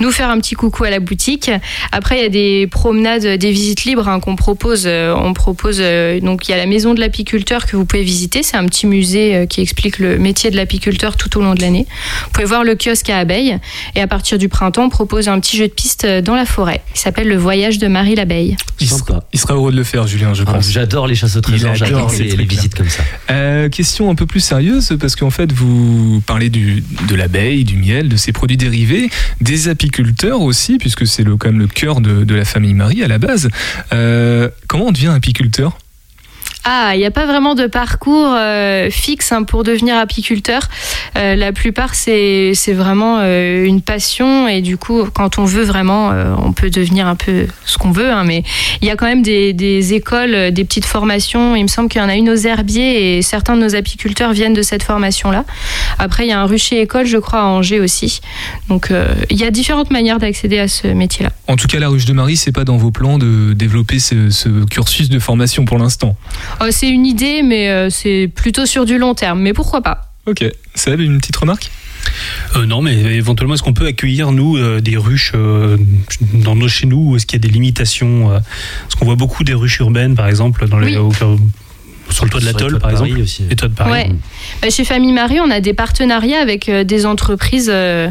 nous 0.00 0.10
faire 0.10 0.28
un 0.28 0.38
petit 0.38 0.54
coucou 0.54 0.84
à 0.84 0.90
la 0.90 1.00
boutique. 1.00 1.50
Après, 1.92 2.18
il 2.18 2.22
y 2.22 2.26
a 2.26 2.28
des 2.28 2.66
promenades, 2.66 3.26
des 3.26 3.50
visites 3.50 3.84
libres 3.84 4.08
hein, 4.08 4.20
qu'on 4.20 4.36
propose. 4.36 4.84
Euh, 4.86 5.14
on 5.16 5.32
propose, 5.32 5.78
euh, 5.80 6.20
donc, 6.20 6.48
il 6.48 6.52
y 6.52 6.54
a 6.54 6.56
la 6.56 6.66
maison 6.66 6.94
de 6.94 7.00
l'apiculteur 7.00 7.66
que 7.66 7.76
vous 7.76 7.84
pouvez 7.84 8.02
visiter. 8.02 8.42
C'est 8.42 8.56
un 8.56 8.66
petit 8.66 8.86
musée 8.86 9.34
euh, 9.34 9.46
qui 9.46 9.60
explique 9.60 9.98
le 9.98 10.18
métier 10.18 10.50
de 10.50 10.56
l'apiculteur 10.56 11.16
tout 11.16 11.38
au 11.38 11.42
long 11.42 11.54
de 11.54 11.60
l'année. 11.60 11.86
Vous 12.24 12.30
pouvez 12.32 12.46
voir 12.46 12.64
le 12.64 12.76
kiosque 12.76 13.10
à 13.10 13.18
abeilles. 13.18 13.58
Et 13.94 14.00
à 14.00 14.06
partir 14.06 14.38
du 14.38 14.48
printemps, 14.48 14.84
on 14.84 14.88
propose 14.88 15.28
un 15.28 15.40
petit 15.40 15.56
jeu 15.56 15.68
de 15.68 15.72
piste 15.72 16.04
euh, 16.04 16.20
dans 16.20 16.34
la 16.34 16.46
forêt 16.46 16.82
qui 16.94 17.00
s'appelle 17.00 17.28
Le 17.28 17.36
voyage 17.36 17.78
de 17.78 17.88
Marie 17.88 18.14
l'abeille. 18.14 18.56
Il, 18.80 18.88
sera, 18.88 19.22
il 19.32 19.40
sera 19.40 19.51
heureux 19.54 19.72
de 19.72 19.76
le 19.76 19.84
faire, 19.84 20.06
Julien, 20.06 20.34
je 20.34 20.44
Ah, 20.46 20.52
pense. 20.54 20.70
J'adore 20.70 21.06
les 21.06 21.14
chasses 21.14 21.36
au 21.36 21.40
trésor. 21.40 21.72
adore 21.72 21.86
J'adore 21.86 22.12
les, 22.12 22.44
visites 22.44 22.74
comme 22.74 22.88
ça. 22.88 23.02
Euh, 23.30 23.68
question 23.68 24.10
un 24.10 24.14
peu 24.14 24.26
plus 24.26 24.40
sérieuse, 24.40 24.96
parce 25.00 25.16
qu'en 25.16 25.30
fait, 25.30 25.52
vous 25.52 26.22
parlez 26.26 26.50
du, 26.50 26.82
de 27.08 27.14
l'abeille, 27.14 27.64
du 27.64 27.76
miel, 27.76 28.08
de 28.08 28.16
ses 28.16 28.32
produits 28.32 28.56
dérivés, 28.56 29.10
des 29.40 29.68
apiculteurs 29.68 30.40
aussi, 30.40 30.78
puisque 30.78 31.06
c'est 31.06 31.22
le, 31.22 31.36
quand 31.36 31.48
même 31.48 31.60
le 31.60 31.66
cœur 31.66 32.00
de, 32.00 32.24
de 32.24 32.34
la 32.34 32.44
famille 32.44 32.74
Marie 32.74 33.02
à 33.02 33.08
la 33.08 33.18
base. 33.18 33.48
Euh, 33.92 34.48
comment 34.68 34.86
on 34.88 34.92
devient 34.92 35.12
apiculteur? 35.14 35.78
Ah, 36.64 36.92
il 36.94 36.98
n'y 36.98 37.06
a 37.06 37.10
pas 37.10 37.26
vraiment 37.26 37.56
de 37.56 37.66
parcours 37.66 38.34
euh, 38.36 38.88
fixe 38.88 39.32
hein, 39.32 39.42
pour 39.42 39.64
devenir 39.64 39.96
apiculteur. 39.96 40.62
Euh, 41.18 41.34
la 41.34 41.52
plupart, 41.52 41.96
c'est 41.96 42.54
vraiment 42.68 43.18
euh, 43.20 43.64
une 43.64 43.80
passion 43.82 44.46
et 44.46 44.60
du 44.60 44.76
coup, 44.76 45.04
quand 45.12 45.38
on 45.38 45.44
veut 45.44 45.64
vraiment, 45.64 46.12
on 46.38 46.52
peut 46.52 46.70
devenir 46.70 47.06
un 47.06 47.16
peu 47.16 47.46
ce 47.64 47.78
qu'on 47.78 47.90
veut. 47.90 48.12
hein, 48.12 48.22
mais 48.24 48.44
il 48.80 48.86
y 48.86 48.90
a 48.90 48.96
quand 48.96 49.06
même 49.06 49.22
des, 49.22 49.94
écoles, 49.94 50.52
des 50.52 50.64
petites 50.64 50.86
formations. 50.86 51.56
Il 51.56 51.64
me 51.64 51.68
semble 51.68 51.88
qu'il 51.88 52.00
y 52.00 52.04
en 52.04 52.08
a 52.08 52.14
une 52.14 52.30
aux 52.30 52.36
herbiers 52.36 53.16
et 53.16 53.22
certains 53.22 53.56
de 53.56 53.62
nos 53.62 53.74
apiculteurs 53.74 54.32
viennent 54.32 54.54
de 54.54 54.62
cette 54.62 54.84
formation-là. 54.84 55.44
Après, 55.98 56.26
il 56.26 56.30
y 56.30 56.32
a 56.32 56.40
un 56.40 56.46
rucher 56.46 56.80
école, 56.80 57.06
je 57.06 57.18
crois, 57.18 57.40
à 57.40 57.44
Angers 57.44 57.80
aussi. 57.80 58.20
Donc, 58.68 58.92
il 59.30 59.36
y 59.36 59.44
a 59.44 59.50
différentes 59.50 59.90
manières 59.90 60.18
d'accéder 60.18 60.58
à 60.58 60.68
ce 60.68 60.86
métier-là. 60.86 61.30
En 61.48 61.56
tout 61.56 61.66
cas, 61.66 61.80
la 61.80 61.88
ruche 61.88 62.04
de 62.04 62.12
Marie, 62.12 62.36
c'est 62.36 62.52
pas 62.52 62.64
dans 62.64 62.76
vos 62.76 62.90
plans 62.90 63.18
de 63.18 63.52
développer 63.52 63.98
ce 63.98 64.64
cursus 64.66 65.08
de 65.08 65.18
formation 65.18 65.64
pour 65.64 65.78
l'instant. 65.78 66.16
Euh, 66.60 66.68
c'est 66.70 66.88
une 66.88 67.06
idée, 67.06 67.42
mais 67.42 67.70
euh, 67.70 67.90
c'est 67.90 68.30
plutôt 68.34 68.66
sur 68.66 68.84
du 68.84 68.98
long 68.98 69.14
terme. 69.14 69.40
Mais 69.40 69.52
pourquoi 69.52 69.80
pas 69.80 70.12
Ok, 70.26 70.44
Seb, 70.74 71.00
une 71.00 71.18
petite 71.18 71.36
remarque? 71.36 71.70
Euh, 72.56 72.66
non, 72.66 72.82
mais 72.82 72.94
éventuellement, 72.96 73.54
est-ce 73.54 73.62
qu'on 73.62 73.72
peut 73.72 73.86
accueillir, 73.86 74.32
nous, 74.32 74.56
euh, 74.56 74.80
des 74.80 74.96
ruches 74.96 75.32
euh, 75.34 75.76
dans 76.34 76.54
nos, 76.54 76.68
chez 76.68 76.86
nous 76.86 77.10
ou 77.12 77.16
Est-ce 77.16 77.26
qu'il 77.26 77.42
y 77.42 77.44
a 77.44 77.48
des 77.48 77.52
limitations 77.52 78.28
Parce 78.28 78.94
qu'on 78.96 79.04
voit 79.04 79.14
beaucoup 79.16 79.44
des 79.44 79.54
ruches 79.54 79.78
urbaines, 79.78 80.14
par 80.14 80.28
exemple, 80.28 80.68
dans 80.68 80.78
les, 80.78 80.96
Oui. 80.96 81.12
au- 81.22 81.38
sur 82.12 82.24
le 82.24 82.30
toit 82.30 82.40
de 82.40 82.46
l'atoll, 82.46 82.78
par 82.78 82.90
exemple. 82.90 83.20
aussi. 83.20 83.44
Les 83.48 83.56
toits 83.56 83.68
de 83.68 83.74
Paris. 83.74 83.90
Ouais. 83.90 84.10
Bah, 84.60 84.70
chez 84.70 84.84
Famille 84.84 85.12
Marie, 85.12 85.40
on 85.40 85.50
a 85.50 85.60
des 85.60 85.74
partenariats 85.74 86.40
avec 86.40 86.68
euh, 86.68 86.84
des 86.84 87.06
entreprises 87.06 87.70
euh, 87.72 88.08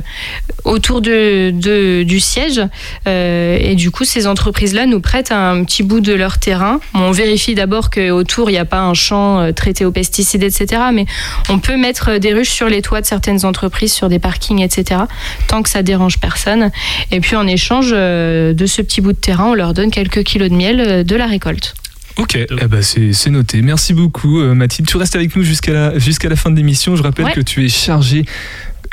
autour 0.64 1.02
de, 1.02 1.52
de- 1.52 2.04
du 2.04 2.20
siège. 2.20 2.62
Euh, 3.08 3.58
et 3.60 3.76
du 3.76 3.92
coup, 3.92 4.06
ces 4.06 4.28
entreprises-là 4.28 4.86
nous 4.86 5.00
prêtent 5.02 5.32
un 5.32 5.64
petit 5.64 5.84
bout 5.84 6.00
de 6.02 6.14
leur 6.14 6.38
terrain. 6.40 6.80
On 6.94 7.12
vérifie 7.12 7.56
d'abord 7.56 7.90
qu'autour, 7.90 8.50
il 8.50 8.54
n'y 8.54 8.60
a 8.60 8.66
pas 8.66 8.82
un 8.82 8.94
champ 8.94 9.40
euh, 9.40 9.52
traité 9.52 9.86
aux 9.86 9.92
pesticides, 9.92 10.44
etc. 10.44 10.82
Mais 10.94 11.06
on 11.50 11.60
peut 11.60 11.78
mettre 11.78 12.18
des 12.18 12.34
ruches 12.34 12.50
sur 12.52 12.68
les 12.70 12.82
toits 12.82 13.02
de 13.02 13.06
certaines 13.06 13.46
entreprises, 13.46 13.94
sur 13.94 14.10
des 14.10 14.20
parkings, 14.20 14.62
etc. 14.62 15.02
Tant 15.48 15.64
que 15.64 15.70
ça 15.70 15.84
dérange 15.84 16.20
personne. 16.20 16.72
Et 17.12 17.20
puis, 17.20 17.36
en 17.36 17.48
échange 17.48 17.92
euh, 17.94 18.54
de 18.54 18.66
ce 18.66 18.82
petit 18.82 19.02
bout 19.02 19.14
de 19.14 19.18
terrain, 19.18 19.46
on 19.52 19.54
leur 19.54 19.74
donne 19.74 19.92
quelques 19.92 20.24
kilos 20.24 20.50
de 20.50 20.56
miel 20.56 20.80
euh, 20.80 21.04
de 21.04 21.16
la 21.16 21.26
récolte. 21.28 21.74
Ok, 22.18 22.36
eh 22.36 22.48
ben, 22.68 22.82
c'est 22.82 23.14
c'est 23.14 23.30
noté. 23.30 23.62
Merci 23.62 23.94
beaucoup, 23.94 24.40
euh, 24.40 24.54
Mathilde. 24.54 24.88
Tu 24.88 24.98
restes 24.98 25.16
avec 25.16 25.36
nous 25.36 25.44
jusqu'à 25.44 25.74
la, 25.74 26.00
jusqu'à 26.00 26.30
la 26.30 26.36
fin 26.36 26.52
de 26.52 26.56
l'émission. 26.56 26.96
Je 26.96 27.04
rappelle 27.04 27.26
Ouais. 27.26 27.34
que 27.34 27.42
tu 27.42 27.64
es 27.66 27.70
chargé 27.70 28.26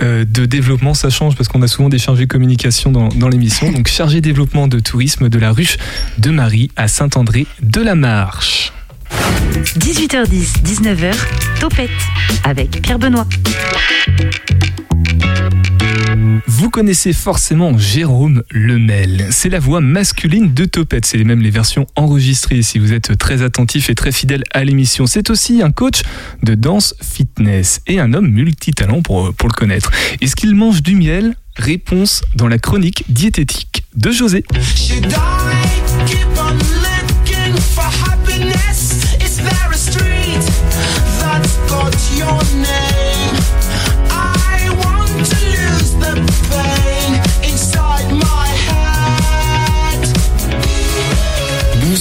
euh, 0.02 0.24
de 0.24 0.46
développement. 0.46 0.94
Ça 0.94 1.10
change 1.10 1.34
parce 1.36 1.48
qu'on 1.48 1.62
a 1.62 1.68
souvent 1.68 1.88
des 1.88 1.98
chargés 1.98 2.26
communication 2.26 2.90
dans, 2.92 3.08
dans 3.08 3.28
l'émission. 3.28 3.70
Donc, 3.72 3.88
chargé 3.88 4.20
développement 4.20 4.68
de 4.68 4.78
tourisme 4.80 5.28
de 5.28 5.38
la 5.38 5.50
ruche 5.52 5.76
de 6.18 6.30
Marie 6.30 6.70
à 6.76 6.88
Saint-André 6.88 7.46
de 7.62 7.80
la 7.80 7.94
Marche. 7.94 8.72
18h10, 9.78 10.62
19h, 10.64 11.14
Topette 11.60 11.90
avec 12.44 12.82
Pierre 12.82 12.98
Benoît. 12.98 13.26
Vous 16.46 16.70
connaissez 16.70 17.12
forcément 17.12 17.76
Jérôme 17.78 18.42
Lemel. 18.50 19.28
C'est 19.30 19.48
la 19.48 19.58
voix 19.58 19.80
masculine 19.80 20.52
de 20.54 20.64
Topette. 20.64 21.06
C'est 21.06 21.22
même 21.24 21.40
les 21.40 21.50
versions 21.50 21.86
enregistrées 21.96 22.62
si 22.62 22.78
vous 22.78 22.92
êtes 22.92 23.16
très 23.16 23.42
attentif 23.42 23.90
et 23.90 23.94
très 23.94 24.12
fidèle 24.12 24.42
à 24.52 24.64
l'émission. 24.64 25.06
C'est 25.06 25.30
aussi 25.30 25.62
un 25.62 25.70
coach 25.70 26.02
de 26.42 26.54
danse 26.54 26.94
fitness 27.02 27.80
et 27.86 28.00
un 28.00 28.12
homme 28.12 28.28
multitalent 28.28 29.02
pour, 29.02 29.34
pour 29.34 29.48
le 29.48 29.54
connaître. 29.54 29.90
Est-ce 30.20 30.36
qu'il 30.36 30.54
mange 30.54 30.82
du 30.82 30.94
miel? 30.94 31.34
Réponse 31.56 32.22
dans 32.34 32.48
la 32.48 32.58
chronique 32.58 33.04
diététique 33.08 33.84
de 33.96 34.10
José. 34.10 34.44
Keep 36.06 36.26
on 36.36 36.58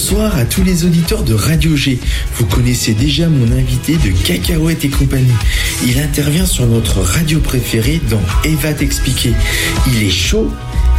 Bonsoir 0.08 0.38
à 0.38 0.44
tous 0.46 0.62
les 0.64 0.84
auditeurs 0.84 1.22
de 1.22 1.34
Radio 1.34 1.76
G. 1.76 1.98
Vous 2.36 2.46
connaissez 2.46 2.94
déjà 2.94 3.28
mon 3.28 3.52
invité 3.52 3.96
de 3.96 4.10
Cacahuètes 4.26 4.84
et 4.84 4.88
compagnie. 4.88 5.26
Il 5.86 5.98
intervient 5.98 6.46
sur 6.46 6.66
notre 6.66 7.00
radio 7.00 7.40
préférée 7.40 8.00
dans 8.08 8.22
Eva 8.42 8.72
t'expliquer. 8.72 9.34
Il 9.86 10.02
est 10.02 10.10
chaud, 10.10 10.50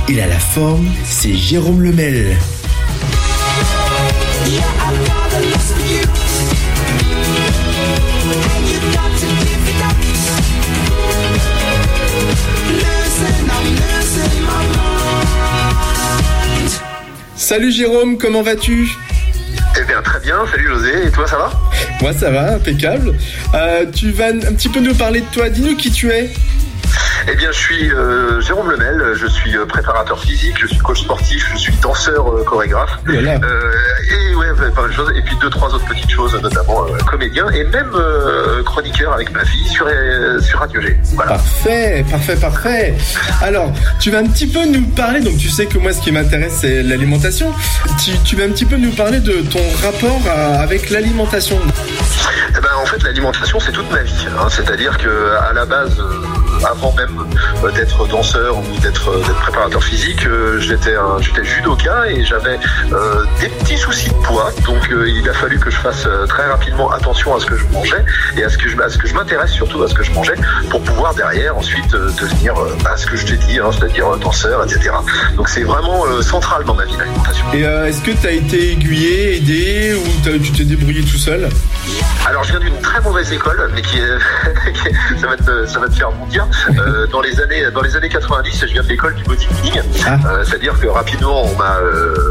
il 0.08 0.20
a 0.20 0.28
la 0.28 0.40
forme, 0.40 0.88
c'est 1.06 1.36
Jérôme 1.36 1.82
Lemel. 1.82 2.38
Salut 17.50 17.72
Jérôme, 17.72 18.20
comment 18.20 18.44
vas-tu? 18.44 18.96
Eh 19.76 19.84
bien, 19.86 20.04
très 20.04 20.20
bien. 20.20 20.36
Salut 20.52 20.68
José. 20.68 21.08
Et 21.08 21.10
toi, 21.10 21.26
ça 21.26 21.36
va? 21.36 21.52
Moi 22.00 22.14
ça 22.14 22.30
va, 22.30 22.54
impeccable. 22.54 23.16
Euh, 23.56 23.88
tu 23.92 24.12
vas 24.12 24.28
un 24.28 24.54
petit 24.54 24.70
peu 24.70 24.80
nous 24.80 24.94
parler 24.94 25.22
de 25.22 25.26
toi, 25.34 25.50
dis-nous 25.50 25.76
qui 25.76 25.90
tu 25.90 26.12
es. 26.12 26.30
Eh 27.28 27.36
bien, 27.36 27.52
je 27.52 27.58
suis 27.58 27.92
euh, 27.92 28.40
Jérôme 28.40 28.70
Lemel. 28.70 29.16
Je 29.16 29.26
suis 29.26 29.58
euh, 29.58 29.66
préparateur 29.66 30.20
physique, 30.20 30.58
je 30.62 30.68
suis 30.68 30.78
coach 30.78 31.02
sportif, 31.02 31.50
je 31.54 31.58
suis 31.58 31.74
danseur, 31.82 32.32
euh, 32.32 32.44
chorégraphe. 32.44 33.00
Voilà. 33.08 33.40
Euh, 33.44 33.72
et 34.12 34.29
ouais, 34.40 34.72
pas 34.72 34.82
mal 34.82 34.90
de 34.90 34.96
choses. 34.96 35.12
Et 35.16 35.22
puis 35.22 35.36
deux, 35.42 35.50
trois 35.50 35.70
autres 35.74 35.86
petites 35.86 36.10
choses, 36.12 36.34
notamment 36.42 36.86
euh, 36.88 36.98
comédien 37.10 37.48
et 37.50 37.64
même 37.66 37.92
euh, 37.96 38.64
chroniqueur 38.64 39.14
avec 39.14 39.32
ma 39.32 39.44
fille 39.46 39.68
sur, 39.68 39.86
euh, 39.88 40.40
sur 40.42 40.60
Radio 40.60 40.82
G. 40.82 40.98
Voilà. 41.16 41.32
Parfait, 41.34 42.06
parfait, 42.10 42.36
parfait. 42.36 42.94
Alors, 43.42 43.72
tu 44.00 44.12
vas 44.12 44.20
un 44.20 44.28
petit 44.28 44.48
peu 44.48 44.66
nous 44.66 44.86
parler, 44.88 45.22
donc 45.22 45.38
tu 45.38 45.50
sais 45.50 45.66
que 45.66 45.78
moi 45.78 45.92
ce 45.94 46.02
qui 46.02 46.12
m'intéresse 46.12 46.58
c'est 46.62 46.84
l'alimentation. 46.84 47.54
Tu, 48.04 48.12
tu 48.26 48.36
vas 48.36 48.44
un 48.46 48.50
petit 48.50 48.66
peu 48.66 48.78
nous 48.78 48.92
parler 48.92 49.20
de 49.20 49.42
ton 49.42 49.60
rapport 49.84 50.20
à- 50.30 50.62
avec 50.62 50.90
l'alimentation. 50.90 51.58
Eh 52.50 52.62
ben, 52.62 52.70
en 52.82 52.86
fait, 52.86 53.02
l'alimentation, 53.04 53.60
c'est 53.60 53.72
toute 53.72 53.90
ma 53.92 54.02
vie. 54.02 54.26
hein. 54.38 54.48
C'est-à-dire 54.50 54.98
que 54.98 55.36
à 55.50 55.54
la 55.54 55.66
base, 55.66 56.02
avant 56.70 56.94
même 56.94 57.24
d'être 57.76 58.08
danseur 58.08 58.58
ou 58.58 58.80
d'être 58.82 59.12
préparateur 59.42 59.84
physique, 59.84 60.26
j'étais 60.60 60.96
judoka 61.44 62.08
et 62.10 62.26
j'avais 62.26 62.58
euh, 62.92 63.24
des 63.40 63.48
petits 63.50 63.78
soucis 63.78 64.10
de 64.10 64.16
poids. 64.30 64.52
Donc, 64.66 64.92
euh, 64.92 65.10
il 65.10 65.28
a 65.28 65.34
fallu 65.34 65.60
que 65.60 65.70
je 65.70 65.78
fasse 65.78 66.06
euh, 66.06 66.26
très 66.28 66.46
rapidement 66.48 66.92
attention 66.92 67.36
à 67.36 67.40
ce 67.40 67.46
que 67.46 67.58
je 67.58 67.66
mangeais 67.74 68.04
et 68.38 68.44
à 68.44 68.50
ce 68.50 68.58
que 68.58 68.70
je, 68.70 68.80
à 68.80 68.90
ce 68.90 68.98
que 68.98 69.08
je 69.08 69.14
m'intéresse 69.14 69.52
surtout 69.52 69.82
à 69.84 69.88
ce 69.88 69.94
que 69.94 70.04
je 70.04 70.12
mangeais 70.12 70.36
pour 70.70 70.82
pouvoir 70.82 71.14
derrière 71.16 71.58
ensuite 71.58 71.94
euh, 71.96 72.12
devenir 72.22 72.54
bah, 72.84 72.96
ce 72.96 73.08
que 73.08 73.18
je 73.18 73.26
t'ai 73.26 73.38
dit, 73.38 73.60
hein, 73.60 73.70
c'est-à-dire 73.72 74.18
danseur, 74.18 74.64
etc. 74.64 74.92
Donc, 75.36 75.50
c'est 75.50 75.64
vraiment 75.64 76.06
central 76.22 76.64
dans 76.66 76.76
ma 76.76 76.86
vie 76.86 76.96
l'alimentation. 76.98 77.46
Et 77.54 77.62
est-ce 77.62 78.02
que 78.02 78.12
tu 78.12 78.28
as 78.28 78.32
été 78.32 78.72
aiguillé, 78.74 79.38
aidé 79.38 79.96
ou 79.96 80.40
tu 80.40 80.52
t'es 80.52 80.64
débrouillé 80.64 81.02
tout 81.02 81.18
seul? 81.18 81.50
Alors 82.28 82.44
je 82.44 82.52
viens 82.52 82.60
d'une 82.60 82.80
très 82.82 83.02
mauvaise 83.02 83.32
école, 83.32 83.72
mais 83.74 83.82
qui 83.82 83.98
est, 83.98 85.18
ça, 85.22 85.28
va 85.28 85.38
te, 85.38 85.66
ça 85.66 85.80
va 85.80 85.88
te 85.88 85.96
faire 85.96 86.12
bondir. 86.12 86.46
Dans 87.12 87.22
les 87.22 87.40
années 87.42 87.72
dans 87.74 87.82
les 87.82 87.96
années 87.96 88.10
90, 88.10 88.66
je 88.68 88.74
viens 88.74 88.84
de 88.84 88.88
l'école 88.88 89.16
du 89.16 89.24
bodybuilding, 89.24 89.82
Euh, 90.08 90.44
c'est-à-dire 90.46 90.78
que 90.80 90.88
rapidement 90.88 91.44
on 91.44 91.56
m'a 91.56 91.78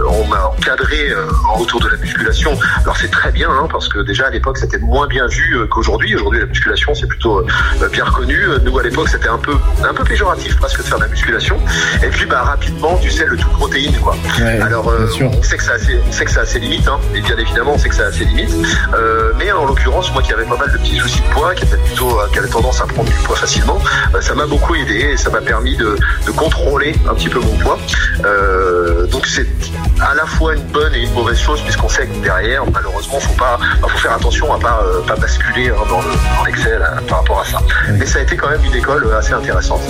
on 0.09 0.27
m'a 0.27 0.47
encadré 0.47 1.13
en 1.53 1.61
autour 1.61 1.81
de 1.81 1.88
la 1.91 1.97
musculation. 1.97 2.59
Alors 2.83 2.97
c'est 2.97 3.11
très 3.11 3.33
bien 3.33 3.49
hein, 3.51 3.69
parce 3.71 3.89
que 3.89 4.01
déjà 4.01 4.27
à 4.27 4.31
l'époque 4.31 4.59
c'était 4.59 4.79
moins 4.79 5.07
bien 5.07 5.27
vu 5.27 5.57
euh, 5.57 5.67
qu'aujourd'hui. 5.67 6.15
Aujourd'hui 6.15 6.41
la 6.41 6.47
musculation 6.47 6.95
c'est 6.95 7.07
plutôt 7.07 7.39
euh, 7.39 7.89
bien 7.89 8.05
reconnu. 8.05 8.39
Nous 8.65 8.79
à 8.79 8.83
l'époque 8.83 9.09
c'était 9.09 9.29
un 9.29 9.39
peu 9.39 9.55
un 9.85 9.95
peu 9.95 10.05
péjoratif 10.05 10.57
presque 10.57 10.79
de 10.79 10.85
faire 10.85 10.99
de 10.99 11.05
la 11.05 11.09
musculation. 11.09 11.59
Et 12.03 12.09
puis 12.09 12.27
bah 12.27 12.43
rapidement 12.43 12.97
tu 12.99 13.11
sais 13.11 13.27
le 13.27 13.37
tout 13.37 13.49
protéine 13.51 13.97
quoi. 14.01 14.17
Ouais, 14.39 14.61
Alors 14.61 14.89
euh, 14.89 15.07
on 15.21 15.43
sait 15.43 15.57
que 15.57 15.63
ça 15.63 15.73
a 15.73 15.79
ses, 15.79 15.99
on 16.07 16.13
sait 16.13 16.25
que 16.25 16.31
ça 16.31 16.41
a 16.41 16.47
ses 16.47 16.59
limites, 16.59 16.89
hein, 16.89 16.99
et 17.15 17.21
bien 17.21 17.37
évidemment 17.37 17.73
on 17.75 17.79
sait 17.79 17.89
que 17.89 17.95
ça 17.95 18.07
a 18.07 18.13
ses 18.13 18.25
limites. 18.25 18.55
Euh, 18.95 19.33
mais 19.39 19.51
en 19.53 19.65
l'occurrence, 19.65 20.13
moi 20.13 20.23
qui 20.23 20.33
avais 20.33 20.45
pas 20.45 20.57
mal 20.57 20.71
de 20.73 20.79
petits 20.79 20.97
soucis 20.99 21.21
de 21.21 21.27
poids, 21.35 21.55
qui 21.55 21.65
était 21.65 21.77
plutôt, 21.77 22.21
euh, 22.21 22.27
qui 22.33 22.39
avait 22.39 22.49
tendance 22.49 22.81
à 22.81 22.87
prendre 22.87 23.09
du 23.09 23.17
poids 23.19 23.37
facilement, 23.37 23.79
euh, 24.15 24.21
ça 24.21 24.35
m'a 24.35 24.47
beaucoup 24.47 24.75
aidé 24.75 25.11
et 25.13 25.17
ça 25.17 25.31
m'a 25.31 25.41
permis 25.41 25.77
de, 25.77 25.97
de 26.27 26.31
contrôler 26.33 26.95
un 27.09 27.15
petit 27.15 27.29
peu 27.29 27.41
mon 27.41 27.57
poids. 27.59 27.79
Euh, 28.25 29.07
donc 29.07 29.27
c'est 29.27 29.47
à 30.01 30.15
la 30.15 30.27
fois 30.27 30.55
une 30.55 30.63
bonne 30.65 30.95
et 30.95 31.03
une 31.03 31.13
mauvaise 31.13 31.39
chose 31.39 31.63
sait 31.87 32.07
que 32.07 32.17
derrière, 32.25 32.63
malheureusement, 32.73 33.21
faut 33.21 33.35
pas, 33.35 33.59
bah, 33.81 33.89
faut 33.89 33.99
faire 33.99 34.15
attention 34.15 34.53
à 34.53 34.59
pas, 34.59 34.83
euh, 34.85 35.03
pas 35.07 35.15
basculer 35.17 35.69
hein, 35.69 35.75
dans 35.89 36.01
le- 36.01 36.37
dans 36.39 36.45
l'excès 36.47 36.79
là, 36.79 36.95
par 37.07 37.19
rapport 37.19 37.41
à 37.41 37.45
ça. 37.45 37.59
Mais 37.99 38.07
ça 38.07 38.19
a 38.19 38.23
été 38.23 38.37
quand 38.37 38.49
même 38.51 38.65
une 38.65 38.75
école 38.75 39.05
euh, 39.05 39.19
assez 39.19 39.33
intéressante. 39.35 39.83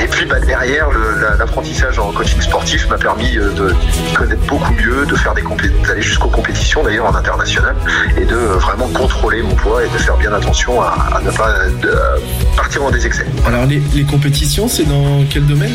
Et 0.00 0.06
puis 0.06 0.24
bah, 0.26 0.40
derrière, 0.40 0.90
le- 0.90 1.20
la- 1.20 1.36
l'apprentissage 1.36 1.98
en 1.98 2.12
coaching 2.12 2.40
sportif 2.40 2.88
m'a 2.88 2.96
permis 2.96 3.36
euh, 3.36 3.50
de 3.52 3.74
connaître 4.14 4.42
beaucoup 4.46 4.72
mieux, 4.72 5.04
de 5.06 5.16
faire 5.16 5.34
des 5.34 5.42
compé- 5.42 5.70
d'aller 5.86 6.02
jusqu'aux 6.02 6.28
compétitions 6.30 6.82
d'ailleurs 6.84 7.06
en 7.06 7.14
international 7.14 7.74
et 8.16 8.24
de 8.24 8.34
euh, 8.36 8.56
vraiment 8.58 8.86
contrôler 8.88 9.42
mon 9.42 9.54
poids 9.54 9.84
et 9.84 9.88
de 9.88 9.98
faire 9.98 10.16
bien 10.16 10.32
attention 10.32 10.80
à, 10.80 10.94
à 11.16 11.20
ne 11.20 11.30
pas 11.30 11.48
euh, 11.50 11.68
de- 11.82 11.88
euh, 11.88 12.18
partir 12.56 12.82
dans 12.82 12.90
des 12.90 13.04
excès. 13.06 13.26
Alors 13.46 13.66
les, 13.66 13.82
les 13.94 14.04
compétitions, 14.04 14.68
c'est 14.68 14.84
dans 14.84 15.24
quel 15.30 15.46
domaine? 15.46 15.74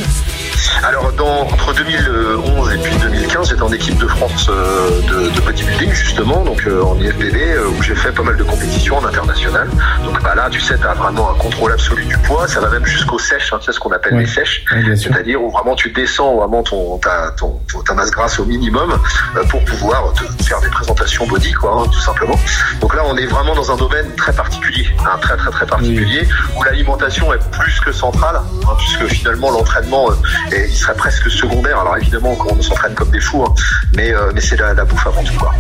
Alors 0.84 1.12
dans, 1.14 1.41
entre 1.41 1.74
2011 1.74 2.74
et 2.74 2.78
puis 2.78 2.95
2015, 2.97 3.49
j'étais 3.49 3.62
en 3.62 3.72
équipe 3.72 3.97
de 3.97 4.08
France 4.08 4.47
euh, 4.49 5.01
de, 5.01 5.30
de 5.30 5.41
bodybuilding 5.41 5.91
justement, 5.91 6.43
donc 6.43 6.64
euh, 6.68 6.82
en 6.84 6.97
IFBB 6.99 7.36
euh, 7.36 7.68
où 7.68 7.82
j'ai 7.84 7.95
fait 7.95 8.12
pas 8.12 8.24
mal 8.24 8.38
de 8.38 8.43
compétitions 8.43 8.97
en 8.97 9.05
international. 9.05 9.70
Donc 10.03 10.22
bah, 10.24 10.36
là, 10.36 10.47
tu 10.49 10.60
sais, 10.62 10.78
tu 10.78 10.86
as 10.86 10.93
vraiment 10.93 11.32
un 11.32 11.36
contrôle 11.36 11.72
absolu 11.72 12.05
du 12.05 12.18
poids, 12.20 12.47
ça 12.47 12.60
va 12.60 12.70
même 12.70 12.86
jusqu'aux 12.86 13.20
sèches, 13.20 13.51
hein, 13.53 13.58
tu 13.60 13.66
sais 13.66 13.72
ce 13.74 13.80
qu'on 13.80 13.91
appelle 13.91 14.14
Ouais. 14.14 14.22
les 14.22 14.28
sèches, 14.28 14.64
Ouais, 14.72 14.95
c'est-à-dire 14.95 15.41
où 15.41 15.51
vraiment 15.51 15.76
tu 15.76 15.89
descends 15.91 16.36
vraiment 16.38 16.64
ton, 16.64 16.97
ta, 16.99 17.32
ton, 17.38 17.60
ton- 17.72 17.82
ta 17.82 17.93
masse 17.93 18.12
grasse 18.12 18.39
au 18.39 18.45
minimum 18.45 18.97
euh, 19.36 19.43
pour 19.49 19.64
pouvoir 19.66 20.14
te 20.14 20.43
faire 20.43 20.62
des 20.62 20.70
présentations 20.70 21.26
body, 21.28 21.51
quoi, 21.53 21.82
hein, 21.84 21.89
tout 21.91 21.99
simplement. 21.99 22.39
Donc 22.82 22.95
là, 22.95 23.01
on 23.05 23.18
est 23.18 23.26
vraiment 23.26 23.55
dans 23.55 23.72
un 23.72 23.76
domaine 23.78 24.05
très 24.16 24.34
particulier, 24.34 24.88
hein, 25.05 25.18
très 25.22 25.36
très 25.38 25.51
très 25.51 25.66
particulier, 25.66 26.28
où 26.55 26.64
l'alimentation 26.64 27.34
est 27.34 27.51
plus 27.51 27.80
que 27.82 27.91
centrale, 27.91 28.38
hein, 28.38 28.72
puisque 28.78 29.05
finalement 29.14 29.51
l'entraînement, 29.51 30.10
est- 30.52 30.68
il 30.70 30.76
serait 30.76 30.95
presque 30.95 31.30
secondaire. 31.30 31.80
Alors 31.80 31.98
évidemment, 31.98 32.38
on 32.50 32.62
s'entraîne 32.62 32.93
comme 32.93 33.12
des 33.12 33.20
fous, 33.20 33.43
hein, 33.43 33.54
mais, 33.95 34.14
euh, 34.14 34.32
mais 34.34 34.41
c'est 34.41 34.58
la, 34.60 34.74
la 34.74 34.86
bouffe 34.86 35.06
avant 35.08 35.24
tout, 35.24 35.34
quoi. 35.38 35.54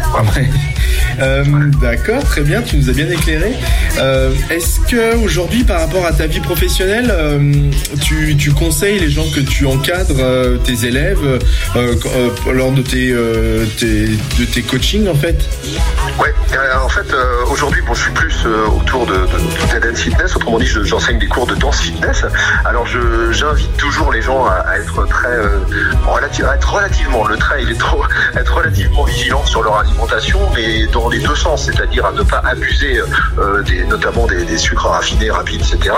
Euh, 1.19 1.43
D'accord, 1.81 2.23
très 2.23 2.41
bien, 2.41 2.61
tu 2.61 2.77
nous 2.77 2.89
as 2.89 2.93
bien 2.93 3.09
éclairé. 3.09 3.53
Euh, 3.99 4.31
Est-ce 4.51 4.79
que 4.81 5.15
aujourd'hui, 5.23 5.63
par 5.63 5.79
rapport 5.79 6.05
à 6.05 6.11
ta 6.11 6.27
vie 6.27 6.39
professionnelle, 6.39 7.11
tu, 8.01 8.35
tu 8.37 8.51
conseilles 8.51 8.99
les 8.99 9.09
gens 9.09 9.25
que 9.33 9.39
tu 9.39 9.65
encadres, 9.65 10.59
tes 10.63 10.85
élèves, 10.85 11.39
lors 12.53 12.71
de 12.71 12.81
tes, 12.81 13.15
tes, 13.79 14.07
de 14.07 14.45
tes 14.45 14.61
coachings 14.61 15.07
en 15.09 15.15
fait? 15.15 15.37
Ouais, 16.19 16.33
en 16.83 16.89
fait, 16.89 17.05
aujourd'hui, 17.51 17.81
bon, 17.85 17.93
je 17.93 18.03
suis 18.03 18.11
plus 18.11 18.35
autour 18.79 19.05
de, 19.05 19.13
de, 19.13 19.79
de 19.79 19.87
dance 19.89 19.99
fitness. 19.99 20.35
Autrement 20.35 20.59
dit, 20.59 20.65
je- 20.65 20.83
j'enseigne 20.83 21.19
des 21.19 21.27
cours 21.27 21.47
de 21.47 21.55
danse 21.55 21.79
fitness. 21.81 22.23
Alors, 22.65 22.85
j'invite 23.31 23.75
toujours 23.77 24.11
les 24.11 24.21
gens 24.21 24.45
à, 24.45 24.53
à 24.67 24.76
être 24.77 25.05
très, 25.07 25.27
euh, 25.27 25.59
être 26.53 26.73
relativement, 26.73 27.27
le 27.27 27.37
trait, 27.37 27.63
il 27.63 27.71
est 27.71 27.79
trop, 27.79 28.03
être 28.35 28.55
relativement 28.55 29.03
vigilant 29.03 29.45
sur 29.45 29.63
leur 29.63 29.77
alimentation, 29.77 30.39
mais 30.55 30.87
dans 30.87 31.09
les 31.09 31.19
deux 31.19 31.35
sens, 31.35 31.65
c'est-à-dire 31.65 32.05
à 32.05 32.11
ne 32.11 32.23
pas 32.23 32.41
abuser, 32.45 33.01
euh, 33.37 33.61
des, 33.63 33.83
notamment 33.85 34.27
des, 34.27 34.57
sucres 34.57 34.87
raffinés, 34.87 35.29
rapides, 35.29 35.61
etc. 35.61 35.93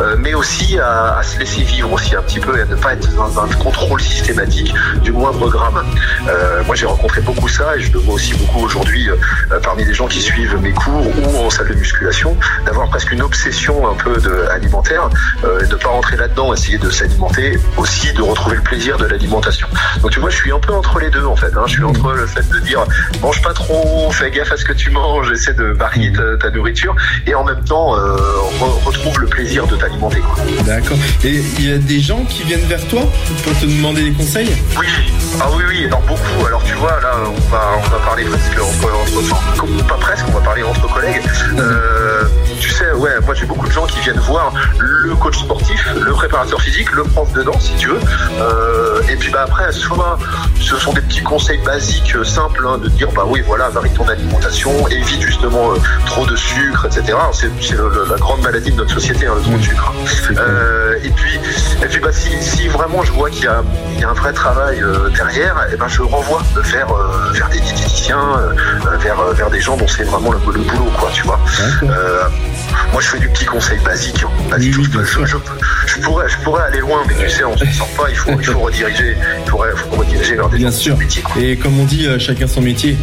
euh, 0.00 0.16
mais 0.18 0.34
aussi 0.34 0.78
à, 0.78 1.20
se 1.22 1.38
laisser 1.38 1.62
vivre 1.62 1.92
aussi 1.92 2.14
un 2.14 2.22
petit 2.22 2.40
peu 2.40 2.58
et 2.58 2.62
à 2.62 2.64
ne 2.64 2.74
pas 2.74 2.94
être 2.94 3.14
dans 3.14 3.40
un 3.40 3.48
contrôle 3.48 4.00
systématique 4.00 4.74
du 5.02 5.12
moindre 5.12 5.48
gramme. 5.48 5.82
Moi, 6.66 6.74
j'ai 6.74 6.86
rencontré 6.86 7.20
beaucoup 7.20 7.48
ça 7.48 7.76
et 7.76 7.80
je 7.80 7.92
le 7.92 7.98
vois 8.00 8.14
aussi 8.14 8.34
beaucoup 8.34 8.60
aujourd'hui 8.64 9.08
parmi 9.62 9.84
les 9.84 9.94
gens 9.94 10.06
qui 10.06 10.20
suivent 10.20 10.56
mes 10.60 10.72
cours 10.72 11.06
ou 11.06 11.46
en 11.46 11.50
salle 11.50 11.68
de 11.68 11.74
musculation, 11.74 12.36
d'avoir 12.66 12.88
presque 12.88 13.12
une 13.12 13.22
obsession 13.22 13.88
un 13.88 13.94
peu 13.94 14.16
de, 14.18 14.46
alimentaire, 14.50 15.08
de 15.42 15.74
pas 15.76 15.88
rentrer 15.88 16.16
là-dedans, 16.16 16.52
essayer 16.52 16.78
de 16.78 16.90
s'alimenter, 16.90 17.58
aussi 17.76 18.12
de 18.12 18.21
retrouver 18.24 18.56
le 18.56 18.62
plaisir 18.62 18.96
de 18.96 19.06
l'alimentation. 19.06 19.66
Donc 20.00 20.10
tu 20.10 20.20
vois, 20.20 20.30
je 20.30 20.36
suis 20.36 20.52
un 20.52 20.58
peu 20.58 20.72
entre 20.72 20.98
les 20.98 21.10
deux 21.10 21.24
en 21.24 21.36
fait. 21.36 21.52
hein. 21.56 21.62
Je 21.66 21.72
suis 21.72 21.84
entre 21.84 22.12
le 22.12 22.26
fait 22.26 22.48
de 22.48 22.58
dire 22.60 22.84
mange 23.20 23.40
pas 23.42 23.52
trop, 23.52 24.10
fais 24.12 24.30
gaffe 24.30 24.52
à 24.52 24.56
ce 24.56 24.64
que 24.64 24.72
tu 24.72 24.90
manges, 24.90 25.30
essaie 25.32 25.54
de 25.54 25.64
varier 25.64 26.12
ta, 26.12 26.36
ta 26.38 26.50
nourriture, 26.50 26.94
et 27.26 27.34
en 27.34 27.44
même 27.44 27.62
temps 27.64 27.96
euh, 27.96 28.16
re- 28.60 28.84
retrouve 28.84 29.20
le 29.20 29.26
plaisir 29.26 29.66
de 29.66 29.76
t'alimenter. 29.76 30.22
D'accord. 30.64 30.96
Et 31.24 31.42
il 31.58 31.68
y 31.68 31.72
a 31.72 31.78
des 31.78 32.00
gens 32.00 32.24
qui 32.28 32.42
viennent 32.44 32.66
vers 32.66 32.86
toi 32.88 33.02
pour 33.44 33.58
te 33.58 33.66
demander 33.66 34.02
des 34.02 34.12
conseils? 34.12 34.52
Oui, 34.78 34.86
ah 35.40 35.46
oui, 35.56 35.62
oui, 35.68 35.84
alors 35.86 36.00
beaucoup. 36.02 36.46
Alors 36.46 36.62
tu 36.64 36.74
vois, 36.74 36.98
là, 37.00 37.14
on 37.26 37.50
va, 37.50 37.72
on 37.84 37.88
va 37.88 37.98
parler 37.98 38.24
presque 38.24 38.58
entre, 38.60 38.88
entre 38.94 39.86
pas 39.86 39.94
presque, 39.96 40.24
on 40.28 40.32
va 40.32 40.40
parler 40.40 40.62
entre 40.62 40.92
collègues. 40.92 41.22
Euh, 41.58 42.24
tu 42.60 42.70
sais, 42.70 42.92
ouais, 42.92 43.10
moi 43.24 43.34
j'ai 43.34 43.46
beaucoup 43.46 43.66
de 43.66 43.72
gens 43.72 43.86
qui 43.86 43.98
viennent 44.00 44.18
voir 44.20 44.52
le 44.78 45.14
coach 45.16 45.38
sportif, 45.38 45.86
le 46.00 46.12
préparateur 46.12 46.60
physique, 46.60 46.92
le 46.92 47.02
prof 47.04 47.32
de 47.32 47.42
danse, 47.42 47.64
si 47.70 47.74
tu 47.76 47.88
veux. 47.88 47.98
Euh, 48.40 49.00
et 49.10 49.16
puis 49.16 49.30
bah 49.30 49.44
après, 49.44 49.70
ce 49.72 50.76
sont 50.78 50.92
des 50.92 51.00
petits 51.02 51.22
conseils 51.22 51.58
basiques, 51.58 52.14
euh, 52.16 52.24
simples, 52.24 52.66
hein, 52.66 52.78
de 52.78 52.88
dire 52.88 53.08
bah 53.14 53.24
oui, 53.26 53.42
voilà, 53.46 53.68
varie 53.68 53.90
ton 53.90 54.08
alimentation, 54.08 54.88
évite 54.88 55.20
justement 55.22 55.72
euh, 55.72 55.76
trop 56.06 56.24
de 56.26 56.36
sucre, 56.36 56.86
etc. 56.86 57.16
C'est 57.32 57.50
c'est 57.60 57.76
le- 57.76 57.88
le- 57.88 58.06
la 58.10 58.16
grande 58.16 58.40
maladie 58.42 58.70
de 58.72 58.76
notre 58.76 58.92
société, 58.94 59.26
hein, 59.26 59.32
le 59.36 59.42
trop 59.42 59.56
de 59.58 59.62
sucre. 59.62 59.92
Euh, 60.38 60.94
et 61.04 61.10
puis, 61.10 61.38
et 61.82 61.86
puis 61.86 62.00
bah, 62.00 62.10
si, 62.12 62.30
si 62.42 62.68
vraiment 62.68 63.02
je 63.02 63.12
vois 63.12 63.30
qu'il 63.30 63.44
y, 63.44 63.48
a- 63.48 63.62
il 63.94 64.00
y 64.00 64.04
a 64.04 64.08
un 64.10 64.14
vrai 64.14 64.32
travail 64.32 64.82
derrière, 65.14 65.56
et 65.72 65.76
ben 65.76 65.88
je 65.88 66.02
renvoie 66.02 66.42
vers, 66.56 66.88
vers 67.32 67.48
des 67.50 67.60
diététiciens, 67.60 68.38
vers, 69.00 69.16
vers 69.34 69.50
des 69.50 69.60
gens 69.60 69.76
dont 69.76 69.88
c'est 69.88 70.04
vraiment 70.04 70.32
le, 70.32 70.38
le 70.52 70.60
boulot, 70.60 70.90
quoi, 70.98 71.10
tu 71.12 71.22
vois. 71.24 71.38
Moi, 72.92 73.00
je 73.00 73.08
fais 73.08 73.18
du 73.18 73.28
petit 73.28 73.44
conseil 73.44 73.78
basique. 73.84 74.22
hein, 74.24 74.30
basique. 74.50 74.74
je, 74.74 74.82
je- 74.82 75.26
je- 75.26 75.36
je 75.86 76.00
pourrais, 76.00 76.28
je 76.28 76.36
pourrais 76.38 76.62
aller 76.64 76.80
loin, 76.80 77.02
mais 77.06 77.14
tu 77.14 77.30
sais, 77.30 77.44
on 77.44 77.56
se 77.56 77.66
sort 77.66 77.88
pas. 77.88 78.04
Il 78.10 78.16
faut, 78.16 78.32
il 78.38 78.44
faut 78.44 78.58
rediriger, 78.60 79.16
il 79.44 79.50
faut, 79.50 79.62
faut 79.76 79.96
rediriger 79.96 80.34
vers 80.36 80.48
des 80.48 80.58
Bien 80.58 80.70
sûr. 80.70 80.96
quoi. 81.24 81.42
Et 81.42 81.56
comme 81.56 81.78
on 81.80 81.84
dit, 81.84 82.06
euh, 82.06 82.18
chacun 82.18 82.46
son 82.46 82.60
métier. 82.62 82.96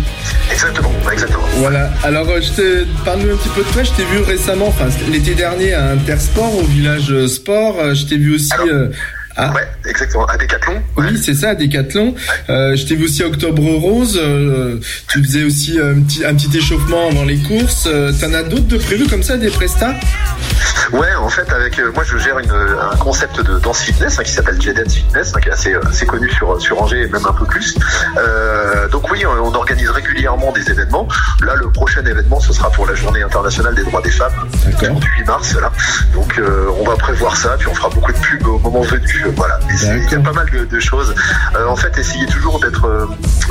Exactement, 0.51 0.91
exactement. 1.11 1.43
Voilà. 1.57 1.91
Alors, 2.03 2.27
euh, 2.29 2.41
je 2.41 2.49
te 2.51 2.85
parle 3.05 3.21
un 3.21 3.35
petit 3.35 3.49
peu 3.49 3.63
de 3.63 3.69
toi. 3.69 3.83
Je 3.83 3.91
t'ai 3.91 4.03
vu 4.05 4.19
récemment, 4.21 4.67
enfin 4.67 4.87
l'été 5.11 5.33
dernier 5.35 5.73
à 5.73 5.89
Intersport 5.91 6.55
au 6.57 6.63
village 6.65 7.11
euh, 7.11 7.27
sport. 7.27 7.93
Je 7.95 8.05
t'ai 8.05 8.17
vu 8.17 8.35
aussi 8.35 8.49
euh, 9.37 9.47
Ouais, 9.53 9.67
exactement. 9.87 10.25
À 10.25 10.37
Décathlon. 10.37 10.81
Oui, 10.97 11.17
c'est 11.23 11.33
ça, 11.33 11.55
Décathlon. 11.55 12.15
Euh, 12.49 12.75
je 12.75 12.85
t'ai 12.85 12.95
vu 12.95 13.05
aussi 13.05 13.23
à 13.23 13.27
Octobre 13.27 13.63
Rose. 13.63 14.19
euh, 14.21 14.77
tu 15.07 15.23
faisais 15.23 15.43
aussi 15.43 15.79
un 15.79 16.01
petit, 16.01 16.25
un 16.25 16.35
petit 16.35 16.57
échauffement 16.57 17.09
avant 17.09 17.23
les 17.25 17.37
courses. 17.37 17.87
Euh, 17.87 18.11
T'en 18.19 18.33
as 18.33 18.43
d'autres 18.43 18.67
de 18.67 18.77
prévus 18.77 19.07
comme 19.07 19.23
ça, 19.23 19.37
des 19.37 19.49
prestats? 19.49 19.93
Ouais, 20.91 21.13
en 21.15 21.29
fait, 21.29 21.51
avec 21.53 21.77
euh, 21.79 21.91
moi, 21.93 22.03
je 22.03 22.17
gère 22.17 22.39
une, 22.39 22.49
un 22.51 22.95
concept 22.97 23.41
de 23.41 23.59
danse 23.59 23.81
fitness 23.81 24.17
hein, 24.19 24.23
qui 24.23 24.31
s'appelle 24.31 24.59
J-Dance 24.59 24.93
Fitness, 24.93 25.33
hein, 25.35 25.39
qui 25.41 25.49
est 25.49 25.51
assez, 25.51 25.73
euh, 25.73 25.81
assez 25.87 26.05
connu 26.05 26.29
sur, 26.31 26.59
sur 26.59 26.81
Angers 26.81 27.03
et 27.03 27.07
même 27.07 27.25
un 27.25 27.33
peu 27.33 27.45
plus. 27.45 27.75
Euh, 28.17 28.87
donc 28.87 29.09
oui, 29.11 29.23
on, 29.25 29.53
organise 29.53 29.89
régulièrement 29.89 30.51
des 30.53 30.69
événements. 30.71 31.07
Là, 31.45 31.53
le 31.55 31.69
prochain 31.69 32.03
événement, 32.05 32.39
ce 32.39 32.53
sera 32.53 32.71
pour 32.71 32.87
la 32.87 32.95
Journée 32.95 33.21
internationale 33.21 33.75
des 33.75 33.83
droits 33.83 34.01
des 34.01 34.09
femmes, 34.09 34.31
du 34.79 35.07
8 35.19 35.25
mars. 35.27 35.53
Là. 35.59 35.71
Donc 36.13 36.37
euh, 36.39 36.67
on 36.79 36.83
va 36.85 36.95
prévoir 36.95 37.35
ça, 37.35 37.55
puis 37.59 37.67
on 37.67 37.75
fera 37.75 37.89
beaucoup 37.89 38.11
de 38.11 38.17
pubs 38.17 38.47
au 38.47 38.57
moment 38.59 38.81
venu. 38.81 39.25
Voilà. 39.35 39.59
Il 39.71 40.11
y 40.11 40.15
a 40.15 40.19
pas 40.19 40.33
mal 40.33 40.49
de, 40.51 40.65
de 40.65 40.79
choses. 40.79 41.13
Euh, 41.55 41.67
en 41.67 41.75
fait, 41.75 41.97
essayez 41.97 42.25
toujours 42.27 42.59
d'être, 42.59 42.85
euh, 42.85 43.05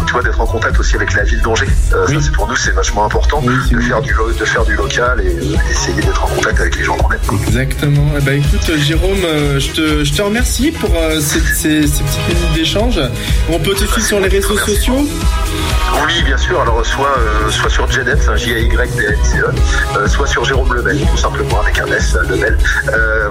tu 0.06 0.12
vois, 0.12 0.22
d'être 0.22 0.40
en 0.40 0.46
contact 0.46 0.78
aussi 0.78 0.96
avec 0.96 1.14
la 1.14 1.22
ville 1.24 1.40
d'Angers. 1.40 1.68
Euh, 1.92 2.06
Ça, 2.06 2.14
c'est 2.22 2.32
pour 2.32 2.48
nous, 2.48 2.56
c'est 2.56 2.72
vachement 2.72 3.04
important 3.04 3.40
de 3.42 3.80
faire 3.80 4.00
du 4.02 4.12
de 4.38 4.44
faire 4.44 4.64
du 4.64 4.74
local 4.74 5.20
et 5.20 5.38
essayer 5.70 6.00
d'être 6.02 6.24
en 6.24 6.28
contact 6.28 6.60
avec 6.60 6.76
les 6.76 6.84
gens 6.84 6.96
qu'on 6.96 7.12
aime. 7.12 7.18
Exactement. 7.46 8.06
Eh 8.18 8.20
ben, 8.22 8.38
écoute, 8.42 8.70
Jérôme, 8.78 9.22
je 9.58 9.70
te, 9.72 10.04
je 10.04 10.12
te 10.12 10.22
remercie 10.22 10.70
pour 10.72 10.90
ces, 11.20 11.40
ces- 11.40 11.86
ces 11.86 12.02
petites 12.02 12.28
minutes 12.28 12.52
d'échange. 12.54 13.00
On 13.50 13.58
peut 13.58 13.74
te 13.74 13.84
suivre 13.84 14.06
sur 14.06 14.20
les 14.20 14.28
réseaux 14.28 14.56
sociaux? 14.58 15.06
Oui, 16.06 16.22
bien 16.24 16.36
sûr. 16.36 16.60
Alors, 16.60 16.84
soit, 16.84 17.16
soit 17.50 17.70
sur 17.70 17.90
Jedet, 17.90 18.16
j 18.36 18.54
a 18.54 18.58
y 18.58 18.68
d 18.68 18.76
n 18.76 18.88
c 19.24 19.38
e 19.38 19.44
euh, 19.96 20.08
soit 20.08 20.26
sur 20.26 20.44
Jérôme 20.44 20.72
Lebel, 20.74 20.98
tout 21.10 21.16
simplement, 21.16 21.60
avec 21.60 21.78
un 21.80 21.86
S, 21.86 22.16
Lebel. 22.28 22.56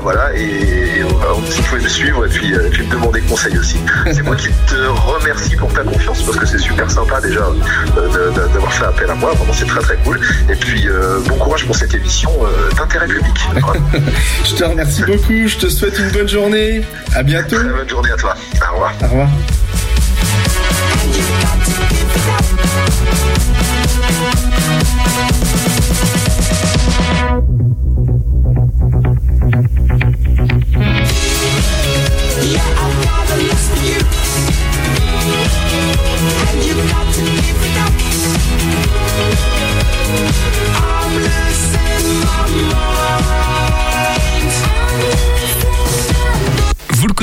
Voilà, 0.02 0.34
et, 0.36 0.41
et, 0.41 1.04
si 1.50 1.62
vous 1.62 1.68
pouvez 1.68 1.82
me 1.82 1.88
suivre 1.89 2.26
et 2.28 2.30
puis, 2.30 2.53
euh, 2.53 2.69
puis 2.69 2.84
me 2.84 2.91
demander 2.91 3.21
conseil 3.21 3.57
aussi. 3.57 3.78
C'est 4.11 4.21
moi 4.21 4.36
qui 4.36 4.49
te 4.67 4.75
remercie 4.75 5.55
pour 5.55 5.71
ta 5.71 5.84
confiance, 5.84 6.21
parce 6.23 6.38
que 6.38 6.45
c'est 6.45 6.57
super 6.57 6.89
sympa 6.91 7.21
déjà 7.21 7.47
euh, 7.97 8.32
d'avoir 8.53 8.73
fait 8.73 8.86
appel 8.86 9.09
à 9.09 9.15
moi. 9.15 9.34
Vraiment, 9.34 9.53
c'est 9.53 9.65
très 9.65 9.80
très 9.80 9.95
cool. 9.97 10.19
Et 10.49 10.55
puis, 10.55 10.89
euh, 10.89 11.19
bon 11.28 11.38
courage 11.38 11.65
pour 11.65 11.75
cette 11.75 11.93
émission 11.93 12.32
d'intérêt 12.75 13.07
public. 13.07 13.34
Voilà. 13.61 13.80
Je 14.43 14.55
te 14.55 14.63
remercie 14.63 15.03
beaucoup. 15.03 15.47
Je 15.47 15.57
te 15.57 15.69
souhaite 15.69 15.97
une 15.99 16.11
bonne 16.11 16.28
journée. 16.28 16.82
À 17.15 17.23
bientôt. 17.23 17.55
Très 17.55 17.69
bonne 17.69 17.89
journée 17.89 18.11
à 18.11 18.17
toi. 18.17 18.36
Au 18.69 18.73
revoir. 18.73 18.93
Au 19.01 19.07
revoir. 19.07 19.30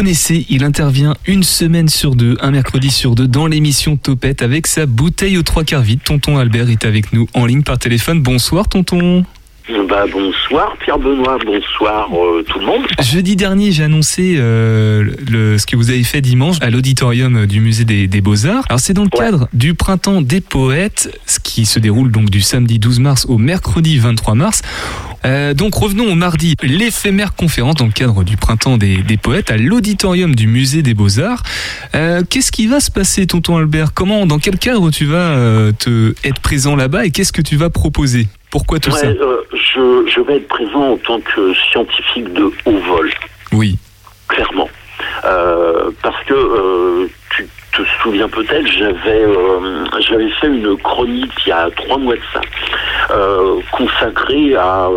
Il 0.06 0.64
intervient 0.64 1.14
une 1.26 1.42
semaine 1.42 1.88
sur 1.88 2.14
deux, 2.14 2.36
un 2.40 2.50
mercredi 2.50 2.90
sur 2.90 3.14
deux, 3.14 3.26
dans 3.26 3.46
l'émission 3.46 3.96
Topette 3.96 4.42
avec 4.42 4.66
sa 4.66 4.84
bouteille 4.84 5.38
aux 5.38 5.42
trois 5.42 5.64
quarts 5.64 5.82
vide. 5.82 6.00
Tonton 6.04 6.36
Albert 6.36 6.68
est 6.68 6.84
avec 6.84 7.12
nous 7.14 7.26
en 7.32 7.46
ligne 7.46 7.62
par 7.62 7.78
téléphone. 7.78 8.20
Bonsoir, 8.20 8.68
tonton. 8.68 9.24
Bah, 9.66 10.04
bonsoir 10.12 10.76
Pierre 10.78 10.98
Benoît, 10.98 11.38
bonsoir 11.42 12.10
euh, 12.12 12.44
tout 12.46 12.58
le 12.58 12.66
monde. 12.66 12.82
Jeudi 13.00 13.34
dernier, 13.34 13.72
j'ai 13.72 13.84
annoncé 13.84 14.34
euh, 14.36 15.10
le, 15.26 15.56
ce 15.56 15.64
que 15.64 15.74
vous 15.74 15.88
avez 15.88 16.02
fait 16.02 16.20
dimanche 16.20 16.56
à 16.60 16.68
l'auditorium 16.68 17.46
du 17.46 17.60
musée 17.60 17.86
des, 17.86 18.06
des 18.06 18.20
Beaux-Arts. 18.20 18.66
Alors, 18.68 18.80
c'est 18.80 18.92
dans 18.92 19.04
le 19.04 19.08
cadre 19.08 19.48
du 19.54 19.72
printemps 19.72 20.20
des 20.20 20.42
poètes, 20.42 21.18
ce 21.24 21.40
qui 21.40 21.64
se 21.64 21.78
déroule 21.78 22.10
donc 22.12 22.28
du 22.28 22.42
samedi 22.42 22.78
12 22.78 23.00
mars 23.00 23.24
au 23.26 23.38
mercredi 23.38 23.98
23 23.98 24.34
mars. 24.34 24.60
Euh, 25.24 25.54
donc 25.54 25.74
revenons 25.74 26.12
au 26.12 26.14
mardi, 26.14 26.56
l'éphémère 26.62 27.34
conférence 27.34 27.76
dans 27.76 27.86
le 27.86 27.92
cadre 27.92 28.22
du 28.22 28.36
printemps 28.36 28.76
des, 28.76 28.98
des 28.98 29.16
poètes 29.16 29.50
à 29.50 29.56
l'auditorium 29.56 30.34
du 30.34 30.46
musée 30.46 30.82
des 30.82 30.92
beaux-arts. 30.92 31.42
Qu'est-ce 31.92 32.52
qui 32.52 32.66
va 32.66 32.80
se 32.80 32.90
passer, 32.90 33.26
tonton 33.26 33.56
Albert? 33.56 33.94
Comment, 33.94 34.26
dans 34.26 34.38
quel 34.38 34.58
cadre 34.58 34.90
tu 34.90 35.06
vas 35.06 35.72
te 35.78 36.14
être 36.22 36.40
présent 36.40 36.76
là-bas 36.76 37.06
et 37.06 37.10
qu'est-ce 37.10 37.32
que 37.32 37.40
tu 37.40 37.56
vas 37.56 37.70
proposer? 37.70 38.26
Pourquoi 38.54 38.78
tout 38.78 38.92
Ouais, 38.92 39.00
ça 39.00 39.06
euh, 39.08 39.38
je, 39.52 40.08
je 40.08 40.20
vais 40.20 40.36
être 40.36 40.46
présent 40.46 40.92
en 40.92 40.96
tant 40.96 41.18
que 41.18 41.52
scientifique 41.72 42.32
de 42.34 42.44
haut 42.66 42.78
vol, 42.86 43.10
Oui. 43.52 43.76
clairement. 44.28 44.68
Euh, 45.24 45.90
parce 46.04 46.22
que 46.22 46.34
euh, 46.34 47.08
tu 47.34 47.48
te 47.72 47.82
souviens 48.00 48.28
peut-être, 48.28 48.64
j'avais 48.68 49.24
j'avais 50.08 50.30
fait 50.40 50.46
une 50.46 50.76
chronique 50.76 51.32
il 51.44 51.48
y 51.48 51.52
a 51.52 51.68
trois 51.74 51.98
mois 51.98 52.14
de 52.14 52.20
ça, 52.32 52.40
consacrée 53.72 54.54
à 54.54 54.88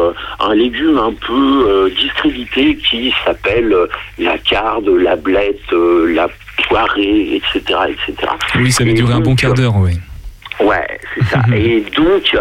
un 0.42 0.54
légume 0.54 1.00
un 1.00 1.14
peu 1.14 1.92
discrédité 2.00 2.76
qui 2.76 3.12
s'appelle 3.26 3.76
la 4.20 4.38
carde, 4.38 4.88
la 4.88 5.16
blette, 5.16 5.72
la 5.72 6.28
poirée, 6.68 7.38
etc., 7.38 7.80
etc. 7.90 8.32
Oui, 8.60 8.72
ça 8.72 8.84
va 8.84 8.92
Et 8.92 8.94
durer 8.94 9.14
un 9.14 9.20
bon 9.20 9.36
quart 9.36 9.56
d'heure, 9.56 9.76
oui. 9.78 9.94
Ouais, 10.60 11.00
c'est 11.16 11.26
ça. 11.26 11.42
Et 11.56 11.84
donc, 11.96 12.38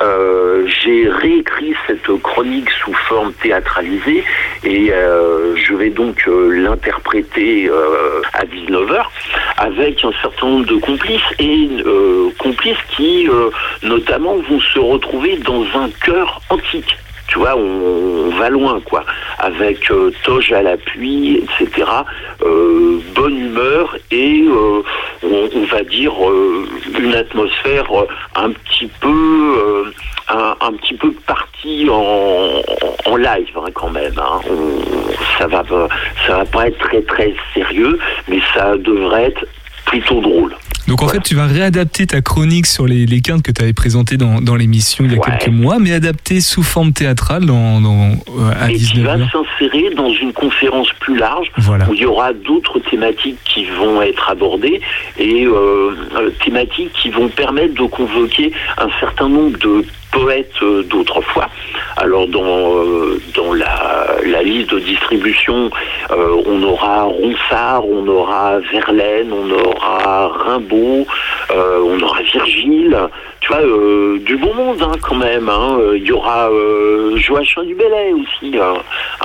euh, 0.00 0.66
j'ai 0.66 1.08
réécrit 1.08 1.74
cette 1.86 2.10
chronique 2.22 2.70
sous 2.70 2.94
forme 3.08 3.32
théâtralisée 3.34 4.24
et 4.64 4.92
euh, 4.92 5.54
je 5.56 5.74
vais 5.74 5.90
donc 5.90 6.24
euh, 6.26 6.48
l'interpréter 6.62 7.68
euh, 7.68 8.22
à 8.32 8.44
19h 8.44 9.02
avec 9.58 10.04
un 10.04 10.12
certain 10.22 10.46
nombre 10.46 10.66
de 10.66 10.76
complices 10.76 11.20
et 11.38 11.68
euh, 11.84 12.30
complices 12.38 12.82
qui 12.96 13.28
notamment 13.82 14.36
vont 14.36 14.60
se 14.60 14.78
retrouver 14.78 15.36
dans 15.36 15.64
un 15.74 15.90
chœur 16.04 16.40
antique. 16.48 16.96
Tu 17.30 17.38
vois, 17.38 17.56
on, 17.56 18.28
va 18.30 18.48
loin, 18.50 18.80
quoi, 18.80 19.04
avec 19.38 19.88
euh, 19.92 20.10
toge 20.24 20.52
à 20.52 20.62
l'appui, 20.62 21.36
etc. 21.36 21.88
Euh, 22.42 22.98
bonne 23.14 23.38
humeur 23.38 23.96
et 24.10 24.42
euh, 24.48 24.82
on, 25.22 25.64
va 25.66 25.84
dire 25.84 26.12
euh, 26.28 26.66
une 26.98 27.14
atmosphère 27.14 27.86
un 28.34 28.50
petit 28.50 28.88
peu, 29.00 29.92
un, 30.28 30.72
petit 30.72 30.94
peu 30.94 31.12
partie 31.24 31.88
en, 31.88 33.16
live 33.16 33.56
hein, 33.56 33.70
quand 33.74 33.90
même. 33.90 34.18
hein. 34.18 34.40
Ça 35.38 35.46
va, 35.46 35.62
ça 36.26 36.38
va 36.38 36.44
pas 36.46 36.66
être 36.66 36.78
très 36.78 37.02
très 37.02 37.32
sérieux, 37.54 37.96
mais 38.26 38.40
ça 38.54 38.76
devrait 38.76 39.26
être 39.26 39.46
plutôt 39.86 40.20
drôle. 40.20 40.56
Donc 40.90 41.02
en 41.02 41.08
fait, 41.08 41.20
tu 41.22 41.34
vas 41.36 41.46
réadapter 41.46 42.06
ta 42.06 42.20
chronique 42.20 42.66
sur 42.66 42.86
les, 42.86 43.06
les 43.06 43.20
quintes 43.20 43.42
que 43.42 43.52
tu 43.52 43.62
avais 43.62 43.72
présentées 43.72 44.16
dans, 44.16 44.40
dans 44.40 44.56
l'émission 44.56 45.04
il 45.04 45.12
y 45.12 45.16
a 45.16 45.18
quelques 45.18 45.48
mois, 45.48 45.78
mais 45.78 45.92
adaptée 45.92 46.40
sous 46.40 46.62
forme 46.64 46.92
théâtrale 46.92 47.46
dans, 47.46 47.80
dans, 47.80 48.10
euh, 48.10 48.50
à 48.60 48.70
et 48.70 48.74
qui 48.74 49.00
va 49.00 49.16
19h. 49.16 49.30
s'insérer 49.30 49.94
dans 49.94 50.12
une 50.12 50.32
conférence 50.32 50.88
plus 50.98 51.16
large 51.16 51.46
Voilà. 51.58 51.88
où 51.88 51.94
il 51.94 52.00
y 52.00 52.06
aura 52.06 52.32
d'autres 52.32 52.80
thématiques 52.90 53.38
qui 53.44 53.66
vont 53.66 54.02
être 54.02 54.28
abordées 54.28 54.80
et 55.18 55.44
euh, 55.46 55.94
euh, 56.16 56.30
thématiques 56.44 56.92
qui 57.00 57.10
vont 57.10 57.28
permettre 57.28 57.74
de 57.74 57.88
convoquer 57.88 58.52
un 58.76 58.88
certain 58.98 59.28
nombre 59.28 59.56
de 59.58 59.84
poètes 60.10 60.62
euh, 60.62 60.82
d'autrefois. 60.84 61.48
Alors 61.96 62.26
dans 62.26 62.42
euh, 62.44 63.20
dans 63.34 63.52
la, 63.52 64.16
la 64.24 64.42
liste 64.42 64.70
de 64.74 64.78
distribution, 64.78 65.70
euh, 66.10 66.42
on 66.46 66.62
aura 66.62 67.02
Ronsard, 67.02 67.86
on 67.86 68.06
aura 68.06 68.58
Verlaine, 68.72 69.32
on 69.32 69.50
aura 69.50 70.28
Rimbaud, 70.28 71.06
euh, 71.50 71.82
on 71.84 72.00
aura 72.00 72.22
Virgile. 72.22 72.96
Tu 73.40 73.48
vois, 73.48 73.62
euh, 73.62 74.18
du 74.18 74.36
bon 74.36 74.52
monde 74.54 74.82
hein, 74.82 74.92
quand 75.00 75.14
même. 75.14 75.48
hein. 75.48 75.78
Il 75.96 76.04
y 76.04 76.12
aura 76.12 76.50
euh, 76.50 77.16
Joachim 77.16 77.64
du 77.64 77.74
Bellay 77.74 78.12
aussi, 78.12 78.54
un, 78.58 78.74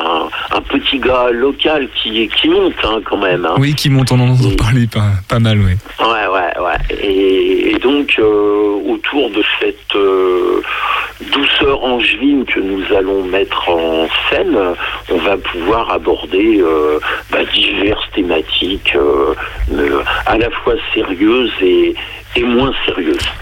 un, 0.02 0.30
un 0.56 0.62
petit 0.62 1.00
gars 1.00 1.30
local 1.32 1.90
qui, 2.02 2.28
qui 2.30 2.48
monte 2.48 2.74
hein, 2.84 3.02
quand 3.10 3.18
même. 3.18 3.46
hein. 3.46 3.56
Oui, 3.58 3.74
qui 3.76 3.90
monte, 3.90 4.12
on 4.14 4.20
en 4.22 4.30
entend 4.30 4.56
parler 4.58 4.88
pas, 4.88 5.12
pas 5.28 5.40
mal, 5.40 5.58
oui. 5.60 5.74
Ouais, 6.00 6.28
ouais, 6.28 6.64
ouais. 6.64 6.98
Et, 7.04 7.72
et 7.72 7.80
donc, 7.80 8.16
euh, 8.18 8.80
autour 8.90 9.30
de 9.32 9.44
cette 9.60 9.76
douceur 11.32 11.84
angevine 11.84 12.46
que 12.46 12.60
nous 12.60 12.84
allons 12.96 13.24
mettre 13.24 13.70
en 13.70 14.08
scène, 14.30 14.58
on 15.10 15.18
va 15.18 15.38
pouvoir 15.38 15.92
aborder 15.92 16.62
bah, 17.32 17.40
diverses 17.54 18.10
thématiques 18.14 18.96
à 20.26 20.38
la 20.38 20.50
fois 20.52 20.74
sérieuses 20.94 21.52
et, 21.62 21.96
et 22.36 22.44
moins. 22.44 22.72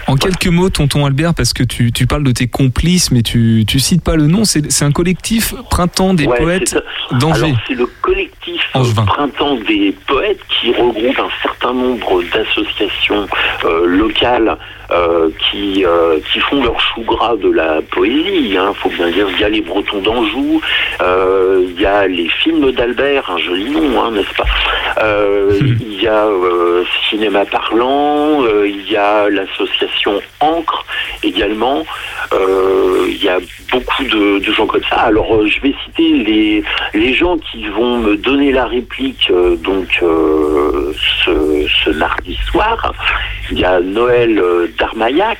En 0.06 0.16
quelques 0.16 0.46
mots, 0.46 0.70
tonton 0.70 1.06
Albert, 1.06 1.34
parce 1.34 1.52
que 1.52 1.62
tu, 1.62 1.92
tu 1.92 2.06
parles 2.06 2.24
de 2.24 2.32
tes 2.32 2.46
complices, 2.46 3.10
mais 3.10 3.22
tu, 3.22 3.64
tu 3.66 3.80
cites 3.80 4.02
pas 4.02 4.16
le 4.16 4.26
nom, 4.26 4.44
c'est 4.44 4.82
un 4.82 4.92
collectif 4.92 5.54
Printemps 5.70 6.14
des 6.14 6.26
Ouais, 6.26 6.38
poètes 6.38 6.78
d'Angers. 7.12 7.54
C'est 7.66 7.74
le 7.74 7.86
collectif 8.00 8.34
collectif 8.72 8.94
Printemps 9.06 9.56
des 9.66 9.94
poètes 10.06 10.40
qui 10.48 10.72
regroupe 10.72 11.18
un 11.18 11.30
certain 11.42 11.72
nombre 11.72 12.22
d'associations 12.32 13.26
euh, 13.64 13.86
locales 13.86 14.56
euh, 14.90 15.30
qui, 15.38 15.84
euh, 15.84 16.18
qui 16.32 16.40
font 16.40 16.62
leur 16.62 16.78
chou 16.80 17.02
gras 17.02 17.36
de 17.36 17.50
la 17.50 17.80
poésie. 17.82 18.50
Il 18.54 18.60
faut 18.76 18.88
bien 18.90 19.08
dire, 19.10 19.26
il 19.30 19.40
y 19.40 19.44
a 19.44 19.48
les 19.48 19.60
Bretons 19.60 20.00
d'Anjou, 20.00 20.60
euh, 21.00 21.64
il 21.68 21.80
y 21.80 21.86
a 21.86 22.06
les 22.06 22.28
films 22.28 22.72
d'Albert, 22.72 23.30
un 23.30 23.38
joli 23.38 23.70
nom, 23.70 24.02
hein, 24.02 24.10
n'est-ce 24.12 24.34
pas? 24.34 24.44
Euh, 25.02 25.58
Il 25.80 26.02
y 26.02 26.06
a 26.06 26.26
euh, 26.26 26.84
Cinéma 27.08 27.44
Parlant, 27.44 28.42
euh, 28.42 28.68
il 28.68 28.90
y 28.90 28.96
a 28.96 29.28
l'association 29.30 30.20
Encre 30.40 30.84
également. 31.22 31.84
Il 33.06 33.22
y 33.22 33.28
a 33.28 33.38
beaucoup 33.70 34.04
de, 34.04 34.38
de 34.38 34.52
gens 34.52 34.66
comme 34.66 34.82
ça. 34.90 34.96
Alors, 34.96 35.46
je 35.46 35.60
vais 35.60 35.74
citer 35.84 36.10
les, 36.24 36.64
les 36.92 37.14
gens 37.14 37.38
qui 37.38 37.66
vont 37.68 37.98
me 37.98 38.16
donner 38.16 38.50
la 38.52 38.66
réplique 38.66 39.30
donc 39.62 40.02
ce, 41.24 41.66
ce 41.84 41.90
mardi 41.90 42.36
soir. 42.50 42.92
Il 43.54 43.60
y 43.60 43.64
a 43.64 43.78
Noël 43.78 44.36
euh, 44.36 44.66
Darmaillac, 44.76 45.38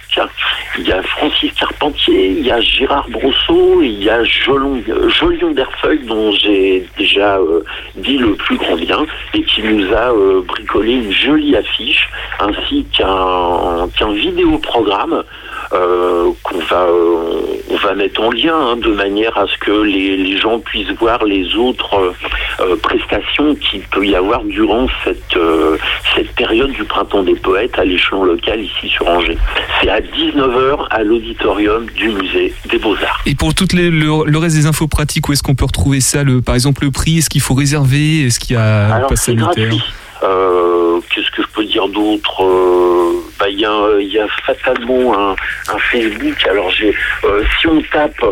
il 0.78 0.86
y 0.86 0.92
a 0.92 1.02
Francis 1.02 1.52
Carpentier, 1.54 2.28
il 2.28 2.46
y 2.46 2.52
a 2.52 2.60
Gérard 2.60 3.08
Brosseau, 3.08 3.82
il 3.82 4.04
y 4.04 4.08
a 4.08 4.18
euh, 4.18 5.08
Jolion 5.08 5.50
d'Erfeuil 5.50 5.98
dont 6.06 6.30
j'ai 6.30 6.86
déjà 6.96 7.38
euh, 7.38 7.64
dit 7.96 8.16
le 8.16 8.34
plus 8.36 8.56
grand 8.56 8.76
bien 8.76 9.04
et 9.34 9.42
qui 9.42 9.64
nous 9.64 9.92
a 9.92 10.12
bricolé 10.46 10.92
une 10.92 11.10
jolie 11.10 11.56
affiche 11.56 12.08
ainsi 12.38 12.86
qu'un 12.96 14.12
vidéoprogramme 14.12 15.24
qu'on 15.70 16.58
va 16.70 16.82
euh, 16.82 17.54
on 17.70 17.76
va 17.76 17.94
mettre 17.94 18.20
en 18.20 18.30
lien 18.30 18.54
hein, 18.54 18.76
de 18.76 18.92
manière 18.92 19.36
à 19.36 19.46
ce 19.46 19.58
que 19.58 19.82
les, 19.82 20.16
les 20.16 20.38
gens 20.38 20.58
puissent 20.60 20.92
voir 20.98 21.24
les 21.24 21.54
autres 21.56 21.94
euh, 21.94 22.12
euh, 22.60 22.76
prestations 22.76 23.54
qu'il 23.56 23.80
peut 23.82 24.06
y 24.06 24.14
avoir 24.14 24.44
durant 24.44 24.86
cette 25.04 25.36
euh, 25.36 25.76
cette 26.14 26.32
période 26.34 26.70
du 26.72 26.84
printemps 26.84 27.22
des 27.22 27.34
poètes 27.34 27.78
à 27.78 27.84
l'échelon 27.84 28.24
local 28.24 28.60
ici 28.60 28.88
sur 28.88 29.08
Angers. 29.08 29.38
C'est 29.80 29.88
à 29.88 30.00
19h 30.00 30.86
à 30.90 31.02
l'auditorium 31.02 31.86
du 31.96 32.10
musée 32.10 32.54
des 32.70 32.78
Beaux-Arts. 32.78 33.20
Et 33.26 33.34
pour 33.34 33.54
toutes 33.54 33.72
les, 33.72 33.90
le, 33.90 34.24
le 34.24 34.38
reste 34.38 34.56
des 34.56 34.66
infos 34.66 34.86
pratiques, 34.86 35.28
où 35.28 35.32
est-ce 35.32 35.42
qu'on 35.42 35.54
peut 35.54 35.64
retrouver 35.64 36.00
ça 36.00 36.22
le, 36.22 36.42
Par 36.42 36.54
exemple, 36.54 36.84
le 36.84 36.90
prix, 36.90 37.18
est-ce 37.18 37.30
qu'il 37.30 37.40
faut 37.40 37.54
réserver 37.54 38.26
Est-ce 38.26 38.38
qu'il 38.38 38.54
y 38.54 38.58
a 38.58 38.86
un 38.86 38.90
Alors 38.90 39.08
pass 39.08 39.20
c'est 39.20 39.32
sanitaire 39.32 39.68
gratuit. 39.68 39.82
Euh, 40.24 41.00
Qu'est-ce 41.10 41.30
que 41.30 41.42
je 41.42 41.48
peux 41.54 41.64
dire 41.64 41.86
d'autre 41.88 42.42
Euh, 42.42 43.12
bah, 43.38 43.46
Il 43.50 43.60
y, 43.60 43.64
a- 43.66 44.00
il 44.00 44.08
y 44.08 44.18
a 44.18 44.26
fatalement 44.46 45.12
un, 45.18 45.32
un 45.72 45.78
Facebook. 45.90 46.36
Alors 46.50 46.70
j'ai, 46.70 46.94
euh, 47.24 47.42
si 47.60 47.66
on 47.66 47.80
tape 47.92 48.24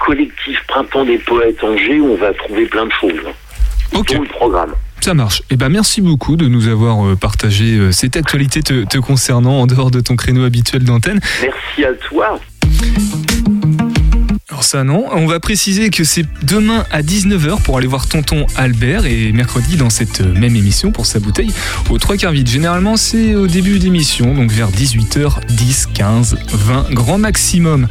collectif 0.00 0.58
Printemps 0.68 1.04
des 1.04 1.18
Poètes 1.18 1.62
Angers, 1.64 2.00
on 2.00 2.16
va 2.16 2.32
trouver 2.34 2.66
plein 2.66 2.86
de 2.86 2.92
choses. 2.92 3.20
Dont 3.92 4.02
le 4.22 4.28
programme. 4.28 4.72
Ça 5.00 5.14
marche. 5.14 5.42
Eh 5.50 5.56
ben, 5.56 5.68
merci 5.68 6.00
beaucoup 6.00 6.36
de 6.36 6.46
nous 6.46 6.66
avoir 6.68 7.16
partagé 7.16 7.92
cette 7.92 8.16
actualité 8.16 8.62
te, 8.62 8.84
te 8.84 8.98
concernant 8.98 9.60
en 9.60 9.66
dehors 9.66 9.90
de 9.90 10.00
ton 10.00 10.16
créneau 10.16 10.44
habituel 10.44 10.82
d'antenne. 10.84 11.20
Merci 11.42 11.84
à 11.84 11.92
toi. 12.08 12.38
Alors 14.54 14.62
ça 14.62 14.84
non, 14.84 15.06
on 15.10 15.26
va 15.26 15.40
préciser 15.40 15.90
que 15.90 16.04
c'est 16.04 16.24
demain 16.44 16.84
à 16.92 17.02
19h 17.02 17.60
pour 17.62 17.76
aller 17.76 17.88
voir 17.88 18.06
tonton 18.06 18.46
Albert 18.54 19.04
et 19.04 19.32
mercredi 19.32 19.76
dans 19.76 19.90
cette 19.90 20.20
euh, 20.20 20.32
même 20.32 20.54
émission 20.54 20.92
pour 20.92 21.06
sa 21.06 21.18
bouteille 21.18 21.52
au 21.90 21.98
trois 21.98 22.16
quarts 22.16 22.30
vide. 22.30 22.48
Généralement 22.48 22.96
c'est 22.96 23.34
au 23.34 23.48
début 23.48 23.80
d'émission, 23.80 24.32
donc 24.32 24.52
vers 24.52 24.70
18h, 24.70 25.44
10, 25.48 25.88
15, 25.92 26.36
20, 26.52 26.92
grand 26.92 27.18
maximum. 27.18 27.88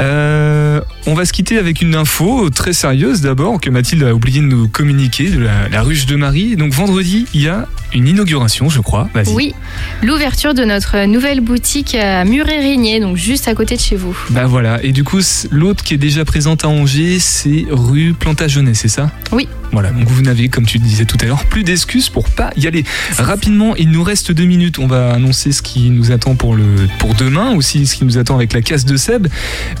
Euh, 0.00 0.80
on 1.04 1.12
va 1.12 1.26
se 1.26 1.34
quitter 1.34 1.58
avec 1.58 1.82
une 1.82 1.94
info 1.94 2.48
très 2.48 2.72
sérieuse 2.72 3.20
d'abord 3.20 3.60
que 3.60 3.68
Mathilde 3.68 4.04
a 4.04 4.14
oublié 4.14 4.40
de 4.40 4.46
nous 4.46 4.66
communiquer 4.66 5.28
de 5.28 5.40
la, 5.40 5.68
la 5.68 5.82
ruche 5.82 6.06
de 6.06 6.16
Marie. 6.16 6.56
Donc 6.56 6.72
vendredi 6.72 7.26
il 7.34 7.42
y 7.42 7.48
a 7.48 7.68
une 7.94 8.08
inauguration 8.08 8.68
je 8.68 8.80
crois. 8.80 9.08
Vas-y. 9.14 9.34
Oui, 9.34 9.54
l'ouverture 10.02 10.54
de 10.54 10.64
notre 10.64 11.06
nouvelle 11.06 11.40
boutique 11.40 11.94
à 11.94 12.24
Muret-Rigné, 12.24 13.00
donc 13.00 13.16
juste 13.16 13.48
à 13.48 13.54
côté 13.54 13.76
de 13.76 13.80
chez 13.80 13.96
vous. 13.96 14.16
Bah 14.30 14.46
voilà, 14.46 14.82
et 14.82 14.92
du 14.92 15.04
coup 15.04 15.20
l'autre 15.50 15.84
qui 15.84 15.94
est 15.94 15.98
déjà 15.98 16.24
présente 16.24 16.64
à 16.64 16.68
Angers 16.68 17.18
c'est 17.18 17.64
rue 17.70 18.14
Plantagenet, 18.14 18.74
c'est 18.74 18.88
ça? 18.88 19.10
Oui. 19.32 19.48
Voilà, 19.70 19.90
donc 19.90 20.08
vous 20.08 20.22
n'avez, 20.22 20.48
comme 20.48 20.64
tu 20.64 20.78
disais 20.78 21.04
tout 21.04 21.18
à 21.20 21.26
l'heure, 21.26 21.44
plus 21.44 21.62
d'excuses 21.62 22.08
pour 22.08 22.30
pas 22.30 22.50
y 22.56 22.66
aller. 22.66 22.84
Rapidement, 23.18 23.76
il 23.76 23.90
nous 23.90 24.02
reste 24.02 24.32
deux 24.32 24.46
minutes. 24.46 24.78
On 24.78 24.86
va 24.86 25.12
annoncer 25.12 25.52
ce 25.52 25.60
qui 25.60 25.90
nous 25.90 26.10
attend 26.10 26.36
pour, 26.36 26.54
le, 26.54 26.64
pour 26.98 27.14
demain, 27.14 27.54
aussi 27.54 27.86
ce 27.86 27.96
qui 27.96 28.06
nous 28.06 28.16
attend 28.16 28.36
avec 28.36 28.54
la 28.54 28.62
casse 28.62 28.86
de 28.86 28.96
Seb. 28.96 29.28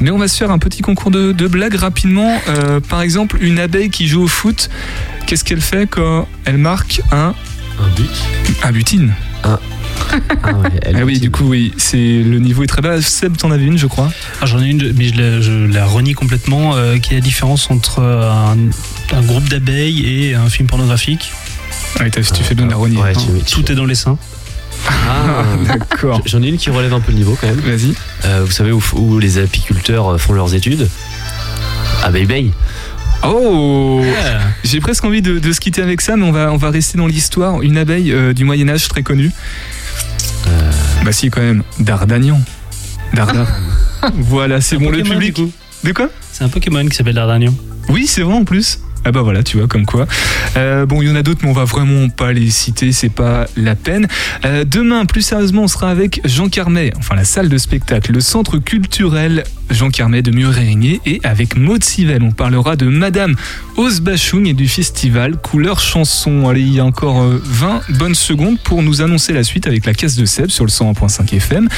Mais 0.00 0.10
on 0.10 0.18
va 0.18 0.28
se 0.28 0.36
faire 0.36 0.50
un 0.50 0.58
petit 0.58 0.82
concours 0.82 1.10
de, 1.10 1.32
de 1.32 1.46
blagues 1.46 1.76
rapidement. 1.76 2.38
Euh, 2.48 2.80
par 2.80 3.00
exemple, 3.00 3.38
une 3.40 3.58
abeille 3.58 3.88
qui 3.88 4.06
joue 4.08 4.22
au 4.24 4.28
foot, 4.28 4.68
qu'est-ce 5.26 5.42
qu'elle 5.42 5.62
fait 5.62 5.86
quand 5.86 6.28
elle 6.44 6.58
marque 6.58 7.00
un. 7.10 7.34
Un 7.80 7.88
but 7.94 8.10
Un 8.62 8.72
butine. 8.72 9.14
Un. 9.44 9.58
Ah, 10.42 10.52
ouais, 10.54 10.70
elle 10.82 10.96
Ah 11.00 11.04
oui, 11.04 11.18
du 11.20 11.30
coup, 11.30 11.44
oui, 11.44 11.72
c'est 11.76 11.96
le 12.22 12.38
niveau 12.38 12.62
est 12.62 12.66
très 12.66 12.82
bas. 12.82 13.00
Seb, 13.02 13.36
t'en 13.36 13.50
avais 13.50 13.64
une, 13.64 13.78
je 13.78 13.86
crois. 13.86 14.10
Ah, 14.40 14.46
J'en 14.46 14.60
ai 14.60 14.66
une, 14.66 14.92
mais 14.96 15.08
je 15.08 15.14
la, 15.20 15.40
je 15.40 15.52
la 15.52 15.86
renie 15.86 16.14
complètement. 16.14 16.74
euh, 16.76 16.96
quelle 17.00 17.14
est 17.18 17.20
la 17.20 17.24
différence 17.24 17.70
entre 17.70 18.00
un, 18.02 18.56
un 19.12 19.22
groupe 19.22 19.48
d'abeilles 19.48 20.04
et 20.06 20.34
un 20.34 20.48
film 20.48 20.66
pornographique 20.68 21.30
Ouais, 22.00 22.10
t'as- 22.10 22.22
tu 22.22 22.42
fais 22.42 22.54
bien 22.54 22.66
de 22.66 22.70
la 22.70 22.76
renier. 22.76 22.98
Ouais, 22.98 23.12
tu- 23.12 23.44
tu- 23.44 23.54
Tout 23.62 23.72
est 23.72 23.74
dans 23.74 23.84
les 23.86 23.94
seins. 23.94 24.18
Ah, 24.88 25.44
d'accord. 25.66 26.20
J'en 26.24 26.42
ai 26.42 26.48
une 26.48 26.56
qui 26.56 26.70
relève 26.70 26.94
un 26.94 27.00
peu 27.00 27.10
le 27.12 27.18
niveau 27.18 27.36
quand 27.40 27.48
même. 27.48 27.60
Vas-y. 27.60 27.94
vous 28.44 28.50
savez 28.50 28.70
où, 28.72 28.82
où 28.94 29.18
les 29.18 29.38
apiculteurs 29.38 30.18
font 30.20 30.32
leurs 30.32 30.54
études? 30.54 30.88
À 32.02 32.10
Oh 33.24 34.02
J'ai 34.64 34.80
presque 34.80 35.04
envie 35.04 35.22
de, 35.22 35.38
de 35.38 35.52
se 35.52 35.60
quitter 35.60 35.82
avec 35.82 36.00
ça, 36.00 36.16
mais 36.16 36.24
on 36.24 36.32
va, 36.32 36.52
on 36.52 36.56
va 36.56 36.70
rester 36.70 36.98
dans 36.98 37.06
l'histoire. 37.06 37.62
Une 37.62 37.76
abeille 37.76 38.12
euh, 38.12 38.32
du 38.32 38.44
Moyen-Âge 38.44 38.88
très 38.88 39.02
connue. 39.02 39.30
Bah 41.04 41.12
si, 41.12 41.30
quand 41.30 41.40
même. 41.40 41.62
Dardagnan. 41.78 42.40
Darda. 43.14 43.46
voilà, 44.14 44.60
c'est 44.60 44.76
bon, 44.76 44.90
le 44.90 45.02
public. 45.02 45.40
De 45.84 45.92
quoi? 45.92 46.08
C'est 46.32 46.44
un 46.44 46.48
Pokémon 46.48 46.86
qui 46.86 46.96
s'appelle 46.96 47.14
Dardagnan. 47.14 47.54
Oui, 47.88 48.06
c'est 48.06 48.22
vrai 48.22 48.34
en 48.34 48.44
plus. 48.44 48.80
Ah 49.04 49.12
bah 49.12 49.22
voilà, 49.22 49.42
tu 49.42 49.58
vois, 49.58 49.66
comme 49.66 49.86
quoi. 49.86 50.06
Euh, 50.56 50.86
bon, 50.86 51.00
il 51.02 51.08
y 51.08 51.10
en 51.10 51.16
a 51.16 51.22
d'autres, 51.22 51.40
mais 51.42 51.48
on 51.48 51.54
va 51.54 51.64
vraiment 51.64 52.08
pas 52.08 52.32
les 52.32 52.50
citer, 52.50 52.92
c'est 52.92 53.08
pas 53.08 53.46
la 53.56 53.74
peine. 53.74 54.08
Euh, 54.44 54.64
demain, 54.64 55.06
plus 55.06 55.22
sérieusement, 55.22 55.62
on 55.62 55.68
sera 55.68 55.90
avec 55.90 56.20
Jean 56.24 56.48
Carmet, 56.48 56.92
enfin 56.98 57.14
la 57.14 57.24
salle 57.24 57.48
de 57.48 57.58
spectacle, 57.58 58.12
le 58.12 58.20
centre 58.20 58.58
culturel 58.58 59.44
Jean 59.70 59.90
Carmet 59.90 60.22
de 60.22 60.30
Muret-Rigné, 60.30 61.00
et 61.06 61.20
avec 61.24 61.56
Maud 61.56 61.82
Sivel, 61.84 62.22
on 62.22 62.32
parlera 62.32 62.76
de 62.76 62.86
Madame 62.86 63.34
Osbachung 63.76 64.46
et 64.46 64.54
du 64.54 64.68
festival 64.68 65.36
Couleur 65.36 65.80
Chanson. 65.80 66.48
Allez, 66.48 66.62
il 66.62 66.74
y 66.74 66.80
a 66.80 66.84
encore 66.84 67.22
euh, 67.22 67.40
20 67.44 67.80
bonnes 67.98 68.14
secondes 68.14 68.58
pour 68.58 68.82
nous 68.82 69.02
annoncer 69.02 69.32
la 69.32 69.44
suite 69.44 69.66
avec 69.66 69.86
la 69.86 69.94
caisse 69.94 70.16
de 70.16 70.24
Seb 70.24 70.50
sur 70.50 70.64
le 70.64 70.70
101.5 70.70 71.34
FM. 71.34 71.68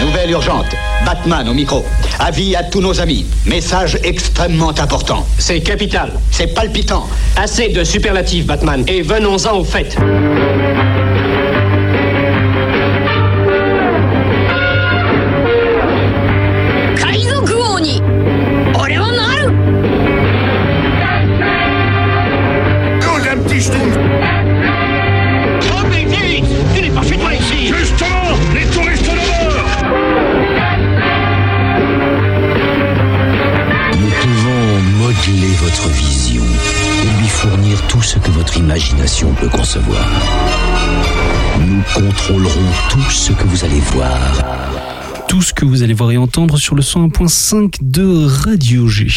Nouvelle 0.00 0.32
urgente. 0.32 0.66
Batman 1.06 1.48
au 1.48 1.54
micro. 1.54 1.86
Avis 2.18 2.56
à 2.56 2.64
tous 2.64 2.80
nos 2.80 3.00
amis. 3.00 3.24
Message 3.46 4.00
extrêmement 4.02 4.70
important. 4.70 5.24
C'est 5.38 5.60
capital. 5.60 6.10
C'est 6.32 6.54
palpitant. 6.54 7.08
Assez 7.36 7.68
de 7.68 7.84
superlatifs, 7.84 8.46
Batman, 8.46 8.82
et 8.88 9.02
venons-en 9.02 9.56
au 9.56 9.62
fait. 9.62 9.96
Imagination 38.60 39.32
peut 39.34 39.48
concevoir. 39.48 40.06
Nous 41.66 41.82
contrôlerons 41.94 42.70
tout 42.90 43.10
ce 43.10 43.32
que 43.32 43.44
vous 43.44 43.64
allez 43.64 43.80
voir. 43.80 44.18
Tout 45.28 45.40
ce 45.40 45.54
que 45.54 45.64
vous 45.64 45.82
allez 45.82 45.94
voir 45.94 46.10
et 46.10 46.18
entendre 46.18 46.58
sur 46.58 46.74
le 46.74 46.82
101.5 46.82 47.76
de 47.80 48.26
Radio 48.26 48.86
G. 48.86 49.08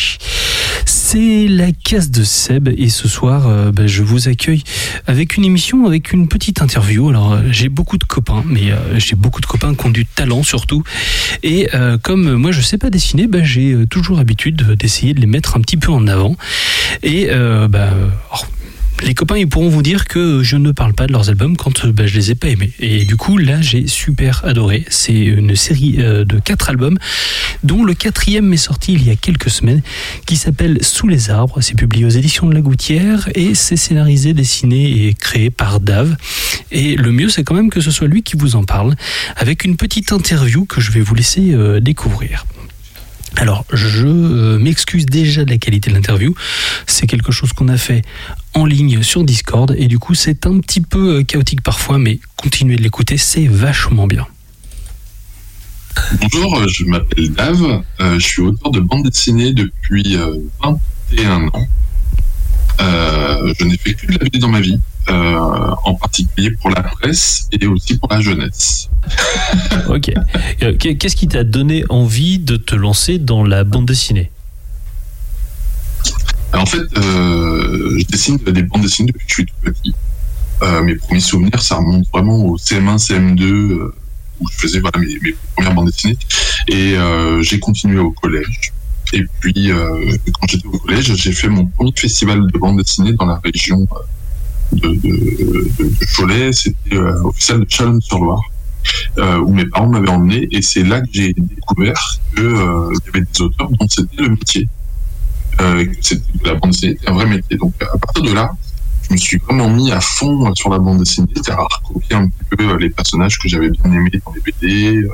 C'est 0.85 1.47
la 1.49 1.71
case 1.71 2.09
de 2.09 2.23
Seb 2.23 2.69
et 2.69 2.89
ce 2.89 3.09
soir, 3.09 3.47
euh, 3.47 3.71
bah, 3.71 3.85
je 3.85 4.01
vous 4.01 4.29
accueille 4.29 4.63
avec 5.07 5.35
une 5.35 5.43
émission, 5.43 5.85
avec 5.85 6.13
une 6.13 6.29
petite 6.29 6.61
interview. 6.61 7.09
Alors, 7.09 7.33
euh, 7.33 7.41
j'ai 7.51 7.67
beaucoup 7.67 7.97
de 7.97 8.05
copains, 8.05 8.43
mais 8.47 8.71
euh, 8.71 8.97
j'ai 8.97 9.15
beaucoup 9.15 9.41
de 9.41 9.45
copains 9.45 9.75
qui 9.75 9.85
ont 9.85 9.91
du 9.91 10.05
talent 10.05 10.43
surtout. 10.43 10.83
Et 11.43 11.67
comme 12.01 12.35
moi, 12.35 12.51
je 12.51 12.61
sais 12.61 12.77
pas 12.77 12.89
dessiner, 12.89 13.27
bah, 13.27 13.43
j'ai 13.43 13.75
toujours 13.89 14.15
l'habitude 14.15 14.73
d'essayer 14.73 15.13
de 15.13 15.19
les 15.19 15.27
mettre 15.27 15.57
un 15.57 15.61
petit 15.61 15.77
peu 15.77 15.91
en 15.91 16.07
avant. 16.07 16.37
Et 17.03 17.27
bah, 17.69 17.89
les 19.05 19.13
copains, 19.13 19.37
ils 19.37 19.47
pourront 19.47 19.69
vous 19.69 19.81
dire 19.81 20.05
que 20.05 20.43
je 20.43 20.55
ne 20.55 20.71
parle 20.71 20.93
pas 20.93 21.07
de 21.07 21.11
leurs 21.11 21.29
albums 21.29 21.57
quand 21.57 21.85
euh, 21.85 21.91
bah, 21.91 22.07
je 22.07 22.15
les 22.15 22.31
ai 22.31 22.35
pas 22.35 22.47
aimés. 22.47 22.71
Et 22.79 23.05
du 23.05 23.17
coup, 23.17 23.37
là, 23.37 23.61
j'ai 23.61 23.87
super 23.87 24.45
adoré. 24.45 24.85
C'est 24.89 25.13
une 25.13 25.55
série 25.55 25.95
euh, 25.99 26.23
de 26.23 26.39
quatre 26.39 26.69
albums, 26.69 26.97
dont 27.63 27.83
le 27.83 27.93
quatrième 27.93 28.51
est 28.53 28.57
sorti 28.57 28.93
il 28.93 29.05
y 29.05 29.11
a 29.11 29.15
quelques 29.15 29.49
semaines, 29.49 29.81
qui 30.25 30.37
s'appelle 30.37 30.79
Sous 30.81 31.07
les 31.07 31.29
arbres. 31.29 31.59
C'est 31.61 31.77
publié 31.77 32.05
aux 32.05 32.09
éditions 32.09 32.47
de 32.47 32.53
La 32.53 32.61
Gouttière 32.61 33.29
et 33.35 33.55
c'est 33.55 33.77
scénarisé, 33.77 34.33
dessiné 34.33 35.07
et 35.07 35.13
créé 35.13 35.49
par 35.49 35.79
Dave. 35.79 36.15
Et 36.71 36.95
le 36.95 37.11
mieux, 37.11 37.29
c'est 37.29 37.43
quand 37.43 37.55
même 37.55 37.69
que 37.69 37.81
ce 37.81 37.91
soit 37.91 38.07
lui 38.07 38.23
qui 38.23 38.37
vous 38.37 38.55
en 38.55 38.63
parle, 38.63 38.95
avec 39.35 39.65
une 39.65 39.75
petite 39.75 40.11
interview 40.11 40.65
que 40.65 40.81
je 40.81 40.91
vais 40.91 41.01
vous 41.01 41.15
laisser 41.15 41.53
euh, 41.53 41.79
découvrir. 41.79 42.45
Alors, 43.37 43.65
je 43.73 44.05
euh, 44.05 44.59
m'excuse 44.59 45.05
déjà 45.05 45.43
de 45.43 45.49
la 45.49 45.57
qualité 45.57 45.89
de 45.89 45.95
l'interview. 45.95 46.35
C'est 46.85 47.07
quelque 47.07 47.31
chose 47.31 47.51
qu'on 47.53 47.67
a 47.67 47.77
fait 47.77 48.03
en 48.53 48.65
ligne 48.65 49.01
sur 49.01 49.23
Discord 49.23 49.73
et 49.77 49.87
du 49.87 49.99
coup, 49.99 50.13
c'est 50.13 50.45
un 50.45 50.59
petit 50.59 50.81
peu 50.81 51.17
euh, 51.17 51.23
chaotique 51.23 51.61
parfois, 51.61 51.97
mais 51.97 52.19
continuez 52.37 52.75
de 52.75 52.83
l'écouter, 52.83 53.17
c'est 53.17 53.47
vachement 53.47 54.07
bien. 54.07 54.27
Bonjour, 56.21 56.57
euh, 56.57 56.67
je 56.67 56.85
m'appelle 56.85 57.31
Dave, 57.31 57.83
je 57.99 58.19
suis 58.19 58.41
auteur 58.41 58.71
de 58.71 58.79
bande 58.79 59.03
dessinée 59.03 59.53
depuis 59.53 60.15
euh, 60.15 60.37
21 60.63 61.47
ans. 61.47 61.67
Je 62.79 63.63
n'ai 63.65 63.77
fait 63.77 63.93
que 63.93 64.07
de 64.07 64.13
la 64.13 64.17
BD 64.19 64.39
dans 64.39 64.47
ma 64.47 64.59
vie, 64.59 64.79
en 65.09 65.93
particulier 65.95 66.51
pour 66.61 66.69
la 66.69 66.81
presse 66.83 67.47
et 67.51 67.65
aussi 67.67 67.97
pour 67.97 68.09
la 68.11 68.21
jeunesse. 68.21 68.89
Ok. 69.89 70.11
Euh, 70.61 70.75
qu'est- 70.77 70.95
Qu'est-ce 70.95 71.15
qui 71.15 71.27
t'a 71.27 71.43
donné 71.43 71.83
envie 71.89 72.39
de 72.39 72.55
te 72.55 72.73
lancer 72.75 73.17
dans 73.19 73.43
la 73.43 73.63
bande 73.65 73.85
dessinée? 73.85 74.31
En 76.53 76.65
fait, 76.65 76.83
euh, 76.97 77.97
je 77.99 78.05
dessine 78.05 78.37
des 78.37 78.63
bandes 78.63 78.81
dessinées 78.83 79.11
depuis 79.11 79.25
que 79.25 79.29
je 79.29 79.33
suis 79.35 79.45
tout 79.45 79.53
petit. 79.63 79.93
Euh, 80.61 80.81
mes 80.83 80.95
premiers 80.95 81.19
souvenirs, 81.19 81.61
ça 81.61 81.75
remonte 81.77 82.05
vraiment 82.13 82.37
au 82.45 82.57
CM1, 82.57 82.97
CM2, 82.97 83.43
euh, 83.43 83.93
où 84.39 84.47
je 84.49 84.57
faisais 84.57 84.79
voilà, 84.79 84.99
mes, 84.99 85.17
mes 85.21 85.35
premières 85.55 85.73
bandes 85.73 85.87
dessinées. 85.87 86.17
Et 86.67 86.95
euh, 86.95 87.41
j'ai 87.41 87.59
continué 87.59 87.99
au 87.99 88.11
collège. 88.11 88.71
Et 89.13 89.23
puis, 89.41 89.71
euh, 89.71 90.15
quand 90.39 90.47
j'étais 90.49 90.67
au 90.67 90.77
collège, 90.77 91.13
j'ai 91.15 91.31
fait 91.33 91.49
mon 91.49 91.65
premier 91.65 91.91
festival 91.95 92.45
de 92.51 92.57
bande 92.57 92.77
dessinée 92.77 93.13
dans 93.13 93.25
la 93.25 93.41
région 93.43 93.81
euh, 93.91 93.95
de, 94.71 94.87
de, 94.89 95.69
de- 95.77 96.05
Cholet. 96.15 96.51
C'était 96.53 96.95
euh, 96.95 97.21
au 97.23 97.31
festival 97.31 97.61
de 97.61 97.69
Chalonne-sur-Loire, 97.69 98.41
euh, 99.17 99.37
où 99.39 99.53
mes 99.53 99.65
parents 99.65 99.87
m'avaient 99.87 100.09
emmené. 100.09 100.47
Et 100.51 100.61
c'est 100.61 100.83
là 100.83 101.01
que 101.01 101.07
j'ai 101.11 101.33
découvert 101.33 102.19
qu'il 102.35 102.43
y 102.45 103.09
avait 103.09 103.21
des 103.33 103.41
auteurs 103.41 103.69
dont 103.69 103.87
c'était 103.87 104.21
le 104.21 104.29
métier 104.29 104.67
euh, 105.61 105.85
que 105.85 106.45
la 106.45 106.55
bande 106.55 106.71
dessinée 106.71 106.93
était 106.93 107.09
un 107.09 107.13
vrai 107.13 107.25
métier. 107.27 107.57
Donc 107.57 107.73
à 107.81 107.97
partir 107.97 108.23
de 108.23 108.31
là, 108.33 108.51
je 109.07 109.13
me 109.13 109.17
suis 109.17 109.37
vraiment 109.37 109.69
mis 109.69 109.91
à 109.91 109.99
fond 110.01 110.47
euh, 110.47 110.53
sur 110.55 110.69
la 110.69 110.79
bande 110.79 110.99
dessinée, 110.99 111.27
à 111.49 111.55
recopier 111.55 112.15
un 112.15 112.27
petit 112.27 112.55
peu 112.57 112.69
euh, 112.69 112.77
les 112.77 112.89
personnages 112.89 113.37
que 113.37 113.47
j'avais 113.47 113.69
bien 113.69 113.91
aimés 113.91 114.11
dans 114.25 114.33
les 114.33 114.41
BD, 114.41 114.97
euh, 115.03 115.09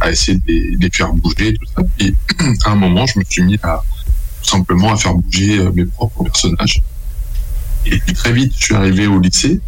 à 0.00 0.10
essayer 0.10 0.38
de 0.38 0.42
les, 0.46 0.76
de 0.76 0.82
les 0.82 0.90
faire 0.90 1.12
bouger, 1.12 1.54
tout 1.54 1.66
ça. 1.76 1.82
Et 2.00 2.12
à 2.64 2.70
un 2.72 2.74
moment, 2.74 3.06
je 3.06 3.18
me 3.18 3.24
suis 3.28 3.42
mis 3.42 3.58
à 3.62 3.80
tout 4.42 4.50
simplement 4.50 4.92
à 4.92 4.96
faire 4.96 5.14
bouger 5.14 5.58
euh, 5.60 5.70
mes 5.72 5.84
propres 5.86 6.24
personnages. 6.24 6.82
Et 7.86 7.98
puis 7.98 8.14
très 8.14 8.32
vite, 8.32 8.52
je 8.58 8.64
suis 8.64 8.74
arrivé 8.74 9.06
au 9.06 9.18
lycée. 9.18 9.60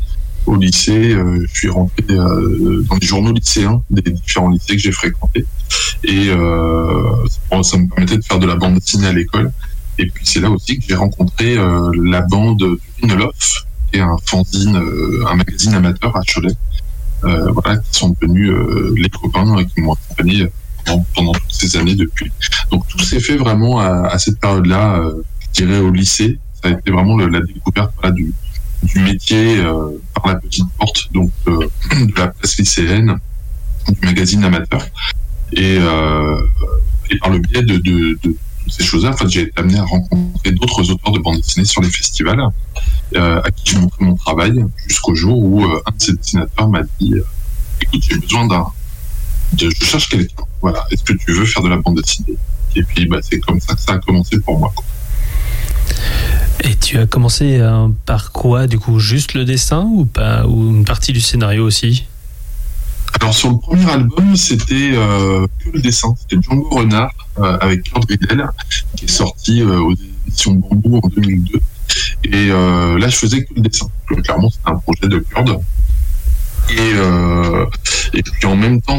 Au 0.46 0.56
lycée, 0.56 1.14
euh, 1.14 1.44
je 1.52 1.58
suis 1.58 1.68
rentré 1.70 2.04
euh, 2.10 2.84
dans 2.88 2.96
les 2.96 3.06
journaux 3.06 3.32
lycéens 3.32 3.82
des 3.90 4.10
différents 4.12 4.50
lycées 4.50 4.76
que 4.76 4.82
j'ai 4.82 4.92
fréquentés. 4.92 5.46
Et 6.04 6.28
euh, 6.28 7.02
ça- 7.62 7.76
me 7.78 7.88
permettait 7.88 8.18
de 8.18 8.24
faire 8.24 8.38
de 8.38 8.46
la 8.46 8.56
bande 8.56 8.74
dessinée 8.78 9.06
à 9.06 9.12
l'école. 9.12 9.50
Et 9.98 10.06
puis 10.06 10.26
c'est 10.26 10.40
là 10.40 10.50
aussi 10.50 10.78
que 10.78 10.84
j'ai 10.86 10.94
rencontré 10.96 11.56
la 11.56 12.20
bande 12.22 12.58
du 12.58 12.78
Vinolof, 13.00 13.64
qui 13.90 13.98
est 13.98 14.02
un 14.02 14.16
fanzine, 14.26 14.76
un 15.28 15.34
magazine 15.34 15.72
amateur 15.74 16.16
à 16.16 16.20
Cholet. 16.26 16.54
Voilà, 17.22 17.78
qui 17.78 17.98
sont 17.98 18.14
devenus 18.20 18.52
les 18.96 19.08
copains 19.08 19.56
et 19.58 19.64
qui 19.66 19.80
m'ont 19.80 19.92
accompagné 19.94 20.48
pendant, 20.84 21.32
toutes 21.32 21.52
ces 21.54 21.76
années 21.78 21.94
depuis. 21.94 22.30
Donc 22.70 22.86
tout 22.88 22.98
s'est 22.98 23.20
fait 23.20 23.36
vraiment 23.36 23.78
à, 23.80 24.08
à 24.08 24.18
cette 24.18 24.38
période-là, 24.40 25.00
je 25.40 25.62
dirais 25.64 25.78
au 25.78 25.90
lycée. 25.90 26.38
Ça 26.64 26.70
a 26.70 26.72
été 26.72 26.90
vraiment 26.90 27.18
la 27.18 27.40
découverte 27.40 27.92
du, 28.14 28.32
métier 28.96 29.58
euh, 29.58 30.00
par 30.14 30.28
la 30.28 30.36
petite 30.36 30.64
porte, 30.78 31.12
donc 31.12 31.30
euh, 31.46 31.68
de 32.06 32.18
la 32.18 32.28
presse 32.28 32.56
lycéenne, 32.56 33.18
du 33.86 34.06
magazine 34.06 34.42
amateur. 34.44 34.82
Et, 35.52 35.76
euh, 35.78 36.40
par 37.20 37.28
le 37.28 37.38
biais 37.38 37.62
de, 37.62 38.18
ces 38.66 38.82
choses-là, 38.82 39.10
en 39.10 39.16
fait, 39.16 39.28
j'ai 39.28 39.42
été 39.42 39.52
amené 39.60 39.78
à 39.78 39.84
rencontrer 39.84 40.52
d'autres 40.52 40.90
auteurs 40.90 41.12
de 41.12 41.18
bande 41.18 41.36
dessinée 41.36 41.66
sur 41.66 41.82
les 41.82 41.90
festivals, 41.90 42.40
à 43.14 43.50
qui 43.54 43.74
je 43.74 43.78
montrais 43.78 44.02
mon 44.06 44.16
travail, 44.16 44.64
jusqu'au 44.88 45.14
jour 45.14 45.36
où 45.44 45.62
un 45.66 45.90
de 45.90 46.02
ces 46.02 46.14
dessinateurs 46.14 46.70
m'a 46.70 46.80
dit 46.98 47.12
Écoute, 47.82 48.02
j'ai 48.08 48.16
besoin 48.18 48.46
d'un. 48.46 48.66
de- 49.52 49.68
Je 49.68 49.84
cherche 49.84 50.08
quelqu'un. 50.08 50.44
Voilà, 50.62 50.82
est-ce 50.90 51.04
que 51.04 51.12
tu 51.12 51.32
veux 51.32 51.44
faire 51.44 51.62
de 51.62 51.68
la 51.68 51.76
bande 51.76 52.00
dessinée? 52.00 52.38
Et 52.74 52.82
puis, 52.84 53.06
bah, 53.06 53.18
c'est 53.22 53.38
comme 53.40 53.60
ça 53.60 53.74
que 53.74 53.80
ça 53.82 53.92
a 53.92 53.98
commencé 53.98 54.40
pour 54.40 54.58
moi. 54.58 54.72
Et 56.62 56.74
tu 56.76 56.98
as 56.98 57.06
commencé 57.06 57.60
par 58.06 58.32
quoi 58.32 58.66
Du 58.66 58.78
coup, 58.78 58.98
juste 58.98 59.34
le 59.34 59.44
dessin 59.44 59.82
ou 59.92 60.04
pas 60.04 60.46
Ou 60.46 60.70
une 60.70 60.84
partie 60.84 61.12
du 61.12 61.20
scénario 61.20 61.64
aussi? 61.64 62.06
Alors, 63.20 63.32
sur 63.32 63.50
le 63.50 63.58
premier 63.58 63.90
album, 63.90 64.36
c'était 64.36 64.90
euh, 64.92 65.46
que 65.60 65.70
le 65.70 65.80
dessin. 65.80 66.14
C'était 66.20 66.42
Django 66.42 66.68
Renard 66.70 67.10
euh, 67.38 67.56
avec 67.60 67.84
Kurt 67.84 68.04
Riedel, 68.06 68.44
qui 68.96 69.04
est 69.04 69.08
sorti 69.08 69.62
euh, 69.62 69.78
aux 69.78 69.94
éditions 70.26 70.54
Bambou 70.54 71.00
en 71.02 71.08
2002. 71.08 71.60
Et 72.24 72.48
là, 72.48 73.08
je 73.08 73.16
faisais 73.16 73.44
que 73.44 73.54
le 73.54 73.62
dessin. 73.62 73.86
Donc, 74.10 74.22
clairement, 74.22 74.50
c'était 74.50 74.68
un 74.68 74.76
projet 74.76 75.08
de 75.08 75.18
Kurt. 75.18 75.48
Et, 76.70 78.18
et 78.18 78.22
puis 78.22 78.46
en 78.46 78.56
même 78.56 78.80
temps, 78.80 78.92